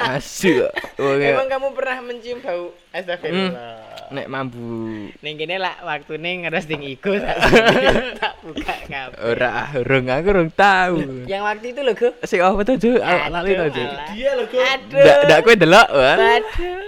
Asu. 0.00 0.64
Wong 0.96 1.20
Emang 1.20 1.48
kamu 1.52 1.76
pernah 1.76 2.00
mencium 2.00 2.40
bau 2.40 2.72
astagfirullah? 2.92 3.92
nek 4.12 4.28
mambu 4.28 5.08
Ning 5.24 5.34
kene 5.40 5.56
lah 5.56 5.80
waktune 5.80 6.44
ngeres 6.44 6.68
ding 6.68 6.84
iku 6.84 7.16
tak 7.16 7.40
tak 8.20 8.36
buka 8.44 8.76
kabeh. 8.84 9.16
ora 9.16 9.72
urung 9.80 10.12
aku 10.12 10.28
urung 10.28 10.50
tahu. 10.52 11.24
Yang 11.24 11.42
waktu 11.42 11.66
itu 11.72 11.80
loh, 11.80 11.94
Go. 11.96 12.08
Sing 12.28 12.40
apa 12.44 12.60
to, 12.68 12.76
Ju? 12.76 13.00
Lali 13.00 13.52
to, 13.56 13.66
Ju. 13.72 13.84
Dia 14.12 14.30
loh, 14.36 14.46
Go. 14.48 14.60
Aduh. 14.60 15.24
Ndak 15.24 15.38
kowe 15.40 15.54
delok, 15.56 15.88
wah. 15.88 16.16
Aduh. 16.20 16.84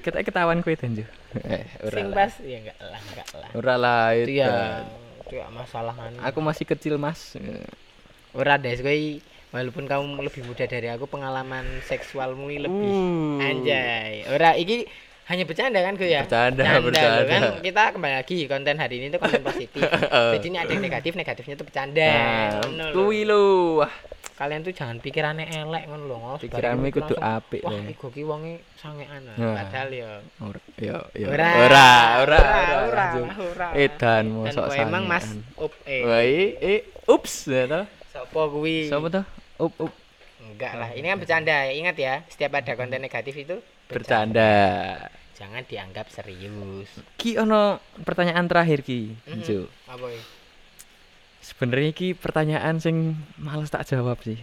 Kita 0.00 0.24
ketahuan 0.24 0.64
kowe 0.64 0.72
Ju. 0.72 1.04
Eh, 1.44 1.64
Sing 1.92 2.08
pas 2.10 2.32
ya 2.40 2.56
enggak 2.64 2.78
lah, 2.80 3.00
enggak 3.02 3.28
lah. 3.36 3.48
Ora 3.52 3.74
lah 3.76 4.04
Itu 4.14 4.30
itu. 4.30 4.40
ya 4.40 4.84
itu 5.26 5.34
ya 5.36 5.46
masalah 5.50 5.94
anu. 5.98 6.18
Aku 6.22 6.38
masih 6.40 6.64
kecil, 6.64 6.96
Mas. 6.96 7.34
ora 8.32 8.56
deh, 8.56 8.76
kowe 8.76 8.96
walaupun 9.50 9.88
kamu 9.88 10.20
lebih 10.20 10.44
muda 10.44 10.64
dari 10.64 10.92
aku 10.92 11.08
pengalaman 11.08 11.64
seksualmu 11.82 12.46
lebih 12.48 12.90
Uh. 12.92 13.40
anjay. 13.40 14.28
Ora 14.28 14.52
iki 14.54 14.84
hanya 15.26 15.42
bercanda 15.42 15.82
kan 15.82 15.98
gue 15.98 16.06
ya? 16.06 16.22
Bercanda, 16.22 16.62
loh, 16.78 16.86
bercanda. 16.86 17.26
Kan 17.26 17.42
kita 17.58 17.82
kembali 17.98 18.14
lagi 18.22 18.36
konten 18.46 18.78
hari 18.78 18.94
ini 19.02 19.06
tuh 19.10 19.18
konten 19.18 19.42
positif. 19.42 19.82
Jadi 20.38 20.46
ini 20.46 20.58
ada 20.62 20.70
yang 20.70 20.84
negatif, 20.84 21.12
negatifnya 21.18 21.58
tuh 21.58 21.66
bercanda. 21.66 22.12
Nah, 22.70 22.92
lho. 22.94 23.82
Kalian 24.36 24.60
tuh 24.60 24.68
jangan 24.70 25.00
pikirannya 25.00 25.48
elek 25.48 25.88
ngono 25.88 26.04
lho. 26.04 26.16
ngos, 26.18 26.40
Pikiranmu 26.44 26.92
kudu 26.92 27.16
apik 27.16 27.64
Wah, 27.64 27.80
iku 27.88 28.06
ki 28.08 28.20
wonge 28.20 28.60
sangean. 28.76 29.24
ah. 29.26 29.34
Nah. 29.34 29.54
Padahal 29.56 29.88
ya 29.90 30.10
ora 30.38 30.60
yo 30.76 30.98
yo. 31.14 31.26
ora 31.26 31.48
Ora, 31.56 31.88
ora, 32.20 32.38
ora, 32.84 33.06
ora. 33.34 33.66
Edan 33.72 33.96
Dan 34.22 34.24
mosok 34.30 34.64
kok 34.66 34.76
emang 34.78 35.04
Mas 35.04 35.24
sangean. 35.24 35.56
up 35.56 35.72
eh 35.82 36.02
Wah, 36.04 36.20
i- 36.20 36.56
eh, 36.58 36.80
ups 37.06 37.34
ya 37.46 37.64
toh. 37.64 37.84
sapa 38.06 38.40
kuwi? 38.46 38.86
Siapa 38.86 39.08
tuh? 39.08 39.24
Up 39.58 39.72
up 39.78 39.92
Enggak 40.38 40.72
lah, 40.74 40.90
ini 40.92 41.06
kan 41.06 41.18
bercanda. 41.18 41.56
Ingat 41.66 41.96
ya, 41.96 42.14
setiap 42.28 42.52
ada 42.54 42.72
konten 42.72 42.96
negatif 42.98 43.34
itu 43.34 43.56
bercanda. 43.86 44.52
Jangan 45.32 45.64
dianggap 45.64 46.08
serius. 46.08 46.88
Ki 47.14 47.36
ono 47.36 47.76
pertanyaan 47.98 48.44
terakhir 48.44 48.80
ki, 48.80 49.16
Mhm. 49.26 49.42
Ju. 49.42 49.68
Apa? 49.86 50.06
Sebenarnya 51.46 51.94
ki 51.94 52.18
pertanyaan 52.18 52.82
sing 52.82 53.14
males 53.38 53.70
tak 53.70 53.86
jawab 53.86 54.18
sih. 54.26 54.34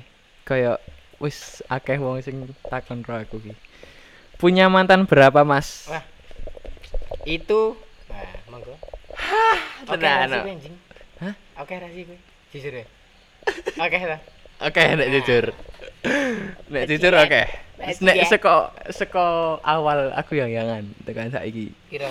Kayak 0.48 0.80
wis 1.20 1.60
akeh 1.68 2.00
wong 2.00 2.24
sing 2.24 2.48
takon 2.72 3.04
karo 3.04 3.28
aku 3.28 3.44
ki. 3.44 3.52
Punya 4.40 4.72
mantan 4.72 5.04
berapa, 5.04 5.44
Mas? 5.44 5.92
Wah. 5.92 6.04
Itu 7.28 7.76
Nah, 8.08 8.36
monggo. 8.48 8.76
Oke, 9.84 10.00
tenan, 10.00 10.30
kuwi, 10.32 10.52
anjing. 10.56 10.76
Hah? 11.20 11.34
Oke, 11.60 11.74
rasi 11.76 12.02
kuwi. 12.08 12.20
Jujur 12.56 12.72
ya. 12.72 12.86
Oke 13.84 13.98
lah. 14.00 14.20
Oke, 14.64 14.84
nek 14.96 15.10
jujur. 15.12 15.46
Nek 16.72 16.84
jujur 16.88 17.12
Bajian. 17.12 17.28
oke. 17.28 17.42
Nek 18.00 18.18
seko 18.32 18.72
seko 18.94 19.60
awal 19.60 20.16
aku 20.16 20.40
yang 20.40 20.48
yangan 20.48 20.88
tekan 21.04 21.34
saiki. 21.34 21.76
Kira 21.92 22.08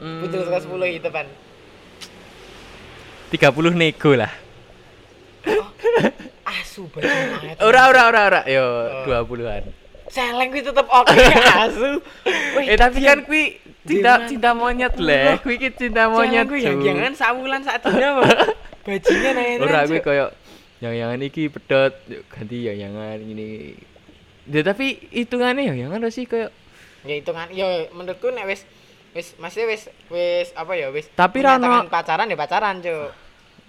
ke 0.00 0.60
10 0.60 0.96
itu 0.96 1.08
pan. 1.08 1.28
30 3.30 3.74
nego 3.74 4.12
lah. 4.18 4.32
Asu 6.44 6.90
bajingan. 6.90 7.56
Ora 7.68 7.86
ora 7.88 8.02
ora 8.10 8.20
ora. 8.26 8.40
Yo, 8.44 8.64
Oh. 9.06 9.22
20-an. 9.24 9.64
Seleng 10.10 10.50
kuwi 10.50 10.66
tetep 10.66 10.86
oke 10.90 11.14
asu. 11.62 12.02
Wih, 12.58 12.66
Eh 12.66 12.74
tapi 12.74 12.98
kan 12.98 13.22
kui 13.22 13.54
cinta 13.86 14.26
cinta 14.26 14.50
monyet 14.50 14.98
leh. 14.98 15.38
Kui 15.38 15.54
ki 15.54 15.70
cinta 15.78 16.10
monyet. 16.10 16.50
kuwi 16.50 16.66
yang 16.66 17.14
sawulan 17.14 17.62
sak 17.62 17.86
dina 17.86 18.18
apa? 18.18 18.26
Bajingan 18.90 19.34
ae. 19.38 19.62
Ora 19.62 19.86
kuwi 19.86 20.02
koyo 20.02 20.34
yang-yangan 20.82 21.22
iki 21.22 21.46
pedot 21.46 21.94
ganti 22.26 22.66
yang-yangan 22.66 23.22
ini. 23.22 23.78
Ya 24.50 24.66
tapi 24.66 24.98
hitungannya 25.14 25.70
yang-yangan 25.70 26.10
sih 26.10 26.26
koyo 26.26 26.50
Ya 27.06 27.14
hitungan 27.16 27.46
ya 27.54 27.86
menurutku 27.94 28.34
nek 28.34 28.50
wis 28.50 28.66
wis 29.10 29.34
masih 29.36 29.66
wis 29.66 29.82
wis 30.06 30.48
apa 30.52 30.72
ya 30.72 30.88
wis 30.88 31.10
Tapi 31.10 31.38
ra 31.38 31.54
menyatakan 31.54 31.82
ono- 31.82 31.90
pacaran 31.90 32.26
ya 32.26 32.36
pacaran, 32.36 32.74
Cuk. 32.78 33.10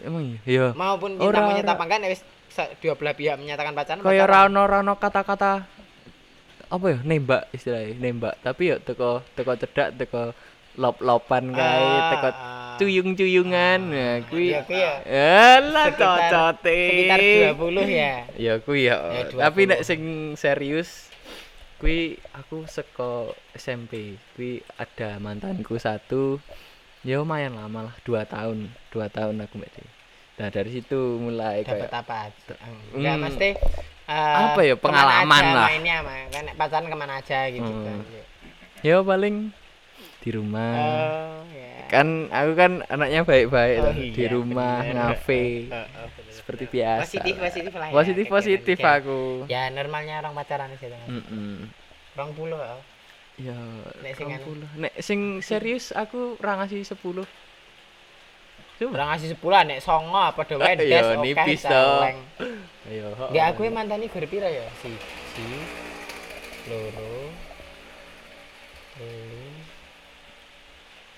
emang 0.02 0.24
iya. 0.24 0.38
Iya. 0.46 0.68
Maupun 0.72 1.12
cinta 1.14 1.26
Ora, 1.28 1.40
apa 1.68 1.84
enggak 1.84 2.00
nek 2.00 2.12
wis 2.12 2.22
dua 2.78 2.94
belah 2.94 3.14
pihak 3.14 3.36
menyatakan 3.36 3.72
pacaran. 3.72 4.02
Pacaran. 4.02 4.28
rano 4.28 4.62
rano 4.64 4.94
kata-kata 4.96 5.52
apa 6.68 6.86
ya 6.88 6.98
nembak 7.02 7.52
istilahnya 7.52 7.96
nembak 7.98 8.40
tapi 8.40 8.72
ya 8.72 8.78
teko 8.78 9.20
teko 9.30 9.52
cedak 9.56 9.92
teko 9.94 10.32
lop-lopan 10.74 11.52
kae 11.52 11.84
Ah, 11.84 12.10
teko 12.10 12.30
ah. 12.30 12.36
cuyung-cuyungan 12.78 13.80
nah 13.84 14.16
kuwi 14.26 14.48
Ya, 14.50 14.64
kuwi 14.64 14.80
ya. 14.80 14.94
Sekitar- 15.04 16.00
cocote 16.00 16.80
Sekitar 16.88 17.20
20 17.60 17.88
ya. 17.90 18.14
ya 18.40 18.54
kuwi 18.58 18.82
ya, 18.84 18.96
Ya, 18.96 19.22
tapi 19.42 19.62
20. 19.64 19.70
nek 19.70 19.82
sing 19.84 20.02
serius 20.34 21.12
kuwi 21.82 22.00
aku 22.32 22.70
seko 22.70 23.34
SMP 23.58 24.14
kuwi 24.32 24.62
ada 24.78 25.18
mantanku 25.18 25.76
satu 25.76 26.38
ya 27.02 27.18
lumayan 27.18 27.58
lama 27.58 27.90
lah 27.90 27.96
dua 28.06 28.22
tahun 28.24 28.70
dua 28.94 29.10
tahun 29.10 29.42
aku 29.42 29.58
mbak 29.58 29.74
nah 30.38 30.48
dari 30.48 30.70
situ 30.72 31.18
mulai 31.18 31.66
Dapat 31.66 31.90
kayak 31.90 32.02
apa? 32.02 32.20
Enggak 32.94 33.14
Hmm. 33.14 33.24
mesti 33.26 33.50
eh, 34.06 34.36
Apa 34.42 34.62
ya, 34.62 34.74
pengalaman 34.74 35.42
aja 35.44 35.54
lah. 35.54 35.68
Mainnya 35.70 35.98
kan 36.30 36.46
pacaran 36.56 36.86
ke 36.86 36.98
mana 36.98 37.14
aja 37.18 37.40
gitu 37.48 37.66
Hmm. 37.66 37.86
kan. 37.86 37.98
ya 38.82 38.98
paling 39.02 39.36
di 40.22 40.30
rumah 40.30 40.74
Oh, 40.74 41.42
ya. 41.50 41.86
kan 41.90 42.08
aku 42.30 42.52
kan 42.54 42.72
anaknya 42.88 43.22
baik-baik 43.22 43.78
Oh, 43.78 43.84
loh, 43.90 43.94
di 43.94 44.10
iya, 44.14 44.30
rumah 44.30 44.82
bener. 44.82 44.94
ngafe 44.98 45.44
oh, 45.66 45.86
bener. 45.90 46.21
Seperti 46.52 46.66
biasa 46.70 47.02
Positif 47.02 47.36
positif 47.40 47.72
lah 47.74 47.88
ya. 47.88 47.94
positif 47.96 48.26
positif 48.28 48.76
weekend. 48.76 48.98
aku 49.00 49.20
Ya 49.48 49.64
normalnya 49.68 50.20
orang 50.20 50.36
pacaran 50.36 50.68
sih 50.76 50.92
kan. 50.92 51.08
Mm-mm. 51.08 51.72
Rong 52.12 52.32
puluh 52.36 52.60
oh. 52.60 52.82
ya 53.40 53.56
Nek 54.04 54.14
sing 54.14 54.28
anu. 54.28 54.60
20. 54.60 54.84
nek 54.84 54.94
sing 55.00 55.20
serius 55.40 55.96
aku 55.96 56.36
ora 56.38 56.60
ngasih 56.60 56.84
10 56.84 57.00
cuma 58.78 58.92
Orang 58.92 59.14
ngasih 59.14 59.30
sepuluh 59.32 59.62
nek 59.62 59.80
songo 59.80 60.18
apa 60.18 60.42
do 60.42 60.58
wae 60.58 60.74
Iya, 60.74 61.06
des 61.06 61.06
oke 61.14 61.22
nipis 61.22 61.62
celeng. 61.62 62.18
ayo 62.90 63.14
Nggak 63.30 63.46
aku 63.54 63.62
mantani 63.70 64.10
gur 64.10 64.26
pira 64.26 64.50
ya? 64.50 64.66
Siji, 64.82 65.50
loro, 66.66 67.30
telu, 68.98 69.54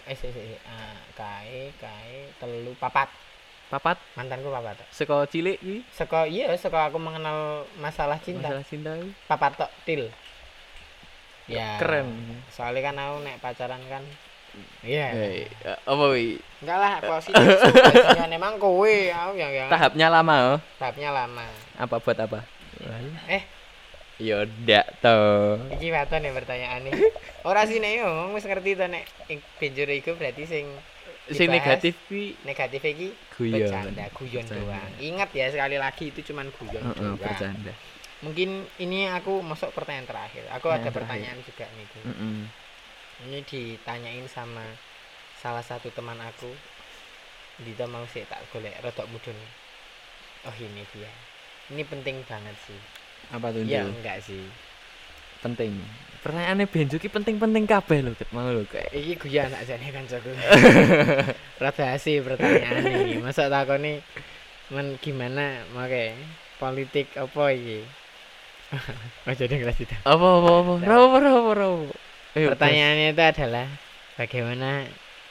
eh 0.04 0.16
sih 0.20 0.28
ah, 0.68 1.00
kae 1.16 1.72
kae 1.80 2.36
telu 2.36 2.76
papat 2.76 3.08
Papat 3.74 3.98
mantanku 4.14 4.54
papat 4.54 4.78
saka 4.88 5.26
cilik 5.26 5.58
kuwi 5.58 5.82
saka 5.90 6.30
iya 6.30 6.54
saka 6.54 6.86
aku 6.88 7.02
mengenal 7.02 7.66
masalah 7.76 8.22
cinta 8.22 8.46
masalah 8.46 8.62
cinta 8.64 8.92
kuwi. 8.94 9.10
papat 9.26 9.52
tok 9.58 9.72
til 9.82 10.14
ya 11.44 11.82
Keren. 11.82 12.14
soalnya 12.48 12.86
kan 12.86 12.96
aku 12.96 13.16
nek 13.20 13.42
pacaran 13.42 13.82
kan 13.90 14.04
iya 14.86 15.10
Eh, 15.10 15.50
apa 15.66 16.04
kuwi? 16.06 16.38
enggak 16.62 16.78
lah 16.78 16.92
Biasanya 17.02 18.30
memang 18.30 18.62
kowe 18.62 18.86
aku 19.10 19.32
yang 19.34 19.50
yang 19.52 19.66
Tahapnya 19.68 20.08
lama 20.08 20.36
oh. 20.54 20.60
tahapnya 20.78 21.10
lama 21.10 21.46
Apa 21.74 21.98
buat 21.98 22.18
apa? 22.20 22.46
eh 23.26 23.42
Ya 24.22 24.46
ndak 24.46 25.02
to. 25.02 25.18
iki 25.74 25.90
waton 25.90 26.22
ya 26.22 26.30
pertanyaan 26.32 26.86
nih 26.86 26.94
ora 27.42 27.66
sih 27.66 27.82
nek 27.82 27.98
yo 27.98 28.08
wis 28.32 28.46
ngerti 28.46 28.78
to 28.78 28.86
nek 28.86 29.10
benjur 29.58 29.90
iku 29.90 30.14
berarti 30.14 30.46
sing 30.46 30.70
Sing 31.26 31.48
negatif 31.48 31.96
kuwi 32.06 32.36
negatif 32.44 32.82
iki 32.84 33.16
guyon. 33.32 33.64
bercanda 33.64 34.06
guyon 34.12 34.44
doang 34.46 34.92
ingat 35.00 35.30
ya 35.32 35.48
sekali 35.48 35.78
lagi 35.78 36.12
itu 36.12 36.20
cuman 36.26 36.52
guyon 36.52 36.84
Heeh, 36.84 36.96
doang 36.96 37.16
bercanda. 37.16 37.72
mungkin 38.20 38.50
ini 38.78 39.08
aku 39.08 39.40
masuk 39.40 39.72
pertanyaan 39.72 40.04
terakhir 40.04 40.44
aku 40.50 40.68
Pertanyaan 40.68 40.76
ada 40.76 40.84
terakhir. 40.84 40.96
pertanyaan 40.98 41.40
juga 41.42 41.66
nih 41.70 41.86
Gu. 41.88 42.00
Heeh. 42.04 42.40
ini 43.24 43.38
ditanyain 43.42 44.28
sama 44.28 44.66
salah 45.38 45.64
satu 45.64 45.88
teman 45.90 46.20
aku 46.20 46.52
Dita 47.56 47.86
mau 47.86 48.04
sih 48.10 48.26
tak 48.26 48.44
golek 48.50 48.76
rodok 48.82 49.08
mudun 49.08 49.38
oh 50.44 50.56
ini 50.58 50.84
dia 50.90 51.12
ini 51.70 51.84
penting 51.84 52.20
banget 52.26 52.58
sih 52.62 52.80
Apa 53.30 53.48
tuh? 53.48 53.64
ya 53.64 53.86
enggak 53.86 54.20
sih 54.20 54.44
Penting. 55.44 55.76
Pertanyaannya 56.24 56.72
Benjo 56.72 56.96
ki 56.96 57.12
penting-penting 57.12 57.68
kabeh 57.68 58.00
lho, 58.00 58.16
Ket. 58.16 58.32
Mau 58.32 58.48
lho 58.48 58.64
kayak. 58.64 58.96
iki 58.96 59.20
guyon 59.20 59.52
tak 59.52 59.68
jane 59.68 59.92
kan 59.92 60.08
jago 60.08 60.32
rada 61.62 61.86
asih 62.00 62.24
pertanyaan 62.24 62.80
ini 62.80 63.20
masa 63.20 63.52
takoni 63.52 64.00
men 64.72 64.96
gimana 65.04 65.68
make 65.76 66.16
politik 66.56 67.12
apa 67.20 67.52
iki 67.52 67.84
oh 69.28 69.34
jadi 69.36 69.54
ngelas 69.60 69.78
itu 69.84 69.96
Apa 70.02 70.28
apa 70.40 70.50
apa? 70.50 70.74
Rawo 70.82 71.16
rawo 71.20 71.52
rawo. 71.54 71.84
Pertanyaannya 72.34 73.14
itu 73.14 73.22
adalah 73.22 73.68
bagaimana 74.16 74.88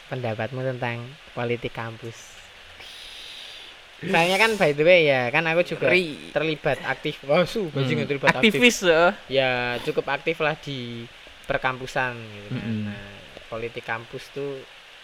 pendapatmu 0.06 0.60
tentang 0.62 1.02
politik 1.32 1.72
kampus 1.72 2.31
Soalnya 4.02 4.36
kan 4.36 4.50
by 4.54 4.70
the 4.72 4.82
way 4.82 5.06
ya 5.06 5.28
kan 5.28 5.44
aku 5.44 5.62
juga 5.64 5.86
Ri. 5.86 6.30
terlibat 6.30 6.78
aktif 6.82 7.22
wah 7.22 7.42
su 7.44 7.66
Hmm, 7.66 7.86
terlibat 8.02 8.34
aktif 8.34 8.50
Aktivis 8.52 8.82
eh. 8.82 9.14
ya 9.30 9.50
cukup 9.80 10.10
aktif 10.10 10.36
lah 10.38 10.54
di 10.56 11.06
perkampusan 11.42 12.12
gitu 12.18 12.48
kan. 12.50 12.62
Mm-mm. 12.62 12.86
Nah, 12.86 13.12
politik 13.46 13.82
kampus 13.82 14.30
tuh 14.30 14.58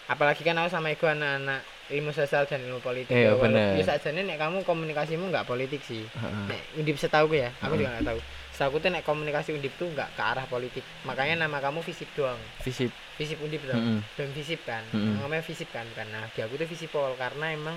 apalagi 0.06 0.40
kan 0.40 0.56
aku 0.56 0.68
sama 0.68 0.88
Ego 0.88 1.04
anak-anak 1.04 1.60
ilmu 1.88 2.10
sosial 2.10 2.44
dan 2.44 2.60
ilmu 2.60 2.80
politik. 2.80 3.12
Iya, 3.12 3.32
ya, 3.32 3.40
bener. 3.40 3.76
ya 3.76 3.84
sajane 3.86 4.24
nek 4.24 4.36
kamu 4.36 4.60
komunikasimu 4.62 5.28
nggak 5.28 5.44
politik 5.44 5.80
sih. 5.80 6.04
Heeh. 6.04 6.44
Nek 6.48 6.60
undip 6.76 6.96
setahu 6.96 7.32
ya, 7.32 7.52
aku 7.58 7.74
Mm. 7.74 7.78
juga 7.78 7.90
nggak 7.92 8.06
tahu. 8.06 8.20
Setahu 8.50 8.76
tuh 8.78 8.90
nek 8.90 9.04
komunikasi 9.04 9.50
undip 9.52 9.72
tuh 9.76 9.88
nggak 9.88 10.08
ke 10.12 10.22
arah 10.22 10.44
politik. 10.44 10.84
Makanya 11.04 11.44
nama 11.44 11.60
kamu 11.60 11.80
visip 11.80 12.08
doang. 12.12 12.40
Visip. 12.60 12.88
Visip 13.14 13.38
undip 13.38 13.60
doang. 13.62 13.78
Heeh. 13.78 14.00
Dan 14.16 14.28
visip 14.32 14.60
kan. 14.64 14.82
Mm-mm. 14.90 15.20
Namanya 15.20 15.44
visip 15.44 15.68
kan 15.68 15.84
karena 15.92 16.24
di 16.28 16.40
aku 16.40 16.56
tuh 16.56 16.66
visipol 16.66 17.12
karena 17.14 17.52
emang 17.52 17.76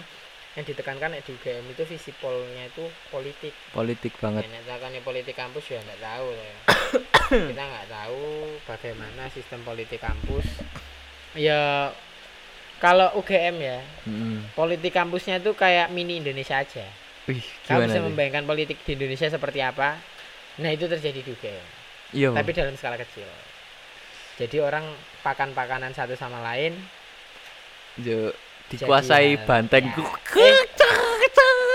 yang 0.51 0.65
ditekankan 0.67 1.15
di 1.15 1.31
UGM 1.31 1.63
itu 1.71 1.83
visipolnya 1.87 2.67
itu 2.67 2.83
politik 3.07 3.55
Politik 3.71 4.13
banget. 4.19 4.43
Takane 4.67 4.99
politik 4.99 5.35
kampus 5.35 5.71
ya 5.71 5.79
nggak 5.79 6.01
tahu 6.03 6.27
ya. 6.35 6.53
kita 7.51 7.63
nggak 7.63 7.87
tahu 7.87 8.27
bagaimana 8.67 9.31
sistem 9.31 9.63
politik 9.63 10.03
kampus 10.03 10.43
ya 11.35 11.91
kalau 12.83 13.07
UGM 13.15 13.55
ya 13.61 13.79
Heeh. 14.03 14.39
politik 14.51 14.91
kampusnya 14.91 15.39
itu 15.39 15.55
kayak 15.55 15.93
mini 15.95 16.19
Indonesia 16.19 16.59
aja 16.59 16.83
Wih, 17.29 17.39
kamu 17.69 17.87
bisa 17.87 18.01
membayangkan 18.03 18.43
politik 18.43 18.83
di 18.83 18.97
Indonesia 18.99 19.31
seperti 19.31 19.63
apa 19.63 19.95
nah 20.59 20.69
itu 20.73 20.91
terjadi 20.91 21.23
di 21.23 21.31
UGM 21.31 21.65
Iya. 22.11 22.35
tapi 22.35 22.51
dalam 22.51 22.75
skala 22.75 22.99
kecil 22.99 23.23
jadi 24.35 24.59
orang 24.59 24.83
pakan-pakanan 25.23 25.95
satu 25.95 26.19
sama 26.19 26.43
lain 26.43 26.75
Jo 27.95 28.35
dikuasai 28.71 29.35
Jadi, 29.35 29.43
banteng. 29.43 29.83
ya. 29.85 30.05
Eh, 30.39 30.63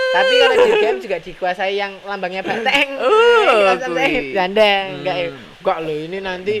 tapi 0.07 0.33
kalau 0.33 0.55
di 0.55 0.69
UGM 0.71 0.97
juga 0.99 1.17
dikuasai 1.19 1.73
yang 1.75 1.93
lambangnya 2.01 2.41
banteng 2.41 2.95
Oh, 2.97 3.43
kita 3.69 3.85
kui. 3.85 4.31
janda 4.31 4.71
enggak 4.89 5.15
ya 5.15 5.27
Hmm. 5.27 5.59
enggak 5.59 5.77
loh 5.83 5.97
ini 5.99 6.17
nanti 6.19 6.53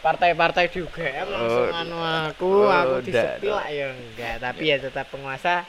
partai-partai 0.00 0.66
juga 0.68 1.02
ya 1.02 1.22
langsung 1.24 1.64
Oh. 1.64 1.78
anu 1.78 1.98
aku 2.26 2.50
Oh, 2.60 2.68
aku 2.68 3.06
ndak. 3.06 3.38
lah 3.40 3.66
ya 3.66 3.86
enggak 3.90 4.34
tapi 4.40 4.62
ya 4.66 4.76
tetap 4.78 5.06
penguasa 5.08 5.62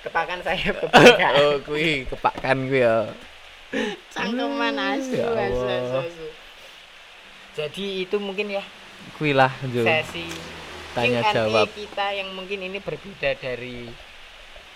kepakan 0.00 0.40
saya 0.42 0.68
kepakan 0.80 1.32
Oh, 1.38 1.54
kuwi 1.62 2.04
kepakan 2.04 2.56
kuwi 2.66 2.82
ya. 2.82 2.96
cangkeman 4.10 4.74
asu 4.74 5.14
Ya 5.14 5.30
asu 5.30 5.62
Allah. 5.62 5.78
asu 5.78 5.96
asu 6.02 6.26
jadi 7.52 7.86
itu 8.04 8.16
mungkin 8.18 8.50
ya 8.50 8.64
Kuwi 9.16 9.32
lah, 9.32 9.48
Jo. 9.66 9.80
sesi 9.80 10.28
Tanya 10.92 11.20
Q&A 11.22 11.32
jawab. 11.32 11.66
kita 11.70 12.06
yang 12.12 12.28
mungkin 12.32 12.58
ini 12.60 12.78
berbeda 12.78 13.30
dari 13.34 13.86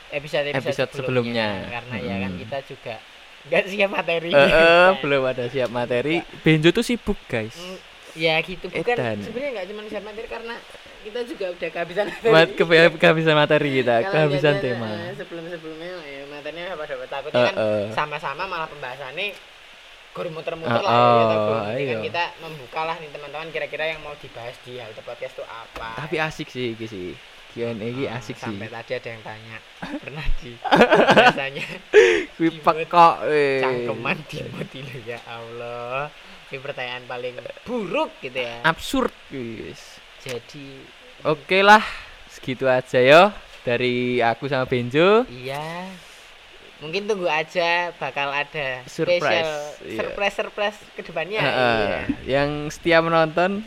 episode-episode 0.09 0.63
Episode 0.63 0.91
sebelumnya. 0.95 1.49
karena 1.69 1.97
ya 1.99 2.15
kan 2.19 2.31
Hmm. 2.31 2.41
kita 2.41 2.59
juga 2.65 2.95
nggak 3.45 3.65
siap 3.67 3.91
materi 3.91 4.31
Eh, 4.31 4.41
eh, 4.47 4.89
belum 5.03 5.23
ada 5.25 5.45
siap 5.47 5.69
materi. 5.69 6.17
Benjo 6.41 6.71
tuh 6.71 6.81
sibuk, 6.81 7.19
guys. 7.27 7.53
Mm, 7.53 7.77
ya 8.17 8.35
gitu 8.41 8.67
bukan 8.69 8.97
sebenarnya 9.19 9.51
nggak 9.53 9.67
cuma 9.69 9.81
siap 9.85 10.05
materi 10.05 10.27
karena 10.29 10.55
kita 11.03 11.21
juga 11.27 11.47
udah 11.51 11.69
kehabisan 11.69 12.07
materi 12.09 12.33
Mat 12.33 12.49
ke- 12.49 12.65
kehabisan 12.97 13.35
materi 13.37 13.69
kita, 13.75 13.95
Kalau 13.99 14.09
kehabisan 14.09 14.55
biasanya, 14.55 14.65
tema. 14.73 14.89
eh, 14.89 15.13
sebelum-sebelumnya 15.15 15.91
ya 16.01 16.23
materinya 16.25 16.65
apa 16.71 16.85
dapat 16.87 17.09
takutnya 17.11 17.43
Eh, 17.43 17.51
kan 17.51 17.57
sama-sama 17.93 18.43
malah 18.47 18.65
pembahasannya 18.67 19.29
gur 20.15 20.27
muter-muter 20.31 20.71
Eh, 20.73 20.81
lah 20.81 20.95
ya, 20.95 21.37
Gur. 21.37 21.59
Ini 21.75 21.83
kan 21.85 21.97
iya. 21.97 21.97
kita 22.01 22.25
membuka 22.39 22.81
lah 22.85 22.97
nih 22.97 23.11
teman-teman 23.11 23.49
kira-kira 23.51 23.85
yang 23.85 24.01
mau 24.01 24.15
dibahas 24.15 24.55
di 24.63 24.79
Halte 24.79 25.03
Podcast 25.03 25.35
itu 25.35 25.45
apa 25.45 25.89
Tapi 25.99 26.17
asik 26.17 26.49
sih 26.49 26.73
iki 26.73 26.87
sih. 26.87 27.09
Q&A 27.51 27.71
iki 27.75 28.05
Ah, 28.05 28.19
asik 28.19 28.35
sih. 28.35 28.47
sampai 28.47 28.67
tadi 28.69 28.93
ada 28.93 29.09
yang 29.09 29.23
tanya 29.23 29.57
pernah 30.03 30.27
di 30.39 30.55
biasanya 31.19 31.67
Kuwi 32.33 32.49
Dimut- 32.49 32.63
pekok 32.65 33.15
cangkeman 33.61 34.19
di 34.25 34.39
dulu 34.73 34.99
ya 35.05 35.19
Allah 35.25 36.11
ini 36.45 36.59
pertanyaan 36.59 37.03
paling 37.05 37.35
buruk 37.63 38.11
gitu 38.21 38.39
ya 38.39 38.63
Absurd, 38.63 39.11
guys. 39.29 39.99
jadi 40.21 40.67
Oke 41.25 41.59
lah, 41.59 41.81
segitu 42.29 42.67
aja 42.67 42.99
ya 42.99 43.23
dari 43.63 44.19
aku 44.19 44.45
sama 44.45 44.63
Benjo. 44.65 45.25
iya 45.27 45.89
mungkin 46.85 47.03
tunggu 47.05 47.27
aja 47.27 47.71
bakal 47.95 48.29
ada 48.29 48.85
Surprise, 48.85 49.19
spesial 49.19 49.49
iya. 49.83 49.97
surprise 49.97 50.35
surprise 50.37 50.79
ke 50.93 51.03
depannya 51.03 51.41
Heeh. 51.41 51.81
iya. 51.81 51.99
Yang 52.37 52.51
setia 52.73 53.01
menonton 53.01 53.65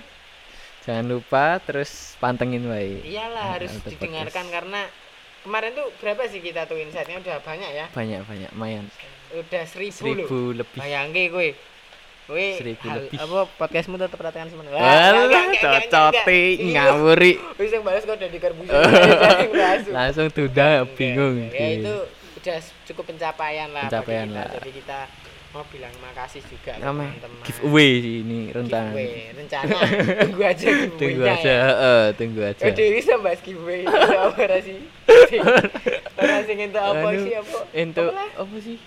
jangan 0.82 1.06
lupa 1.06 1.58
terus 1.60 2.16
pantengin 2.16 2.64
wae. 2.66 3.02
iyalah 3.04 3.58
harus 3.58 3.74
Untuk 3.74 3.92
didengarkan 3.92 4.30
podcast. 4.44 4.54
karena 4.54 4.82
kemarin 5.40 5.72
tuh 5.74 5.88
berapa 5.98 6.24
sih 6.26 6.40
kita 6.40 6.64
tuh 6.64 6.78
insightnya 6.78 7.18
udah 7.18 7.38
banyak 7.40 7.70
ya 7.70 7.86
Banyak 7.90 8.22
banyak, 8.22 8.52
mayan. 8.54 8.86
udah 9.30 9.64
seribu, 9.64 9.92
loh 10.06 10.24
Seribu 10.24 10.40
lebih. 10.54 10.78
bayangke 10.78 11.24
kowe 11.28 11.50
kowe 12.26 12.48
Seribu 12.54 12.84
hal- 12.86 13.00
lebih. 13.02 13.18
apa 13.18 13.38
podcastmu 13.58 13.96
tetap 13.98 14.16
perhatikan 14.16 14.48
semuanya 14.48 14.72
Walah, 14.72 15.48
cocote 15.54 16.40
ngawuri. 16.62 17.34
wis 17.56 17.70
yang 17.70 17.84
balas 17.84 18.04
kok 18.04 18.14
udah 18.14 18.30
di 18.30 18.40
karbusi 18.40 18.72
Langsung 19.92 20.28
tunda 20.30 20.68
bingung. 20.90 21.48
ya 21.50 21.68
itu 21.74 21.96
udah 22.38 22.58
cukup 22.86 23.04
pencapaian 23.08 23.70
lah 23.70 23.86
Pencapaian 23.86 24.26
kita. 24.26 24.38
lah. 24.38 24.48
jadi 24.54 24.70
kita 24.72 25.00
mau 25.48 25.64
bilang 25.66 25.96
makasih 25.98 26.44
juga 26.44 26.76
teman-teman 26.76 27.40
giveaway 27.42 27.92
sih 27.98 28.16
ini 28.22 28.40
rentan. 28.50 28.92
giveaway 28.92 29.10
rencana 29.34 29.76
tunggu 30.20 30.42
aja 30.44 30.68
giveaway 30.70 31.00
Tunggu 31.00 31.24
aja, 31.26 31.54
heeh, 31.64 32.04
tunggu 32.14 32.42
aja. 32.44 32.64
Dewi 32.70 32.90
bisa 32.96 33.14
bahas 33.18 33.40
giveaway 33.42 33.82
Itu 33.88 33.98
apa 34.14 34.58
sih? 34.60 34.80
Ora 36.14 36.38
sing 36.44 36.58
entuk 36.60 36.84
apa 36.84 37.08
Anu, 37.08 37.20
sih 37.20 37.34
apa? 37.34 37.60
Untuk 37.66 38.12
Apa 38.12 38.58
sih? 38.60 38.78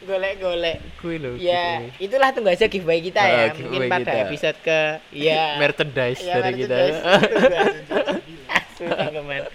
Golek-golek. 0.00 0.78
Kuwi 0.96 1.16
lho. 1.18 1.36
Ya, 1.36 1.84
giveaway. 1.84 2.00
itulah 2.00 2.28
tunggu 2.30 2.50
aja 2.50 2.66
giveaway 2.66 3.00
kita 3.02 3.20
Ah, 3.20 3.28
ya. 3.28 3.44
giveaway 3.50 3.68
Mungkin 3.80 3.90
pada 3.90 4.04
kita. 4.06 4.24
episode 4.26 4.58
ke 4.60 4.78
ya 5.12 5.42
merchandise 5.60 6.20
ya, 6.20 6.34
dari 6.36 6.52
kita. 6.56 6.76
merchandise. 6.76 7.80
Tunggu 8.76 8.94
aja. 8.96 9.48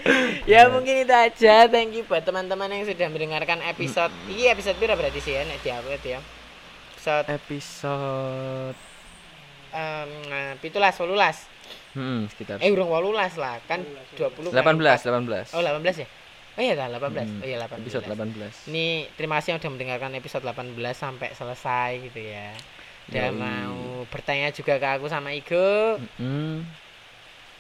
Ya 0.46 0.70
mungkin 0.70 1.02
itu 1.02 1.10
aja. 1.10 1.66
Thank 1.66 1.98
you 1.98 2.06
buat 2.06 2.22
teman-teman 2.22 2.70
yang 2.70 2.86
sudah 2.86 3.10
mendengarkan 3.10 3.66
episode. 3.66 4.14
Ini 4.30 4.54
episode 4.54 4.78
berapa 4.78 4.94
berarti 4.94 5.18
sih 5.18 5.34
ya 5.34 5.42
nek 5.42 5.58
diupload 5.66 6.04
ya? 6.06 6.22
Episode 6.94 7.26
Episode 7.34 8.78
em 9.76 10.10
pitulas 10.64 10.96
wolulas. 11.02 11.38
hmm, 11.98 12.32
sekitar 12.32 12.64
Eh 12.64 12.72
urung 12.72 12.88
wolulas 12.88 13.36
lah, 13.36 13.60
kan 13.68 13.84
20 14.16 14.54
kan 14.56 14.64
18, 14.64 15.04
empat. 15.04 15.52
18. 15.52 15.58
Oh 15.58 15.62
18 15.66 16.06
ya? 16.06 16.08
Oh 16.56 16.62
iya 16.64 16.74
dah 16.80 16.88
18. 16.88 17.02
Hmm, 17.28 17.44
Oh 17.44 17.48
iya 17.50 17.58
18. 17.60 17.84
Episode 17.84 18.06
18. 18.08 18.72
Ini 18.72 18.86
terima 19.20 19.42
kasih 19.42 19.50
yang 19.52 19.60
sudah 19.60 19.74
mendengarkan 19.76 20.12
episode 20.16 20.46
18 20.48 20.78
sampai 20.96 21.30
selesai 21.36 21.90
gitu 22.08 22.22
ya. 22.22 22.56
Dan 23.12 23.36
Yoi. 23.36 23.42
mau 23.44 23.76
bertanya 24.08 24.50
juga 24.56 24.80
ke 24.80 24.88
aku 24.96 25.12
sama 25.12 25.36
Igo. 25.36 26.00
Hmm. 26.16 26.64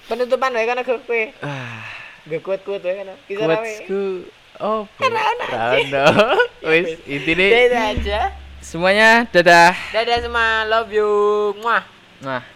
Penutupan 0.07 0.53
wae 0.53 0.69
kan 0.69 0.79
aku 0.79 1.01
kowe. 1.03 1.23
Ah, 1.43 2.04
Gak 2.25 2.41
kuat-kuat 2.41 2.81
wae 2.81 2.95
kan. 3.05 3.13
Bisa 3.29 3.43
rawe. 3.45 3.53
quotesku 3.53 4.25
Oh, 4.55 4.87
Rano. 5.51 6.05
Wis 6.71 6.95
intine 7.03 7.51
Dadah 7.51 7.85
aja. 7.91 8.19
semuanya 8.63 9.27
dadah. 9.29 9.75
Dadah 9.91 10.17
semua, 10.23 10.63
love 10.65 10.89
you. 10.95 11.11
Muah. 11.59 11.83
Nah. 12.23 12.54